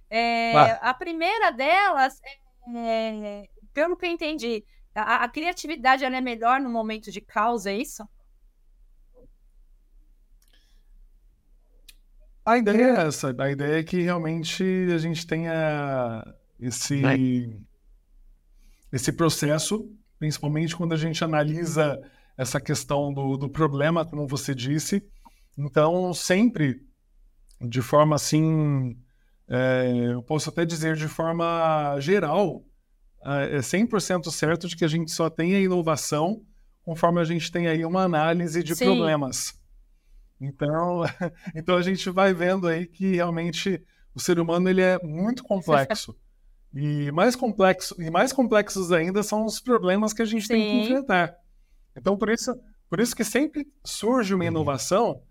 É, 0.09 0.78
a 0.82 0.93
primeira 0.93 1.51
delas, 1.51 2.20
é, 2.76 3.47
pelo 3.74 3.95
que 3.95 4.05
eu 4.05 4.09
entendi, 4.11 4.64
a, 4.93 5.24
a 5.24 5.30
criatividade 5.30 6.03
é 6.03 6.22
melhor 6.22 6.59
no 6.59 6.70
momento 6.70 7.11
de 7.11 7.22
causa, 7.22 7.72
é 7.72 7.78
isso? 7.78 8.07
A 12.46 12.58
ideia 12.58 12.84
é 12.84 13.08
essa. 13.08 13.34
A 13.38 13.52
ideia 13.52 13.80
é 13.80 13.84
que 13.84 14.02
realmente 14.02 14.64
a 14.94 14.98
gente 14.98 15.26
tenha 15.26 16.24
esse, 16.60 17.02
esse 18.91 19.12
processo, 19.14 19.89
principalmente 20.20 20.76
quando 20.76 20.94
a 20.94 20.98
gente 20.98 21.24
analisa 21.24 22.00
essa 22.38 22.60
questão 22.60 23.14
do, 23.14 23.38
do 23.38 23.50
problema, 23.50 24.06
como 24.06 24.28
você 24.28 24.54
disse. 24.54 25.04
Então, 25.58 26.14
sempre 26.14 26.82
de 27.62 27.82
forma 27.82 28.16
assim, 28.16 28.98
é, 29.48 30.10
eu 30.12 30.22
posso 30.24 30.50
até 30.50 30.66
dizer 30.66 30.96
de 30.96 31.08
forma 31.08 31.98
geral, 32.00 32.66
é 33.24 33.60
100% 33.60 34.30
certo 34.32 34.68
de 34.68 34.76
que 34.76 34.84
a 34.84 34.88
gente 34.88 35.12
só 35.12 35.30
tem 35.30 35.56
a 35.56 35.60
inovação 35.60 36.41
conforme 36.84 37.22
a 37.22 37.24
gente 37.24 37.50
tem 37.50 37.68
aí 37.68 37.86
uma 37.86 38.04
análise 38.04 38.62
de 38.62 38.76
Sim. 38.76 38.86
problemas. 38.86 39.54
Então, 40.46 41.04
então 41.56 41.76
a 41.76 41.82
gente 41.82 42.10
vai 42.10 42.34
vendo 42.34 42.68
aí 42.68 42.86
que 42.86 43.16
realmente 43.16 43.84
o 44.14 44.20
ser 44.20 44.39
humano 44.39 44.70
ele 44.70 44.82
é 44.82 45.00
muito 45.04 45.44
complexo. 45.44 46.16
E 46.74 47.12
mais 47.12 47.36
complexo 47.36 47.96
e 48.00 48.10
mais 48.10 48.34
complexos 48.34 48.91
ainda 48.91 49.22
são 49.22 49.46
os 49.46 49.60
problemas 49.60 50.12
que 50.12 50.22
a 50.22 50.26
gente 50.26 50.48
Sim. 50.48 50.54
tem 50.54 50.62
que 50.62 50.86
enfrentar. 50.86 51.36
Então, 51.96 52.18
por 52.18 52.30
isso, 52.30 52.54
por 52.89 53.00
isso 53.00 53.16
que 53.16 53.24
sempre 53.24 53.68
surge 53.86 54.34
uma 54.34 54.44
uhum. 54.44 54.50
inovação 54.50 55.22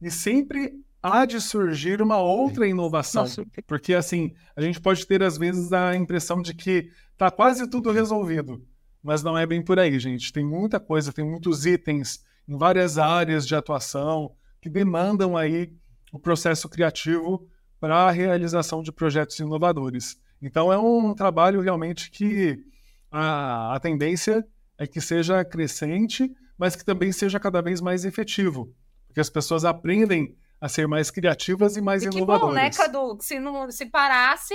e 0.00 0.10
sempre 0.10 0.72
há 1.02 1.24
de 1.24 1.40
surgir 1.40 2.00
uma 2.00 2.18
outra 2.18 2.66
inovação. 2.66 3.22
Nossa. 3.22 3.44
Porque 3.66 3.94
assim, 3.94 4.32
a 4.54 4.60
gente 4.60 4.80
pode 4.80 5.04
ter 5.06 5.22
às 5.22 5.36
vezes 5.36 5.72
a 5.72 5.96
impressão 5.96 6.40
de 6.40 6.54
que 6.54 6.90
Tá 7.22 7.30
quase 7.30 7.70
tudo 7.70 7.92
resolvido. 7.92 8.66
Mas 9.00 9.22
não 9.22 9.38
é 9.38 9.46
bem 9.46 9.62
por 9.62 9.78
aí, 9.78 9.96
gente. 9.96 10.32
Tem 10.32 10.44
muita 10.44 10.80
coisa, 10.80 11.12
tem 11.12 11.24
muitos 11.24 11.64
itens 11.64 12.24
em 12.48 12.58
várias 12.58 12.98
áreas 12.98 13.46
de 13.46 13.54
atuação 13.54 14.32
que 14.62 14.70
demandam 14.70 15.36
aí 15.36 15.72
o 16.12 16.18
processo 16.20 16.68
criativo 16.68 17.46
para 17.80 17.96
a 17.96 18.10
realização 18.12 18.80
de 18.80 18.92
projetos 18.92 19.38
inovadores. 19.40 20.16
Então 20.40 20.72
é 20.72 20.78
um 20.78 21.14
trabalho 21.14 21.60
realmente 21.60 22.10
que 22.10 22.64
a, 23.10 23.74
a 23.74 23.80
tendência 23.80 24.46
é 24.78 24.86
que 24.86 25.00
seja 25.00 25.44
crescente, 25.44 26.32
mas 26.56 26.76
que 26.76 26.84
também 26.84 27.10
seja 27.10 27.40
cada 27.40 27.60
vez 27.60 27.80
mais 27.80 28.04
efetivo, 28.04 28.72
porque 29.08 29.20
as 29.20 29.28
pessoas 29.28 29.64
aprendem 29.64 30.36
a 30.60 30.68
ser 30.68 30.86
mais 30.86 31.10
criativas 31.10 31.76
e 31.76 31.80
mais 31.80 32.04
e 32.04 32.08
que 32.08 32.16
inovadoras. 32.16 32.48
bom, 32.48 32.54
né, 32.54 32.70
Cadu? 32.70 33.18
Se 33.20 33.40
não 33.40 33.68
se 33.68 33.86
parasse, 33.86 34.54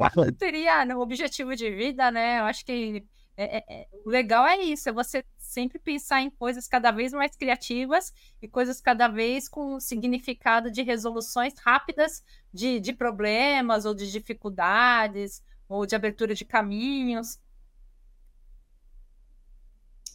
não 0.00 0.32
teria 0.32 0.86
né, 0.86 0.96
objetivo 0.96 1.54
de 1.54 1.70
vida, 1.70 2.10
né? 2.10 2.40
Eu 2.40 2.44
acho 2.44 2.64
que 2.64 3.04
é, 3.36 3.58
é, 3.58 3.64
é, 3.68 3.86
o 4.04 4.08
legal 4.08 4.46
é 4.46 4.56
isso, 4.62 4.88
é 4.88 4.92
você 4.92 5.22
sempre 5.52 5.78
pensar 5.78 6.22
em 6.22 6.30
coisas 6.30 6.66
cada 6.66 6.90
vez 6.90 7.12
mais 7.12 7.36
criativas 7.36 8.12
e 8.40 8.48
coisas 8.48 8.80
cada 8.80 9.06
vez 9.06 9.48
com 9.48 9.78
significado 9.78 10.70
de 10.70 10.82
resoluções 10.82 11.54
rápidas 11.58 12.24
de, 12.52 12.80
de 12.80 12.92
problemas 12.92 13.84
ou 13.84 13.94
de 13.94 14.10
dificuldades 14.10 15.42
ou 15.68 15.86
de 15.86 15.94
abertura 15.94 16.34
de 16.34 16.44
caminhos. 16.44 17.38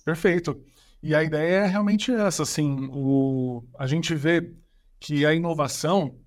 Perfeito. 0.04 0.64
E 1.02 1.14
a 1.14 1.24
ideia 1.24 1.66
é 1.66 1.68
realmente 1.68 2.12
essa, 2.12 2.44
assim, 2.44 2.90
o, 2.92 3.64
a 3.78 3.86
gente 3.86 4.16
vê 4.16 4.54
que 5.00 5.26
a 5.26 5.34
inovação, 5.34 6.20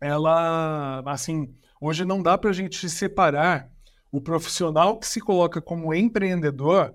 ela, 0.00 1.02
assim, 1.06 1.54
hoje 1.80 2.04
não 2.04 2.22
dá 2.22 2.36
para 2.36 2.50
a 2.50 2.52
gente 2.52 2.88
separar 2.90 3.70
o 4.12 4.20
profissional 4.20 4.98
que 4.98 5.06
se 5.06 5.20
coloca 5.20 5.60
como 5.60 5.94
empreendedor 5.94 6.94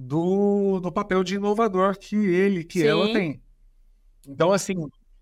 do, 0.00 0.80
do 0.80 0.90
papel 0.90 1.22
de 1.22 1.34
inovador 1.34 1.96
que 1.98 2.16
ele, 2.16 2.64
que 2.64 2.80
Sim. 2.80 2.86
ela 2.86 3.12
tem. 3.12 3.40
Então, 4.26 4.52
assim, 4.52 4.74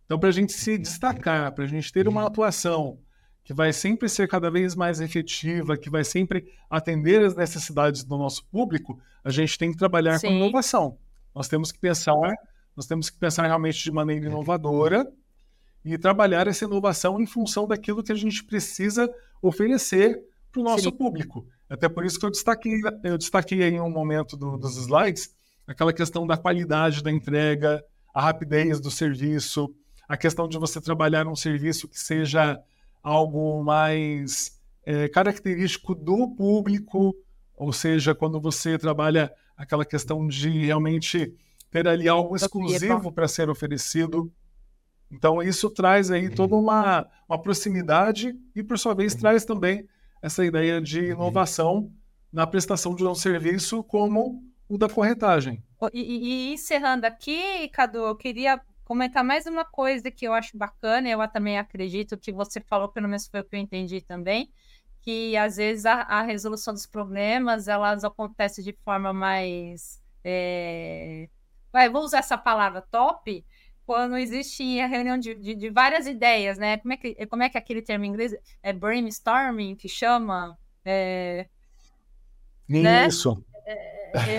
então 0.04 0.18
para 0.18 0.28
a 0.28 0.32
gente 0.32 0.52
se 0.52 0.78
destacar, 0.78 1.52
para 1.52 1.64
a 1.64 1.66
gente 1.66 1.92
ter 1.92 2.08
uma 2.08 2.26
atuação 2.26 2.98
que 3.44 3.54
vai 3.54 3.72
sempre 3.72 4.08
ser 4.08 4.28
cada 4.28 4.50
vez 4.50 4.74
mais 4.74 5.00
efetiva, 5.00 5.76
que 5.76 5.88
vai 5.88 6.04
sempre 6.04 6.52
atender 6.68 7.24
as 7.24 7.34
necessidades 7.34 8.04
do 8.04 8.16
nosso 8.18 8.44
público, 8.46 9.00
a 9.24 9.30
gente 9.30 9.56
tem 9.58 9.72
que 9.72 9.78
trabalhar 9.78 10.18
Sim. 10.18 10.28
com 10.28 10.34
inovação. 10.34 10.98
Nós 11.34 11.48
temos 11.48 11.72
que 11.72 11.78
pensar, 11.78 12.14
nós 12.76 12.86
temos 12.86 13.08
que 13.08 13.18
pensar 13.18 13.46
realmente 13.46 13.82
de 13.82 13.90
maneira 13.90 14.26
inovadora 14.26 15.10
e 15.84 15.96
trabalhar 15.96 16.46
essa 16.46 16.64
inovação 16.64 17.20
em 17.20 17.26
função 17.26 17.66
daquilo 17.66 18.02
que 18.02 18.12
a 18.12 18.14
gente 18.14 18.44
precisa 18.44 19.10
oferecer 19.40 20.20
para 20.52 20.60
o 20.60 20.64
nosso 20.64 20.84
Sim. 20.84 20.96
público. 20.96 21.46
Até 21.68 21.88
por 21.88 22.04
isso 22.04 22.18
que 22.18 22.24
eu 22.24 22.30
destaquei, 22.30 22.80
eu 23.04 23.18
destaquei 23.18 23.62
aí 23.62 23.80
um 23.80 23.90
momento 23.90 24.36
do, 24.36 24.56
dos 24.56 24.76
slides, 24.76 25.34
aquela 25.66 25.92
questão 25.92 26.26
da 26.26 26.36
qualidade 26.36 27.02
da 27.02 27.10
entrega, 27.10 27.84
a 28.14 28.22
rapidez 28.22 28.80
do 28.80 28.90
serviço, 28.90 29.72
a 30.08 30.16
questão 30.16 30.48
de 30.48 30.58
você 30.58 30.80
trabalhar 30.80 31.26
um 31.26 31.36
serviço 31.36 31.86
que 31.86 32.00
seja 32.00 32.58
algo 33.02 33.62
mais 33.62 34.58
é, 34.84 35.08
característico 35.08 35.94
do 35.94 36.28
público, 36.28 37.14
ou 37.54 37.72
seja, 37.72 38.14
quando 38.14 38.40
você 38.40 38.78
trabalha 38.78 39.30
aquela 39.56 39.84
questão 39.84 40.26
de 40.26 40.48
realmente 40.66 41.34
ter 41.70 41.86
ali 41.86 42.08
algo 42.08 42.34
exclusivo 42.34 43.12
para 43.12 43.28
ser 43.28 43.50
oferecido. 43.50 44.32
Então, 45.10 45.42
isso 45.42 45.68
traz 45.68 46.10
aí 46.10 46.30
toda 46.30 46.54
uma, 46.54 47.06
uma 47.28 47.40
proximidade 47.40 48.34
e, 48.54 48.62
por 48.62 48.78
sua 48.78 48.94
vez, 48.94 49.14
traz 49.14 49.44
também 49.44 49.86
essa 50.22 50.44
ideia 50.44 50.80
de 50.80 51.00
uhum. 51.00 51.12
inovação 51.12 51.92
na 52.32 52.46
prestação 52.46 52.94
de 52.94 53.04
um 53.04 53.14
serviço 53.14 53.82
como 53.82 54.42
o 54.68 54.76
da 54.76 54.88
corretagem. 54.88 55.62
E, 55.92 56.00
e, 56.00 56.50
e, 56.50 56.54
encerrando 56.54 57.06
aqui, 57.06 57.68
Cadu, 57.68 57.98
eu 57.98 58.16
queria 58.16 58.60
comentar 58.84 59.24
mais 59.24 59.46
uma 59.46 59.64
coisa 59.64 60.10
que 60.10 60.26
eu 60.26 60.32
acho 60.32 60.56
bacana, 60.56 61.08
eu 61.08 61.26
também 61.28 61.58
acredito 61.58 62.18
que 62.18 62.32
você 62.32 62.60
falou, 62.60 62.88
pelo 62.88 63.08
menos 63.08 63.26
foi 63.28 63.40
o 63.40 63.44
que 63.44 63.56
eu 63.56 63.60
entendi 63.60 64.00
também, 64.00 64.50
que 65.02 65.36
às 65.36 65.56
vezes 65.56 65.86
a, 65.86 66.02
a 66.02 66.22
resolução 66.22 66.74
dos 66.74 66.86
problemas, 66.86 67.68
elas 67.68 68.04
acontecem 68.04 68.64
de 68.64 68.72
forma 68.84 69.12
mais... 69.12 70.02
É... 70.24 71.28
Vai, 71.72 71.88
vou 71.88 72.02
usar 72.02 72.18
essa 72.18 72.36
palavra 72.36 72.82
top, 72.90 73.44
quando 73.88 74.18
existe 74.18 74.78
a 74.80 74.86
reunião 74.86 75.16
de, 75.16 75.34
de, 75.34 75.54
de, 75.54 75.70
várias 75.70 76.06
ideias, 76.06 76.58
né? 76.58 76.76
Como 76.76 76.92
é, 76.92 76.96
que, 76.98 77.26
como 77.26 77.42
é 77.42 77.48
que 77.48 77.56
é 77.56 77.60
aquele 77.60 77.80
termo 77.80 78.04
em 78.04 78.08
inglês 78.08 78.36
é 78.62 78.70
brainstorming 78.70 79.74
que 79.74 79.88
chama? 79.88 80.58
É, 80.84 81.48
né? 82.68 83.08
Isso. 83.08 83.42
É, 83.64 83.72
é, 84.12 84.36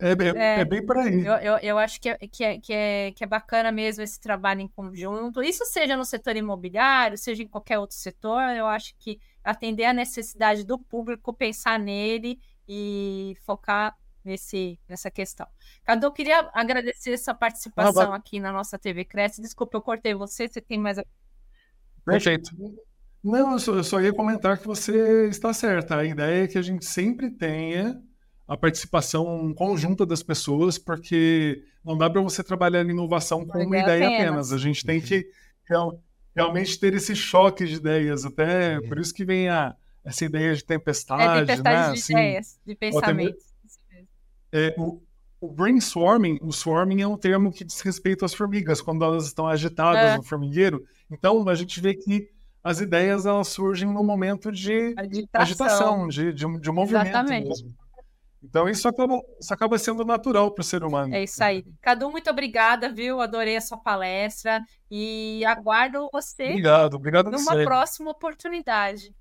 é, 0.00 0.10
é, 0.36 0.60
é 0.62 0.64
bem 0.64 0.84
por 0.84 0.98
aí. 0.98 1.24
Eu, 1.24 1.34
eu, 1.34 1.58
eu 1.58 1.78
acho 1.78 2.00
que 2.00 2.08
é, 2.08 2.18
que, 2.18 2.42
é, 2.42 2.58
que, 2.58 2.72
é, 2.72 3.12
que 3.12 3.22
é 3.22 3.26
bacana 3.28 3.70
mesmo 3.70 4.02
esse 4.02 4.20
trabalho 4.20 4.62
em 4.62 4.68
conjunto. 4.68 5.44
Isso 5.44 5.64
seja 5.66 5.96
no 5.96 6.04
setor 6.04 6.34
imobiliário, 6.34 7.16
seja 7.16 7.44
em 7.44 7.48
qualquer 7.48 7.78
outro 7.78 7.94
setor, 7.94 8.42
eu 8.56 8.66
acho 8.66 8.96
que 8.98 9.20
atender 9.44 9.84
a 9.84 9.92
necessidade 9.92 10.64
do 10.64 10.76
público, 10.76 11.32
pensar 11.32 11.78
nele 11.78 12.40
e 12.66 13.36
focar 13.46 13.96
nesse, 14.24 14.78
nessa 14.88 15.10
questão. 15.10 15.46
Cadu, 15.84 16.06
eu 16.06 16.12
queria 16.12 16.50
agradecer 16.52 17.12
essa 17.12 17.34
participação 17.34 18.12
ah, 18.12 18.16
aqui 18.16 18.40
na 18.40 18.52
nossa 18.52 18.78
TV 18.78 19.04
Cresce. 19.04 19.40
Desculpa, 19.42 19.76
eu 19.76 19.82
cortei 19.82 20.14
você, 20.14 20.48
você 20.48 20.60
tem 20.60 20.78
mais. 20.78 20.98
Perfeito. 22.04 22.50
Não, 23.22 23.52
eu 23.52 23.58
só, 23.58 23.74
eu 23.74 23.84
só 23.84 24.00
ia 24.00 24.12
comentar 24.12 24.58
que 24.58 24.66
você 24.66 25.28
está 25.28 25.52
certa. 25.52 25.96
A 25.96 26.04
ideia 26.04 26.44
é 26.44 26.48
que 26.48 26.58
a 26.58 26.62
gente 26.62 26.84
sempre 26.84 27.30
tenha 27.30 28.00
a 28.48 28.56
participação 28.56 29.54
conjunta 29.54 30.04
das 30.04 30.22
pessoas, 30.22 30.78
porque 30.78 31.62
não 31.84 31.96
dá 31.96 32.10
para 32.10 32.20
você 32.20 32.42
trabalhar 32.42 32.84
em 32.84 32.90
inovação 32.90 33.46
com 33.46 33.58
uma 33.58 33.78
ideia 33.78 34.06
apenas. 34.06 34.22
apenas. 34.22 34.52
A 34.52 34.58
gente 34.58 34.84
tem 34.84 35.00
que 35.00 35.30
real, 35.68 36.02
realmente 36.34 36.78
ter 36.78 36.94
esse 36.94 37.14
choque 37.14 37.64
de 37.66 37.74
ideias. 37.74 38.24
Até 38.24 38.80
por 38.80 38.98
isso 38.98 39.14
que 39.14 39.24
vem 39.24 39.48
a, 39.48 39.76
essa 40.04 40.24
ideia 40.24 40.54
de 40.54 40.64
tempestade. 40.64 41.22
É, 41.22 41.40
tempestade 41.40 41.76
né? 41.76 41.92
de 41.92 41.98
assim, 42.00 42.12
ideias, 42.12 42.60
de 42.66 42.74
pensamentos. 42.74 43.49
É, 44.52 44.74
o, 44.78 45.00
o, 45.40 45.48
brainstorming, 45.48 46.38
o 46.42 46.52
swarming 46.52 47.02
é 47.02 47.06
um 47.06 47.16
termo 47.16 47.52
que 47.52 47.64
diz 47.64 47.80
respeito 47.80 48.24
às 48.24 48.34
formigas, 48.34 48.80
quando 48.80 49.04
elas 49.04 49.26
estão 49.26 49.46
agitadas 49.46 50.10
é. 50.10 50.16
no 50.16 50.22
formigueiro. 50.22 50.84
Então, 51.10 51.48
a 51.48 51.54
gente 51.54 51.80
vê 51.80 51.94
que 51.94 52.28
as 52.62 52.80
ideias 52.80 53.26
elas 53.26 53.48
surgem 53.48 53.88
no 53.88 54.04
momento 54.04 54.52
de 54.52 54.94
Agitação. 54.96 55.40
agitação, 55.40 56.08
de, 56.08 56.32
de, 56.32 56.60
de 56.60 56.70
um 56.70 56.74
movimento 56.74 57.06
Exatamente. 57.06 57.48
mesmo. 57.48 57.74
Então, 58.42 58.68
isso 58.68 58.88
acaba, 58.88 59.20
isso 59.38 59.52
acaba 59.52 59.78
sendo 59.78 60.04
natural 60.04 60.50
para 60.50 60.62
o 60.62 60.64
ser 60.64 60.82
humano. 60.82 61.14
É 61.14 61.24
isso 61.24 61.42
aí. 61.44 61.62
Cadu, 61.80 62.10
muito 62.10 62.30
obrigada, 62.30 62.90
viu? 62.90 63.20
Adorei 63.20 63.56
a 63.56 63.60
sua 63.60 63.76
palestra 63.76 64.62
e 64.90 65.44
aguardo 65.44 66.08
você 66.10 66.44
obrigado, 66.44 66.94
obrigado 66.94 67.30
numa 67.30 67.52
próxima 67.64 68.10
oportunidade. 68.10 69.14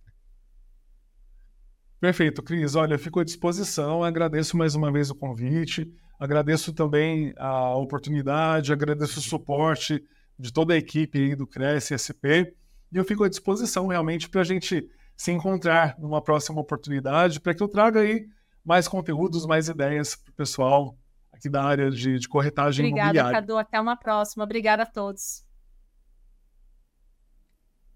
Perfeito, 2.00 2.42
Cris. 2.42 2.76
Olha, 2.76 2.94
eu 2.94 3.00
fico 3.00 3.20
à 3.20 3.24
disposição. 3.24 4.04
Agradeço 4.04 4.56
mais 4.56 4.74
uma 4.74 4.92
vez 4.92 5.10
o 5.10 5.16
convite. 5.16 5.92
Agradeço 6.20 6.74
também 6.74 7.34
a 7.38 7.76
oportunidade, 7.76 8.74
agradeço 8.74 9.20
o 9.20 9.24
suporte 9.24 10.04
de 10.38 10.52
toda 10.52 10.74
a 10.74 10.78
equipe 10.78 11.18
aí 11.18 11.36
do 11.36 11.48
Cresce 11.48 11.98
SP. 11.98 12.56
E 12.92 12.98
eu 12.98 13.06
fico 13.06 13.24
à 13.24 13.30
disposição 13.30 13.88
realmente 13.88 14.30
para 14.30 14.42
a 14.42 14.44
gente 14.44 14.90
se 15.16 15.32
encontrar 15.32 15.96
numa 16.00 16.22
próxima 16.22 16.62
oportunidade, 16.62 17.40
para 17.40 17.54
que 17.54 17.62
eu 17.62 17.68
traga 17.68 18.00
aí 18.00 18.26
mais 18.64 18.88
conteúdos, 18.88 19.46
mais 19.46 19.68
ideias 19.68 20.16
para 20.16 20.32
o 20.32 20.34
pessoal 20.34 20.98
aqui 21.32 21.50
da 21.50 21.64
área 21.64 21.90
de, 21.90 22.20
de 22.20 22.28
corretagem 22.28 22.86
Obrigada, 22.86 23.10
imobiliária. 23.10 23.40
Obrigada, 23.40 23.48
Cadu. 23.48 23.58
Até 23.58 23.80
uma 23.80 23.98
próxima. 23.98 24.44
Obrigada 24.44 24.84
a 24.84 24.86
todos. 24.86 25.46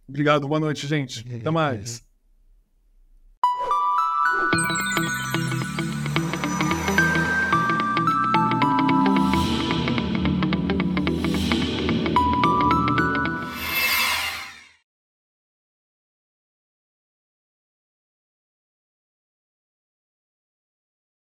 Obrigado. 0.07 0.47
Boa 0.47 0.59
noite, 0.59 0.85
gente. 0.87 1.25
Até 1.39 1.49
mais. 1.49 2.12